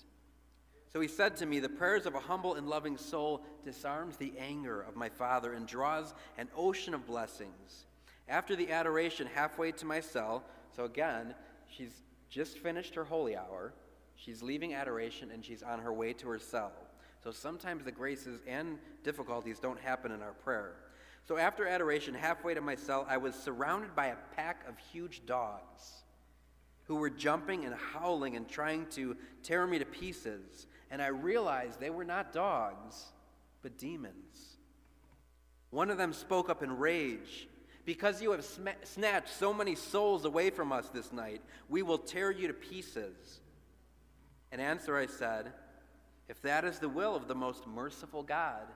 So 0.93 1.01
he 1.01 1.09
said 1.09 1.35
to 1.37 1.47
me, 1.47 1.61
The 1.61 1.71
prayers 1.71 2.05
of 2.05 2.15
a 2.15 2.21
humble 2.21 2.57
and 2.57 2.69
loving 2.69 2.99
soul 2.99 3.41
disarms 3.65 4.19
the 4.19 4.35
anger 4.39 4.83
of 4.83 4.97
my 4.97 5.09
Father 5.09 5.55
and 5.55 5.67
draws 5.67 6.13
an 6.37 6.51
ocean 6.55 6.93
of 6.93 7.07
blessings. 7.07 7.87
After 8.29 8.55
the 8.55 8.71
adoration, 8.71 9.27
halfway 9.35 9.73
to 9.73 9.87
my 9.87 10.01
cell, 10.01 10.45
so 10.77 10.85
again, 10.85 11.35
she's 11.75 12.03
just 12.29 12.59
finished 12.59 12.95
her 12.97 13.05
holy 13.05 13.35
hour. 13.35 13.73
She's 14.17 14.43
leaving 14.43 14.75
adoration 14.75 15.31
and 15.31 15.45
she's 15.45 15.63
on 15.63 15.79
her 15.81 15.93
way 15.93 16.13
to 16.15 16.29
her 16.29 16.39
cell. 16.39 16.73
So 17.23 17.31
sometimes 17.31 17.85
the 17.85 17.93
graces 17.93 18.41
and 18.47 18.79
difficulties 19.05 19.59
don't 19.59 19.81
happen 19.81 20.13
in 20.13 20.23
our 20.23 20.33
prayer. 20.33 20.75
So 21.27 21.37
after 21.39 21.67
adoration, 21.67 22.15
halfway 22.15 22.55
to 22.55 22.61
my 22.61 22.77
cell, 22.77 23.07
I 23.09 23.17
was 23.17 23.35
surrounded 23.35 23.95
by 23.97 24.07
a 24.07 24.17
pack 24.37 24.67
of 24.69 24.79
huge 24.79 25.27
dogs 25.27 26.05
who 26.85 26.97
were 26.97 27.11
jumping 27.11 27.65
and 27.65 27.75
howling 27.75 28.37
and 28.37 28.49
trying 28.49 28.87
to 28.91 29.17
tear 29.43 29.67
me 29.67 29.79
to 29.79 29.85
pieces. 29.85 30.67
And 30.91 31.03
I 31.03 31.09
realized 31.09 31.81
they 31.81 31.91
were 31.91 32.05
not 32.05 32.33
dogs, 32.33 33.07
but 33.63 33.77
demons. 33.77 34.57
One 35.71 35.91
of 35.91 35.99
them 35.99 36.13
spoke 36.13 36.49
up 36.49 36.63
in 36.63 36.79
rage 36.79 37.49
because 37.85 38.23
you 38.23 38.33
have 38.33 38.45
sm- 38.45 38.69
snatched 38.85 39.31
so 39.31 39.53
many 39.53 39.75
souls 39.75 40.25
away 40.25 40.51
from 40.51 40.73
us 40.73 40.89
this 40.89 41.13
night, 41.13 41.41
we 41.69 41.83
will 41.83 41.99
tear 41.99 42.31
you 42.31 42.49
to 42.49 42.55
pieces. 42.55 43.41
In 44.53 44.61
answer, 44.61 44.97
I 44.97 45.07
said, 45.07 45.53
If 46.29 46.41
that 46.43 46.65
is 46.65 46.79
the 46.79 46.89
will 46.89 47.15
of 47.15 47.29
the 47.29 47.35
most 47.35 47.67
merciful 47.67 48.23
God, 48.23 48.67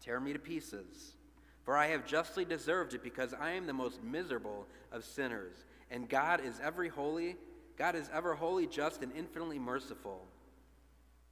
tear 0.00 0.20
me 0.20 0.32
to 0.32 0.38
pieces. 0.38 1.16
For 1.64 1.76
I 1.76 1.88
have 1.88 2.06
justly 2.06 2.44
deserved 2.44 2.94
it 2.94 3.04
because 3.04 3.34
I 3.34 3.52
am 3.52 3.66
the 3.66 3.72
most 3.72 4.02
miserable 4.02 4.66
of 4.90 5.04
sinners. 5.04 5.64
And 5.90 6.08
God 6.08 6.40
is 6.44 6.60
every 6.62 6.88
holy, 6.88 7.36
God 7.76 7.94
is 7.94 8.10
ever 8.12 8.34
holy, 8.34 8.66
just, 8.66 9.02
and 9.02 9.12
infinitely 9.16 9.58
merciful. 9.58 10.26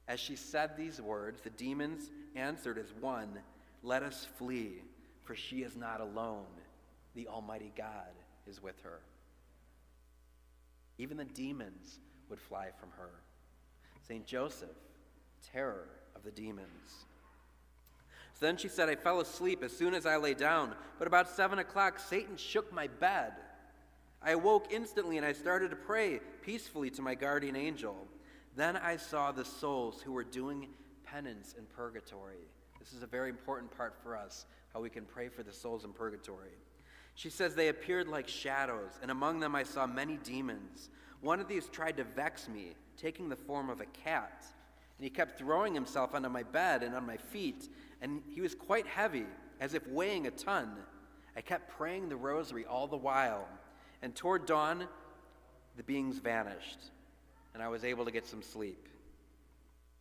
As 0.07 0.19
she 0.19 0.35
said 0.35 0.75
these 0.75 1.01
words, 1.01 1.41
the 1.41 1.49
demons 1.49 2.09
answered 2.35 2.77
as 2.77 2.93
one, 2.99 3.39
Let 3.83 4.03
us 4.03 4.27
flee, 4.37 4.83
for 5.23 5.35
she 5.35 5.63
is 5.63 5.75
not 5.75 6.01
alone 6.01 6.45
the 7.13 7.27
Almighty 7.27 7.71
God 7.75 8.11
is 8.47 8.61
with 8.61 8.79
her. 8.83 8.99
Even 10.97 11.17
the 11.17 11.25
demons 11.25 11.99
would 12.29 12.39
fly 12.39 12.69
from 12.79 12.89
her. 12.97 13.09
St. 14.11 14.27
Joseph, 14.27 14.67
terror 15.53 15.87
of 16.17 16.23
the 16.23 16.31
demons. 16.31 17.05
So 18.33 18.45
then 18.45 18.57
she 18.57 18.67
said, 18.67 18.89
I 18.89 18.95
fell 18.95 19.21
asleep 19.21 19.63
as 19.63 19.71
soon 19.71 19.93
as 19.93 20.05
I 20.05 20.17
lay 20.17 20.33
down, 20.33 20.75
but 20.99 21.07
about 21.07 21.29
seven 21.29 21.59
o'clock, 21.59 21.97
Satan 21.97 22.35
shook 22.35 22.73
my 22.73 22.87
bed. 22.87 23.31
I 24.21 24.31
awoke 24.31 24.67
instantly 24.69 25.15
and 25.15 25.25
I 25.25 25.31
started 25.31 25.69
to 25.69 25.77
pray 25.77 26.19
peacefully 26.41 26.89
to 26.89 27.01
my 27.01 27.15
guardian 27.15 27.55
angel. 27.55 27.95
Then 28.57 28.75
I 28.75 28.97
saw 28.97 29.31
the 29.31 29.45
souls 29.45 30.01
who 30.01 30.11
were 30.11 30.25
doing 30.25 30.67
penance 31.05 31.55
in 31.57 31.63
purgatory. 31.73 32.49
This 32.81 32.91
is 32.91 33.03
a 33.03 33.07
very 33.07 33.29
important 33.29 33.71
part 33.77 33.95
for 34.03 34.17
us, 34.17 34.45
how 34.73 34.81
we 34.81 34.89
can 34.89 35.05
pray 35.05 35.29
for 35.29 35.43
the 35.43 35.53
souls 35.53 35.85
in 35.85 35.93
purgatory. 35.93 36.57
She 37.15 37.29
says, 37.29 37.55
They 37.55 37.69
appeared 37.69 38.09
like 38.09 38.27
shadows, 38.27 38.91
and 39.01 39.09
among 39.09 39.39
them 39.39 39.55
I 39.55 39.63
saw 39.63 39.87
many 39.87 40.17
demons. 40.17 40.89
One 41.21 41.39
of 41.39 41.47
these 41.47 41.69
tried 41.69 41.97
to 41.97 42.03
vex 42.03 42.49
me, 42.49 42.73
taking 42.97 43.29
the 43.29 43.35
form 43.35 43.69
of 43.69 43.79
a 43.79 43.85
cat. 43.85 44.43
And 44.97 45.03
he 45.03 45.09
kept 45.09 45.37
throwing 45.37 45.73
himself 45.73 46.13
onto 46.13 46.29
my 46.29 46.43
bed 46.43 46.83
and 46.83 46.95
on 46.95 47.05
my 47.05 47.17
feet, 47.17 47.69
and 48.01 48.21
he 48.27 48.41
was 48.41 48.53
quite 48.53 48.87
heavy, 48.87 49.25
as 49.59 49.73
if 49.73 49.87
weighing 49.87 50.27
a 50.27 50.31
ton. 50.31 50.71
I 51.35 51.41
kept 51.41 51.69
praying 51.69 52.09
the 52.09 52.15
rosary 52.15 52.65
all 52.65 52.87
the 52.87 52.97
while, 52.97 53.47
and 54.01 54.15
toward 54.15 54.45
dawn, 54.45 54.87
the 55.77 55.83
beings 55.83 56.17
vanished, 56.17 56.79
and 57.53 57.63
I 57.63 57.69
was 57.69 57.83
able 57.83 58.05
to 58.05 58.11
get 58.11 58.25
some 58.25 58.41
sleep. 58.41 58.89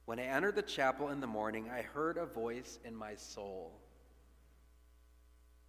When 0.06 0.18
I 0.18 0.24
entered 0.24 0.56
the 0.56 0.62
chapel 0.62 1.10
in 1.10 1.20
the 1.20 1.26
morning, 1.26 1.70
I 1.70 1.82
heard 1.82 2.16
a 2.16 2.26
voice 2.26 2.78
in 2.84 2.96
my 2.96 3.14
soul 3.14 3.72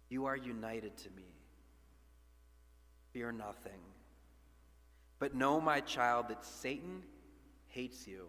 You 0.08 0.26
are 0.26 0.36
united 0.36 0.96
to 0.98 1.10
me. 1.10 1.24
Fear 3.12 3.32
nothing. 3.32 3.80
But 5.22 5.36
know, 5.36 5.60
my 5.60 5.78
child, 5.78 6.30
that 6.30 6.44
Satan 6.44 7.04
hates 7.68 8.08
you. 8.08 8.26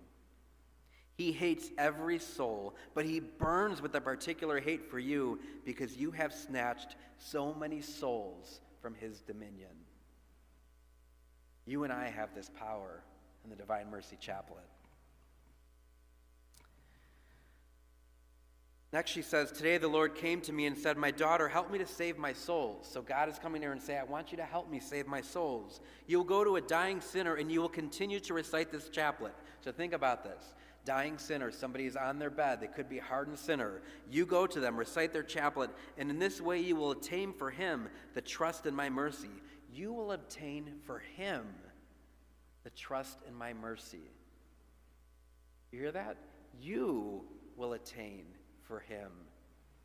He 1.16 1.32
hates 1.32 1.72
every 1.76 2.20
soul, 2.20 2.76
but 2.94 3.04
he 3.04 3.20
burns 3.20 3.82
with 3.82 3.96
a 3.96 4.00
particular 4.00 4.60
hate 4.60 4.92
for 4.92 5.00
you 5.00 5.40
because 5.66 5.98
you 5.98 6.12
have 6.12 6.32
snatched 6.32 6.96
so 7.18 7.52
many 7.52 7.82
souls 7.82 8.62
from 8.80 8.94
his 8.94 9.22
dominion. 9.22 9.72
You 11.66 11.84
and 11.84 11.92
I 11.92 12.10
have 12.10 12.36
this 12.36 12.52
power 12.60 13.02
in 13.44 13.50
the 13.50 13.56
Divine 13.56 13.90
Mercy 13.90 14.20
Chaplet. 14.22 14.70
Next, 18.94 19.10
she 19.10 19.24
says, 19.24 19.52
Today 19.52 19.80
the 19.80 19.88
Lord 19.88 20.14
came 20.14 20.40
to 20.42 20.54
me 20.54 20.68
and 20.68 20.78
said, 20.78 20.98
My 20.98 21.10
daughter, 21.10 21.50
help 21.50 21.72
me 21.72 21.80
to 21.80 21.86
save 21.86 22.20
my 22.20 22.32
souls. 22.32 22.88
So 22.90 23.02
God 23.02 23.28
is 23.28 23.40
coming 23.40 23.60
there 23.60 23.72
and 23.72 23.82
say, 23.82 23.98
I 23.98 24.04
want 24.04 24.32
you 24.32 24.38
to 24.38 24.46
help 24.46 24.70
me 24.70 24.80
save 24.80 25.08
my 25.08 25.20
souls. 25.20 25.82
You 26.06 26.20
will 26.20 26.26
go 26.26 26.44
to 26.44 26.58
a 26.58 26.62
dying 26.62 27.02
sinner 27.02 27.34
and 27.34 27.52
you 27.52 27.60
will 27.60 27.70
continue 27.70 28.20
to 28.20 28.36
recite 28.36 28.72
this 28.72 28.90
chaplet. 28.90 29.34
So 29.62 29.72
think 29.72 29.94
about 29.94 30.24
this. 30.24 30.54
Dying 30.86 31.18
sinner, 31.18 31.50
somebody 31.50 31.88
is 31.88 31.96
on 31.96 32.20
their 32.20 32.30
bed, 32.30 32.62
they 32.62 32.68
could 32.68 32.88
be 32.88 33.00
hardened 33.00 33.40
sinner. 33.40 33.82
You 34.12 34.28
go 34.28 34.46
to 34.46 34.60
them, 34.60 34.78
recite 34.78 35.12
their 35.12 35.24
chaplet, 35.24 35.72
and 35.98 36.12
in 36.12 36.20
this 36.20 36.40
way 36.40 36.60
you 36.60 36.76
will 36.76 36.92
attain 36.92 37.34
for 37.34 37.50
him 37.50 37.88
the 38.14 38.22
trust 38.22 38.68
in 38.68 38.76
my 38.76 38.90
mercy. 38.92 39.32
You 39.74 39.92
will 39.92 40.12
obtain 40.12 40.70
for 40.86 41.00
him 41.00 41.48
the 42.64 42.70
trust 42.70 43.18
in 43.28 43.34
my 43.34 43.54
mercy. 43.54 44.12
You 45.72 45.80
hear 45.80 45.92
that? 45.94 46.18
You 46.62 47.24
will 47.56 47.74
attain 47.74 48.26
for 48.74 48.80
him 48.80 49.12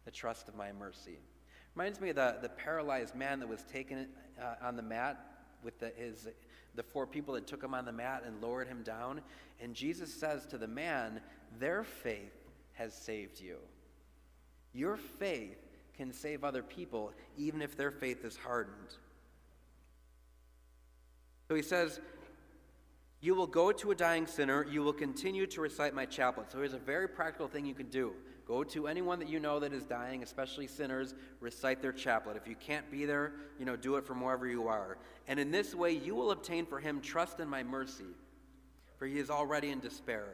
the 0.07 0.11
trust 0.11 0.49
of 0.49 0.57
my 0.57 0.72
mercy. 0.72 1.18
Reminds 1.74 2.01
me 2.01 2.09
of 2.09 2.16
the, 2.16 2.36
the 2.41 2.49
paralyzed 2.49 3.14
man 3.14 3.39
that 3.41 3.47
was 3.47 3.62
taken 3.64 4.09
uh, 4.41 4.66
on 4.66 4.76
the 4.76 4.82
mat 4.82 5.18
with 5.62 5.78
the, 5.78 5.93
his, 5.95 6.26
the 6.74 6.82
four 6.82 7.07
people 7.07 7.34
that 7.34 7.47
took 7.47 7.62
him 7.62 7.74
on 7.74 7.84
the 7.84 7.93
mat 7.93 8.22
and 8.26 8.41
lowered 8.41 8.66
him 8.66 8.82
down. 8.82 9.20
And 9.61 9.74
Jesus 9.74 10.12
says 10.14 10.47
to 10.47 10.57
the 10.57 10.66
man, 10.66 11.20
Their 11.61 11.84
faith 11.84 12.32
has 12.72 12.95
saved 12.95 13.39
you. 13.39 13.57
Your 14.72 14.97
faith 14.97 15.59
can 15.95 16.11
save 16.11 16.43
other 16.43 16.62
people, 16.62 17.12
even 17.36 17.61
if 17.61 17.76
their 17.76 17.91
faith 17.91 18.24
is 18.24 18.39
hardened. 18.39 18.97
So 21.49 21.55
he 21.55 21.62
says, 21.62 22.01
You 23.20 23.34
will 23.34 23.47
go 23.47 23.70
to 23.70 23.91
a 23.91 23.95
dying 23.95 24.26
sinner, 24.26 24.64
you 24.64 24.82
will 24.82 24.95
continue 24.95 25.47
to 25.49 25.61
recite 25.61 25.93
my 25.93 26.07
chaplet. 26.07 26.51
So 26.51 26.57
here's 26.57 26.72
a 26.72 26.78
very 26.78 27.07
practical 27.07 27.49
thing 27.49 27.66
you 27.66 27.74
can 27.74 27.91
do. 27.91 28.14
Go 28.49 28.65
to 28.65 28.89
anyone 28.89 29.19
that 29.19 29.29
you 29.29 29.39
know 29.39 29.61
that 29.61 29.75
is 29.75 29.85
dying, 29.85 30.23
especially 30.23 30.67
sinners, 30.67 31.15
recite 31.39 31.83
their 31.83 31.93
chaplet. 31.93 32.35
If 32.35 32.49
you 32.49 32.57
can't 32.57 32.91
be 32.91 33.05
there, 33.05 33.33
you 33.59 33.67
know, 33.67 33.77
do 33.77 33.97
it 33.97 34.07
from 34.07 34.23
wherever 34.23 34.47
you 34.47 34.69
are. 34.69 34.97
And 35.29 35.39
in 35.39 35.51
this 35.51 35.75
way 35.75 35.93
you 35.93 36.15
will 36.15 36.31
obtain 36.31 36.65
for 36.65 36.81
him 36.81 37.03
trust 37.03 37.41
in 37.41 37.49
my 37.49 37.63
mercy, 37.63 38.17
for 38.97 39.07
he 39.07 39.19
is 39.19 39.29
already 39.29 39.69
in 39.69 39.81
despair. 39.81 40.29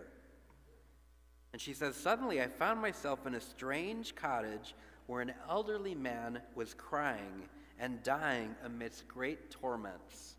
And 1.53 1.61
she 1.61 1.75
says, 1.75 1.97
Suddenly 1.97 2.41
I 2.41 2.47
found 2.47 2.81
myself 2.81 3.27
in 3.27 3.35
a 3.35 3.41
strange 3.41 4.15
cottage 4.15 4.77
where 5.09 5.21
an 5.21 5.33
elderly 5.51 5.97
man 5.97 6.39
was 6.55 6.73
crying 6.73 7.49
and 7.81 8.01
dying 8.05 8.55
amidst 8.65 9.09
great 9.09 9.51
torments. 9.51 10.37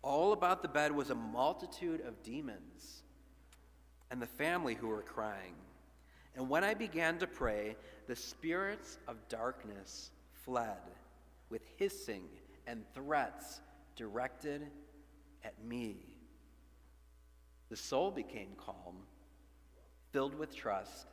All 0.00 0.32
about 0.32 0.62
the 0.62 0.68
bed 0.68 0.92
was 0.92 1.10
a 1.10 1.14
multitude 1.14 2.00
of 2.00 2.22
demons 2.22 3.02
and 4.10 4.22
the 4.22 4.26
family 4.26 4.74
who 4.74 4.88
were 4.88 5.02
crying. 5.02 5.52
And 6.36 6.48
when 6.50 6.62
I 6.62 6.74
began 6.74 7.18
to 7.18 7.26
pray, 7.26 7.76
the 8.06 8.14
spirits 8.14 8.98
of 9.08 9.16
darkness 9.28 10.10
fled 10.44 10.76
with 11.48 11.62
hissing 11.76 12.24
and 12.66 12.84
threats 12.94 13.60
directed 13.96 14.66
at 15.44 15.54
me. 15.64 15.96
The 17.70 17.76
soul 17.76 18.10
became 18.10 18.50
calm, 18.58 18.96
filled 20.12 20.34
with 20.34 20.54
trust, 20.54 21.06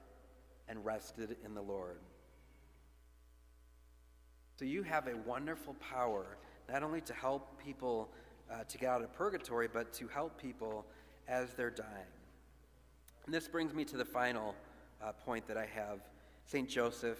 and 0.68 0.84
rested 0.84 1.38
in 1.46 1.54
the 1.56 1.62
Lord. 1.62 2.00
So 4.58 4.66
you 4.66 4.84
have 4.84 5.08
a 5.08 5.16
wonderful 5.26 5.76
power 5.76 6.38
not 6.72 6.84
only 6.84 7.02
to 7.02 7.14
help 7.14 7.62
people 7.64 8.10
uh, 8.52 8.64
to 8.66 8.78
get 8.78 8.90
out 8.90 9.02
of 9.02 9.12
purgatory, 9.14 9.68
but 9.72 9.94
to 9.94 10.08
help 10.08 10.40
people 10.40 10.86
as 11.28 11.54
they're 11.54 11.70
dying. 11.70 11.90
And 13.26 13.34
this 13.34 13.48
brings 13.48 13.74
me 13.74 13.86
to 13.86 13.98
the 13.98 14.06
final 14.06 14.56
uh, 15.04 15.12
point 15.12 15.48
that 15.48 15.58
I 15.58 15.66
have 15.66 16.00
St. 16.46 16.70
Joseph, 16.70 17.20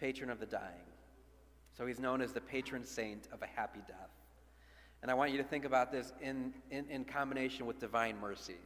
patron 0.00 0.30
of 0.30 0.40
the 0.40 0.46
dying. 0.46 0.86
So 1.76 1.86
he's 1.86 1.98
known 1.98 2.20
as 2.20 2.32
the 2.32 2.40
patron 2.40 2.84
saint 2.84 3.28
of 3.32 3.42
a 3.42 3.46
happy 3.46 3.80
death. 3.86 4.10
And 5.02 5.10
I 5.10 5.14
want 5.14 5.32
you 5.32 5.38
to 5.38 5.44
think 5.44 5.64
about 5.64 5.92
this 5.92 6.12
in, 6.20 6.54
in, 6.70 6.88
in 6.88 7.04
combination 7.04 7.66
with 7.66 7.78
divine 7.78 8.18
mercy. 8.20 8.56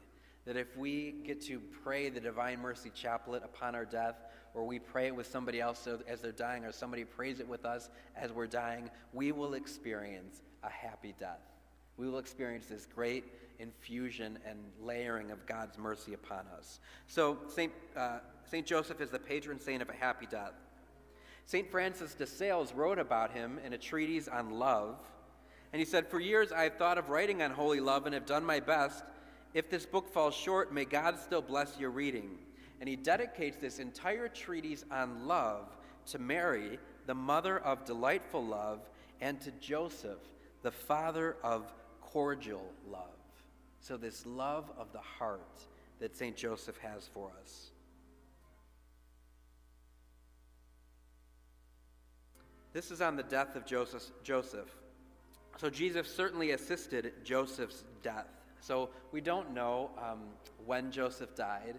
That 0.45 0.57
if 0.57 0.77
we 0.77 1.17
get 1.25 1.41
to 1.47 1.61
pray 1.83 2.09
the 2.09 2.21
Divine 2.21 2.61
Mercy 2.61 2.91
Chaplet 2.95 3.45
upon 3.45 3.75
our 3.75 3.85
death, 3.85 4.15
or 4.55 4.65
we 4.65 4.79
pray 4.79 5.09
it 5.09 5.15
with 5.15 5.27
somebody 5.27 5.61
else 5.61 5.87
as 6.07 6.21
they're 6.21 6.33
dying, 6.33 6.65
or 6.65 6.73
somebody 6.73 7.05
prays 7.05 7.41
it 7.41 7.47
with 7.47 7.67
us 7.67 7.91
as 8.17 8.33
we're 8.33 8.47
dying, 8.47 8.89
we 9.13 9.31
will 9.33 9.55
experience 9.55 10.43
a 10.63 10.71
happy 10.71 11.15
death. 11.19 11.41
We 11.99 12.09
will 12.09 12.19
experience 12.19 12.67
this 12.67 12.87
great 12.87 13.25
infusion 13.59 14.39
and 14.47 14.59
layering 14.81 15.31
of 15.31 15.45
God's 15.47 15.77
mercy 15.77 16.15
upon 16.15 16.47
us. 16.57 16.79
So, 17.09 17.39
St. 17.49 17.73
Uh, 17.97 18.19
Saint 18.49 18.67
Joseph 18.67 19.01
is 19.01 19.11
the 19.11 19.19
patron 19.19 19.61
saint 19.61 19.83
of 19.83 19.91
a 19.91 19.95
happy 19.95 20.27
death. 20.27 20.55
St. 21.45 21.71
Francis 21.71 22.15
de 22.15 22.27
Sales 22.27 22.73
wrote 22.73 22.99
about 22.99 23.33
him 23.33 23.59
in 23.65 23.73
a 23.73 23.79
treatise 23.79 24.29
on 24.29 24.51
love, 24.51 24.97
and 25.73 25.81
he 25.81 25.87
said, 25.87 26.07
For 26.07 26.21
years 26.21 26.53
I 26.53 26.63
have 26.65 26.77
thought 26.77 26.99
of 26.99 27.11
writing 27.11 27.43
on 27.43 27.51
holy 27.51 27.81
love 27.81 28.07
and 28.07 28.15
have 28.15 28.27
done 28.27 28.45
my 28.45 28.61
best. 28.61 29.05
If 29.55 29.69
this 29.69 29.87
book 29.87 30.09
falls 30.09 30.35
short, 30.35 30.73
may 30.73 30.85
God 30.85 31.19
still 31.19 31.43
bless 31.43 31.79
your 31.79 31.91
reading. 31.91 32.39
And 32.81 32.89
he 32.89 32.97
dedicates 32.97 33.57
this 33.57 33.79
entire 33.79 34.29
treatise 34.29 34.85
on 34.91 35.27
love 35.27 35.77
to 36.07 36.19
Mary, 36.19 36.79
the 37.07 37.15
mother 37.15 37.59
of 37.59 37.85
delightful 37.85 38.45
love, 38.45 38.81
and 39.21 39.41
to 39.41 39.51
Joseph, 39.53 40.21
the 40.63 40.71
father 40.71 41.37
of 41.43 41.73
cordial 42.13 42.73
love. 42.91 43.03
So, 43.81 43.97
this 43.97 44.25
love 44.27 44.71
of 44.79 44.93
the 44.93 45.01
heart 45.01 45.63
that 46.01 46.17
St. 46.17 46.37
Joseph 46.37 46.79
has 46.79 47.09
for 47.13 47.31
us. 47.43 47.71
This 52.73 52.91
is 52.91 53.01
on 53.01 53.17
the 53.17 53.23
death 53.23 53.57
of 53.57 53.65
Joseph. 53.65 54.11
Joseph. 54.23 54.75
So, 55.59 55.69
Jesus 55.69 56.09
certainly 56.09 56.53
assisted 56.53 57.13
Joseph's 57.25 57.85
death. 58.03 58.29
So, 58.61 58.91
we 59.13 59.21
don't 59.21 59.53
know 59.53 59.91
um, 59.99 60.21
when 60.65 60.91
Joseph 60.91 61.35
died. 61.35 61.75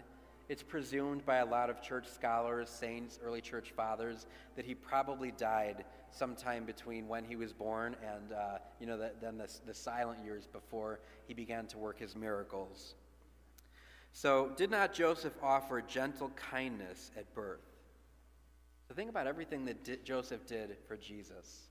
It's 0.48 0.62
presumed 0.62 1.24
by 1.24 1.36
a 1.36 1.46
lot 1.46 1.70
of 1.70 1.80
church 1.82 2.08
scholars, 2.08 2.68
saints, 2.68 3.18
early 3.22 3.40
church 3.40 3.72
fathers, 3.76 4.26
that 4.56 4.64
he 4.64 4.74
probably 4.74 5.32
died 5.32 5.84
sometime 6.12 6.64
between 6.64 7.08
when 7.08 7.24
he 7.24 7.36
was 7.36 7.52
born 7.52 7.96
and, 8.02 8.32
uh, 8.32 8.58
you 8.80 8.86
know, 8.86 8.98
the, 8.98 9.12
then 9.20 9.38
the, 9.38 9.48
the 9.66 9.74
silent 9.74 10.24
years 10.24 10.46
before 10.46 11.00
he 11.26 11.34
began 11.34 11.66
to 11.68 11.78
work 11.78 11.98
his 11.98 12.16
miracles. 12.16 12.94
So, 14.12 14.50
did 14.56 14.70
not 14.70 14.92
Joseph 14.92 15.32
offer 15.42 15.80
gentle 15.80 16.30
kindness 16.30 17.12
at 17.16 17.32
birth? 17.34 17.60
So, 18.88 18.94
think 18.94 19.08
about 19.08 19.26
everything 19.26 19.64
that 19.66 19.84
di- 19.84 19.98
Joseph 20.04 20.46
did 20.46 20.76
for 20.88 20.96
Jesus, 20.96 21.68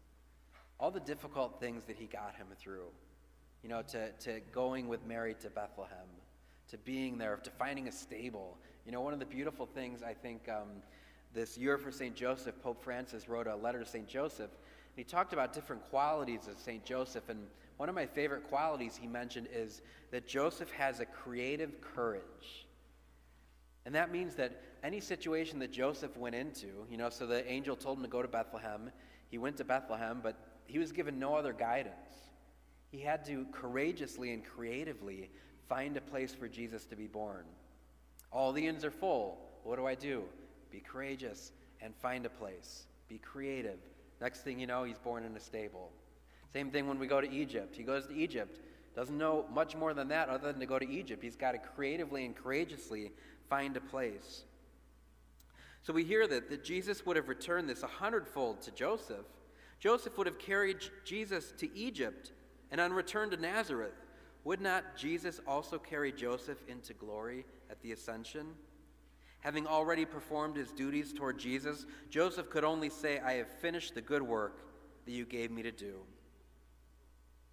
all 0.80 0.90
the 0.90 1.02
difficult 1.02 1.60
things 1.60 1.84
that 1.86 1.98
he 1.98 2.06
got 2.06 2.36
him 2.36 2.48
through, 2.58 2.88
you 3.62 3.70
know, 3.70 3.82
to, 3.90 4.12
to 4.12 4.40
going 4.54 4.88
with 4.88 5.06
Mary 5.06 5.36
to 5.42 5.50
Bethlehem, 5.50 6.08
to 6.70 6.78
being 6.78 7.18
there, 7.18 7.36
to 7.44 7.50
finding 7.52 7.90
a 7.90 7.92
stable, 7.92 8.58
you 8.86 8.94
know, 8.94 9.02
one 9.02 9.14
of 9.14 9.20
the 9.20 9.26
beautiful 9.26 9.66
things 9.66 10.02
I 10.02 10.14
think 10.14 10.48
um, 10.50 10.82
this 11.34 11.58
year 11.58 11.78
for 11.78 11.92
St. 11.92 12.16
Joseph, 12.16 12.56
Pope 12.62 12.84
Francis 12.84 13.30
wrote 13.30 13.48
a 13.48 13.56
letter 13.56 13.80
to 13.80 13.86
St. 13.86 14.08
Joseph. 14.08 14.50
And 14.50 14.98
he 14.98 15.04
talked 15.04 15.34
about 15.34 15.54
different 15.54 15.84
qualities 15.90 16.48
of 16.48 16.60
St. 16.60 16.84
Joseph. 16.84 17.30
And 17.30 17.40
one 17.78 17.90
of 17.90 17.96
my 17.96 18.06
favorite 18.06 18.48
qualities 18.48 18.98
he 19.00 19.08
mentioned 19.08 19.48
is 19.54 19.82
that 20.12 20.28
Joseph 20.28 20.72
has 20.72 21.00
a 21.00 21.06
creative 21.06 21.82
courage. 21.82 22.68
And 23.86 23.96
that 23.96 24.12
means 24.12 24.36
that 24.36 24.62
any 24.84 25.00
situation 25.00 25.60
that 25.60 25.72
Joseph 25.72 26.16
went 26.18 26.36
into, 26.36 26.68
you 26.90 26.98
know, 26.98 27.10
so 27.10 27.26
the 27.26 27.50
angel 27.50 27.76
told 27.76 27.98
him 27.98 28.04
to 28.04 28.10
go 28.10 28.22
to 28.22 28.28
Bethlehem. 28.28 28.92
He 29.30 29.38
went 29.38 29.58
to 29.58 29.64
Bethlehem, 29.64 30.20
but 30.22 30.36
he 30.66 30.80
was 30.80 30.92
given 30.92 31.20
no 31.20 31.36
other 31.36 31.54
guidance. 31.54 31.96
He 32.92 33.00
had 33.00 33.24
to 33.26 33.46
courageously 33.52 34.34
and 34.34 34.44
creatively 34.44 35.30
find 35.68 35.96
a 35.98 36.02
place 36.02 36.34
for 36.34 36.48
Jesus 36.48 36.86
to 36.86 36.96
be 36.96 37.08
born. 37.08 37.46
All 38.32 38.52
the 38.52 38.66
inns 38.66 38.84
are 38.84 38.92
full. 38.92 39.38
What 39.64 39.78
do 39.78 39.86
I 39.86 39.96
do? 39.96 40.24
Be 40.72 40.80
courageous 40.80 41.52
and 41.82 41.96
find 41.96 42.26
a 42.26 42.30
place. 42.30 42.86
Be 43.08 43.18
creative. 43.18 43.80
Next 44.22 44.42
thing 44.42 44.60
you 44.60 44.68
know, 44.68 44.84
he's 44.84 44.98
born 44.98 45.24
in 45.24 45.36
a 45.36 45.40
stable. 45.40 45.92
Same 46.54 46.72
thing 46.72 46.88
when 46.88 47.00
we 47.00 47.08
go 47.08 47.22
to 47.22 47.32
Egypt. 47.32 47.76
He 47.76 47.84
goes 47.84 48.08
to 48.08 48.16
Egypt. 48.16 48.60
Doesn't 48.96 49.18
know 49.18 49.46
much 49.54 49.76
more 49.76 49.94
than 49.94 50.08
that 50.10 50.30
other 50.30 50.52
than 50.52 50.60
to 50.60 50.66
go 50.66 50.80
to 50.80 50.90
Egypt. 50.90 51.24
He's 51.24 51.36
got 51.36 51.52
to 51.54 51.60
creatively 51.60 52.26
and 52.26 52.36
courageously 52.36 53.12
find 53.50 53.78
a 53.78 53.82
place. 53.82 54.44
So 55.84 55.94
we 55.94 56.04
hear 56.04 56.28
that, 56.28 56.50
that 56.50 56.64
Jesus 56.64 57.06
would 57.06 57.16
have 57.16 57.30
returned 57.30 57.70
this 57.70 57.84
a 57.84 57.88
hundredfold 57.88 58.62
to 58.64 58.72
Joseph. 58.72 59.26
Joseph 59.80 60.18
would 60.18 60.28
have 60.28 60.40
carried 60.40 60.78
Jesus 61.06 61.54
to 61.58 61.74
Egypt 61.76 62.34
and 62.72 62.82
on 62.82 62.92
return 62.92 63.30
to 63.32 63.38
Nazareth. 63.38 63.94
would 64.44 64.62
not 64.62 64.98
Jesus 64.98 65.40
also 65.48 65.78
carry 65.78 66.12
Joseph 66.12 66.58
into 66.68 66.94
glory 66.94 67.46
at 67.70 67.82
the 67.82 67.92
ascension? 67.92 68.48
Having 69.42 69.68
already 69.68 70.06
performed 70.06 70.58
his 70.58 70.72
duties 70.72 71.14
toward 71.14 71.38
Jesus, 71.40 71.86
Joseph 72.10 72.50
could 72.50 72.64
only 72.64 72.90
say, 72.90 73.20
I 73.20 73.34
have 73.34 73.48
finished 73.48 73.96
the 73.96 74.02
good 74.02 74.22
work 74.22 74.62
that 75.06 75.12
you 75.12 75.26
gave 75.26 75.50
me 75.50 75.64
to 75.64 75.72
do. 75.72 76.02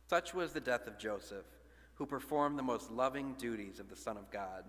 Such 0.08 0.34
was 0.34 0.52
the 0.52 0.60
death 0.60 0.86
of 0.86 0.98
Joseph, 0.98 1.46
who 1.94 2.06
performed 2.06 2.58
the 2.58 2.62
most 2.62 2.90
loving 2.90 3.34
duties 3.38 3.80
of 3.80 3.88
the 3.88 3.96
Son 3.96 4.16
of 4.16 4.30
God. 4.30 4.64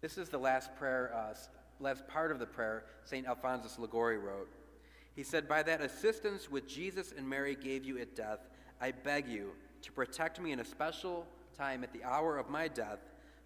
This 0.00 0.18
is 0.18 0.28
the 0.28 0.38
last 0.38 0.74
prayer, 0.76 1.12
uh, 1.14 1.34
last 1.78 2.06
part 2.08 2.32
of 2.32 2.38
the 2.38 2.46
prayer 2.46 2.84
St. 3.04 3.26
Alphonsus 3.26 3.78
Liguori 3.78 4.18
wrote. 4.18 4.48
He 5.14 5.22
said, 5.22 5.48
By 5.48 5.62
that 5.64 5.80
assistance 5.80 6.50
which 6.50 6.74
Jesus 6.74 7.12
and 7.16 7.28
Mary 7.28 7.54
gave 7.54 7.84
you 7.84 7.98
at 7.98 8.16
death, 8.16 8.40
I 8.80 8.92
beg 8.92 9.28
you 9.28 9.52
to 9.82 9.92
protect 9.92 10.40
me 10.40 10.52
in 10.52 10.60
a 10.60 10.64
special 10.64 11.26
time 11.56 11.84
at 11.84 11.92
the 11.92 12.02
hour 12.02 12.38
of 12.38 12.48
my 12.48 12.66
death, 12.66 12.98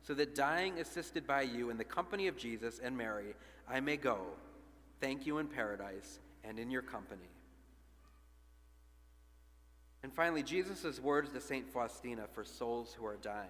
so 0.07 0.15
that 0.15 0.35
dying 0.35 0.79
assisted 0.79 1.27
by 1.27 1.43
you 1.43 1.71
in 1.71 1.79
the 1.79 1.85
company 1.85 2.29
of 2.29 2.37
Jesus 2.37 2.79
and 2.83 2.97
Mary, 2.97 3.35
I 3.69 3.81
may 3.81 3.97
go, 3.97 4.19
thank 5.01 5.27
you 5.27 5.39
in 5.39 5.49
paradise 5.49 6.21
and 6.45 6.59
in 6.61 6.71
your 6.71 6.83
company. 6.83 7.29
And 10.05 10.13
finally, 10.13 10.45
Jesus' 10.45 11.01
words 11.01 11.33
to 11.33 11.41
St. 11.41 11.69
Faustina 11.69 12.27
for 12.33 12.45
souls 12.45 12.95
who 12.97 13.05
are 13.05 13.17
dying. 13.17 13.49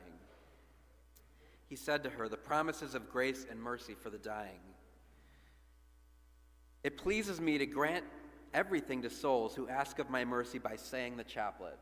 He 1.68 1.76
said 1.76 2.02
to 2.04 2.10
her, 2.10 2.28
The 2.28 2.38
promises 2.38 2.94
of 2.94 3.10
grace 3.10 3.44
and 3.50 3.60
mercy 3.60 3.94
for 3.94 4.08
the 4.08 4.16
dying. 4.16 4.60
It 6.82 6.96
pleases 6.96 7.40
me 7.40 7.58
to 7.58 7.66
grant 7.66 8.04
everything 8.54 9.02
to 9.02 9.10
souls 9.10 9.54
who 9.54 9.68
ask 9.68 9.98
of 9.98 10.08
my 10.08 10.24
mercy 10.24 10.58
by 10.58 10.76
saying 10.76 11.18
the 11.18 11.24
chaplet. 11.24 11.76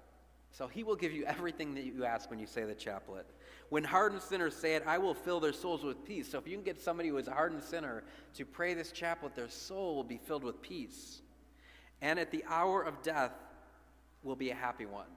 So 0.54 0.68
he 0.68 0.84
will 0.84 0.94
give 0.94 1.12
you 1.12 1.24
everything 1.24 1.74
that 1.74 1.84
you 1.84 2.04
ask 2.04 2.30
when 2.30 2.38
you 2.38 2.46
say 2.46 2.62
the 2.62 2.76
chaplet. 2.76 3.26
When 3.70 3.82
hardened 3.82 4.22
sinners 4.22 4.54
say 4.54 4.76
it, 4.76 4.84
I 4.86 4.98
will 4.98 5.12
fill 5.12 5.40
their 5.40 5.52
souls 5.52 5.82
with 5.82 6.04
peace. 6.04 6.30
So 6.30 6.38
if 6.38 6.46
you 6.46 6.54
can 6.54 6.62
get 6.62 6.80
somebody 6.80 7.08
who 7.08 7.16
is 7.16 7.26
a 7.26 7.32
hardened 7.32 7.64
sinner 7.64 8.04
to 8.34 8.44
pray 8.44 8.72
this 8.72 8.92
chaplet, 8.92 9.34
their 9.34 9.48
soul 9.48 9.96
will 9.96 10.04
be 10.04 10.16
filled 10.16 10.44
with 10.44 10.62
peace. 10.62 11.22
And 12.00 12.20
at 12.20 12.30
the 12.30 12.44
hour 12.48 12.82
of 12.82 13.02
death 13.02 13.32
will 14.22 14.36
be 14.36 14.50
a 14.50 14.54
happy 14.54 14.86
one. 14.86 15.08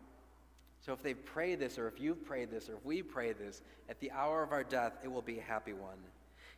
So 0.84 0.92
if 0.92 1.04
they 1.04 1.14
pray 1.14 1.54
this, 1.54 1.78
or 1.78 1.88
if 1.88 2.00
you've 2.00 2.26
prayed 2.26 2.50
this, 2.50 2.68
or 2.68 2.78
if 2.78 2.86
we 2.86 3.04
pray 3.04 3.34
this, 3.34 3.62
at 3.90 4.00
the 4.00 4.10
hour 4.10 4.42
of 4.42 4.52
our 4.52 4.64
death, 4.64 4.94
it 5.04 5.12
will 5.12 5.22
be 5.22 5.38
a 5.38 5.44
happy 5.44 5.74
one. 5.74 5.98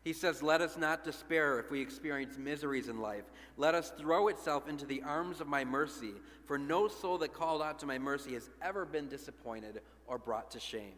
He 0.03 0.13
says, 0.13 0.41
Let 0.41 0.61
us 0.61 0.77
not 0.77 1.03
despair 1.03 1.59
if 1.59 1.71
we 1.71 1.81
experience 1.81 2.37
miseries 2.37 2.87
in 2.87 2.99
life. 2.99 3.25
Let 3.57 3.75
us 3.75 3.91
throw 3.97 4.29
itself 4.29 4.69
into 4.69 4.85
the 4.85 5.03
arms 5.03 5.41
of 5.41 5.47
my 5.47 5.65
mercy, 5.65 6.13
for 6.45 6.57
no 6.57 6.87
soul 6.87 7.17
that 7.19 7.33
called 7.33 7.61
out 7.61 7.79
to 7.79 7.85
my 7.85 7.97
mercy 7.97 8.33
has 8.33 8.49
ever 8.61 8.85
been 8.85 9.09
disappointed 9.09 9.81
or 10.07 10.17
brought 10.17 10.51
to 10.51 10.59
shame. 10.59 10.95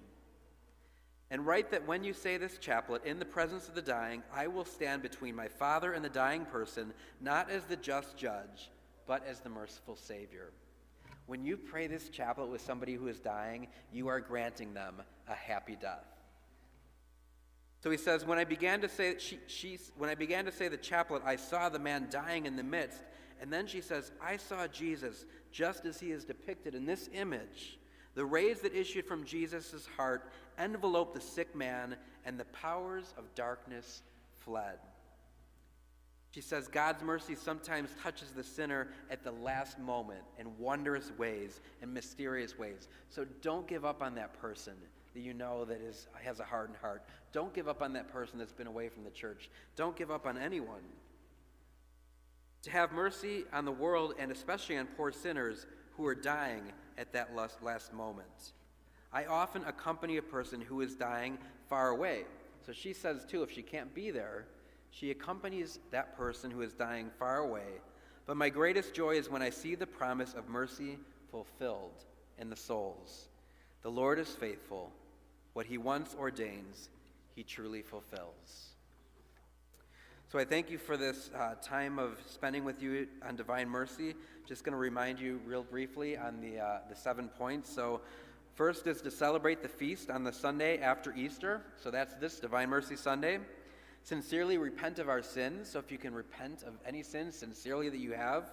And 1.31 1.45
write 1.45 1.71
that 1.71 1.87
when 1.87 2.03
you 2.03 2.13
say 2.13 2.37
this 2.37 2.57
chaplet 2.57 3.05
in 3.05 3.17
the 3.17 3.25
presence 3.25 3.69
of 3.69 3.73
the 3.73 3.81
dying, 3.81 4.21
I 4.33 4.47
will 4.47 4.65
stand 4.65 5.01
between 5.01 5.33
my 5.33 5.47
Father 5.47 5.93
and 5.93 6.03
the 6.03 6.09
dying 6.09 6.45
person, 6.45 6.93
not 7.21 7.49
as 7.49 7.63
the 7.63 7.77
just 7.77 8.17
judge, 8.17 8.69
but 9.07 9.25
as 9.25 9.39
the 9.39 9.49
merciful 9.49 9.95
Savior. 9.95 10.51
When 11.27 11.45
you 11.45 11.55
pray 11.55 11.87
this 11.87 12.09
chaplet 12.09 12.49
with 12.49 12.61
somebody 12.61 12.95
who 12.95 13.07
is 13.07 13.19
dying, 13.19 13.67
you 13.93 14.09
are 14.09 14.19
granting 14.19 14.73
them 14.73 15.01
a 15.29 15.33
happy 15.33 15.77
death. 15.79 16.05
So 17.81 17.89
he 17.89 17.97
says, 17.97 18.25
when 18.25 18.37
I 18.37 18.43
began 18.43 18.79
to 18.81 18.89
say 18.89 19.15
she, 19.17 19.39
she, 19.47 19.79
when 19.97 20.09
I 20.09 20.15
began 20.15 20.45
to 20.45 20.51
say 20.51 20.67
the 20.67 20.77
chaplet, 20.77 21.23
I 21.25 21.35
saw 21.35 21.67
the 21.67 21.79
man 21.79 22.07
dying 22.11 22.45
in 22.45 22.55
the 22.55 22.63
midst. 22.63 23.01
And 23.41 23.51
then 23.51 23.65
she 23.65 23.81
says, 23.81 24.11
I 24.21 24.37
saw 24.37 24.67
Jesus 24.67 25.25
just 25.51 25.85
as 25.85 25.99
he 25.99 26.11
is 26.11 26.23
depicted 26.23 26.75
in 26.75 26.85
this 26.85 27.09
image. 27.11 27.79
The 28.13 28.25
rays 28.25 28.59
that 28.61 28.75
issued 28.75 29.05
from 29.05 29.25
Jesus' 29.25 29.87
heart 29.97 30.31
enveloped 30.59 31.15
the 31.15 31.21
sick 31.21 31.55
man, 31.55 31.95
and 32.23 32.39
the 32.39 32.45
powers 32.45 33.15
of 33.17 33.33
darkness 33.33 34.03
fled. 34.37 34.77
She 36.29 36.41
says, 36.41 36.67
God's 36.67 37.03
mercy 37.03 37.35
sometimes 37.35 37.89
touches 38.03 38.31
the 38.31 38.43
sinner 38.43 38.89
at 39.09 39.23
the 39.23 39.31
last 39.31 39.79
moment 39.79 40.21
in 40.37 40.57
wondrous 40.59 41.11
ways 41.17 41.61
and 41.81 41.91
mysterious 41.91 42.57
ways. 42.57 42.87
So 43.09 43.25
don't 43.41 43.67
give 43.67 43.85
up 43.85 44.03
on 44.03 44.15
that 44.15 44.39
person 44.39 44.75
that 45.13 45.21
you 45.21 45.33
know 45.33 45.65
that 45.65 45.81
is, 45.81 46.07
has 46.23 46.39
a 46.39 46.43
hardened 46.43 46.77
heart. 46.81 47.03
Don't 47.33 47.53
give 47.53 47.67
up 47.67 47.81
on 47.81 47.93
that 47.93 48.11
person 48.11 48.39
that's 48.39 48.53
been 48.53 48.67
away 48.67 48.89
from 48.89 49.03
the 49.03 49.09
church. 49.09 49.49
Don't 49.75 49.95
give 49.95 50.11
up 50.11 50.25
on 50.25 50.37
anyone. 50.37 50.83
To 52.63 52.71
have 52.71 52.91
mercy 52.91 53.45
on 53.51 53.65
the 53.65 53.71
world 53.71 54.13
and 54.19 54.31
especially 54.31 54.77
on 54.77 54.87
poor 54.97 55.11
sinners 55.11 55.65
who 55.97 56.05
are 56.05 56.15
dying 56.15 56.71
at 56.97 57.11
that 57.13 57.35
last, 57.35 57.61
last 57.61 57.93
moment. 57.93 58.53
I 59.11 59.25
often 59.25 59.63
accompany 59.65 60.17
a 60.17 60.21
person 60.21 60.61
who 60.61 60.81
is 60.81 60.95
dying 60.95 61.37
far 61.67 61.89
away. 61.89 62.23
So 62.65 62.71
she 62.71 62.93
says, 62.93 63.25
too, 63.25 63.43
if 63.43 63.51
she 63.51 63.61
can't 63.61 63.93
be 63.93 64.11
there, 64.11 64.45
she 64.91 65.11
accompanies 65.11 65.79
that 65.91 66.15
person 66.15 66.51
who 66.51 66.61
is 66.61 66.73
dying 66.73 67.09
far 67.17 67.39
away. 67.39 67.81
But 68.25 68.37
my 68.37 68.49
greatest 68.49 68.93
joy 68.93 69.15
is 69.15 69.29
when 69.29 69.41
I 69.41 69.49
see 69.49 69.75
the 69.75 69.87
promise 69.87 70.33
of 70.33 70.47
mercy 70.47 70.97
fulfilled 71.31 72.05
in 72.37 72.49
the 72.49 72.55
souls. 72.55 73.27
The 73.81 73.89
Lord 73.89 74.19
is 74.19 74.29
faithful. 74.29 74.91
What 75.53 75.65
he 75.65 75.77
once 75.77 76.15
ordains, 76.17 76.89
he 77.35 77.43
truly 77.43 77.81
fulfills. 77.81 78.71
So 80.31 80.39
I 80.39 80.45
thank 80.45 80.69
you 80.71 80.77
for 80.77 80.95
this 80.95 81.29
uh, 81.37 81.55
time 81.61 81.99
of 81.99 82.17
spending 82.25 82.63
with 82.63 82.81
you 82.81 83.07
on 83.27 83.35
Divine 83.35 83.67
Mercy. 83.67 84.15
Just 84.47 84.63
going 84.63 84.71
to 84.71 84.79
remind 84.79 85.19
you 85.19 85.41
real 85.45 85.63
briefly 85.63 86.17
on 86.17 86.39
the, 86.39 86.57
uh, 86.57 86.79
the 86.89 86.95
seven 86.95 87.27
points. 87.27 87.69
So, 87.69 87.99
first 88.55 88.87
is 88.87 89.01
to 89.01 89.11
celebrate 89.11 89.61
the 89.61 89.67
feast 89.67 90.09
on 90.09 90.23
the 90.23 90.31
Sunday 90.31 90.79
after 90.79 91.13
Easter. 91.15 91.61
So, 91.75 91.91
that's 91.91 92.13
this 92.13 92.39
Divine 92.39 92.69
Mercy 92.69 92.95
Sunday. 92.95 93.39
Sincerely 94.03 94.57
repent 94.57 94.99
of 94.99 95.09
our 95.09 95.21
sins. 95.21 95.69
So, 95.69 95.79
if 95.79 95.91
you 95.91 95.97
can 95.97 96.13
repent 96.13 96.63
of 96.63 96.75
any 96.87 97.03
sins 97.03 97.35
sincerely 97.35 97.89
that 97.89 97.99
you 97.99 98.13
have, 98.13 98.51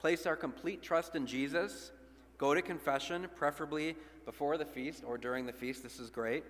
place 0.00 0.26
our 0.26 0.34
complete 0.34 0.82
trust 0.82 1.14
in 1.14 1.24
Jesus. 1.24 1.92
Go 2.36 2.52
to 2.52 2.62
confession, 2.62 3.28
preferably 3.36 3.94
before 4.24 4.56
the 4.56 4.64
feast 4.64 5.02
or 5.06 5.18
during 5.18 5.46
the 5.46 5.52
feast. 5.52 5.82
This 5.82 5.98
is 5.98 6.10
great. 6.10 6.44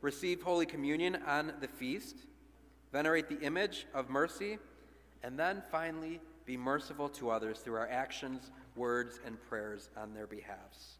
Receive 0.00 0.42
Holy 0.42 0.66
Communion 0.66 1.18
on 1.26 1.52
the 1.60 1.68
feast. 1.68 2.16
Venerate 2.92 3.28
the 3.28 3.40
image 3.40 3.86
of 3.94 4.08
mercy. 4.08 4.58
And 5.22 5.38
then 5.38 5.62
finally, 5.70 6.20
be 6.46 6.56
merciful 6.56 7.08
to 7.10 7.30
others 7.30 7.58
through 7.58 7.76
our 7.76 7.88
actions, 7.88 8.50
words, 8.76 9.20
and 9.26 9.40
prayers 9.48 9.90
on 9.96 10.14
their 10.14 10.26
behalfs. 10.26 10.98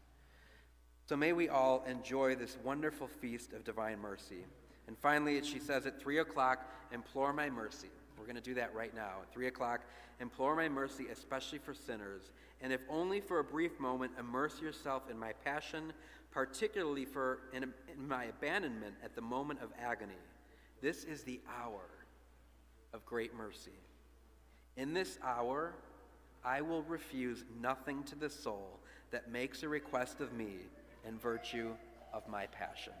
So 1.05 1.17
may 1.17 1.33
we 1.33 1.49
all 1.49 1.83
enjoy 1.87 2.35
this 2.35 2.57
wonderful 2.63 3.07
feast 3.07 3.53
of 3.53 3.63
divine 3.63 3.99
mercy. 3.99 4.45
And 4.87 4.97
finally, 4.97 5.41
she 5.43 5.59
says 5.59 5.85
at 5.85 5.99
3 5.99 6.19
o'clock, 6.19 6.71
implore 6.91 7.33
my 7.33 7.49
mercy. 7.49 7.89
We're 8.19 8.25
going 8.25 8.35
to 8.35 8.41
do 8.41 8.55
that 8.55 8.75
right 8.75 8.93
now. 8.93 9.21
At 9.21 9.33
3 9.33 9.47
o'clock, 9.47 9.81
implore 10.19 10.55
my 10.55 10.67
mercy, 10.67 11.07
especially 11.11 11.59
for 11.59 11.73
sinners. 11.73 12.31
And 12.61 12.73
if 12.73 12.81
only 12.89 13.21
for 13.21 13.39
a 13.39 13.43
brief 13.43 13.79
moment, 13.79 14.11
immerse 14.19 14.59
yourself 14.61 15.03
in 15.09 15.17
my 15.17 15.31
passion, 15.31 15.93
particularly 16.31 17.05
for 17.05 17.39
in, 17.53 17.63
in 17.63 18.07
my 18.07 18.25
abandonment 18.25 18.95
at 19.03 19.15
the 19.15 19.21
moment 19.21 19.61
of 19.61 19.69
agony. 19.79 20.13
This 20.81 21.05
is 21.05 21.23
the 21.23 21.39
hour 21.61 21.81
of 22.93 23.05
great 23.05 23.33
mercy. 23.35 23.71
In 24.75 24.93
this 24.93 25.17
hour, 25.23 25.73
I 26.43 26.61
will 26.61 26.83
refuse 26.83 27.45
nothing 27.61 28.03
to 28.03 28.15
the 28.15 28.29
soul 28.29 28.79
that 29.11 29.31
makes 29.31 29.63
a 29.63 29.69
request 29.69 30.21
of 30.21 30.33
me 30.33 30.57
in 31.07 31.17
virtue 31.17 31.71
of 32.13 32.27
my 32.27 32.47
passion. 32.47 32.93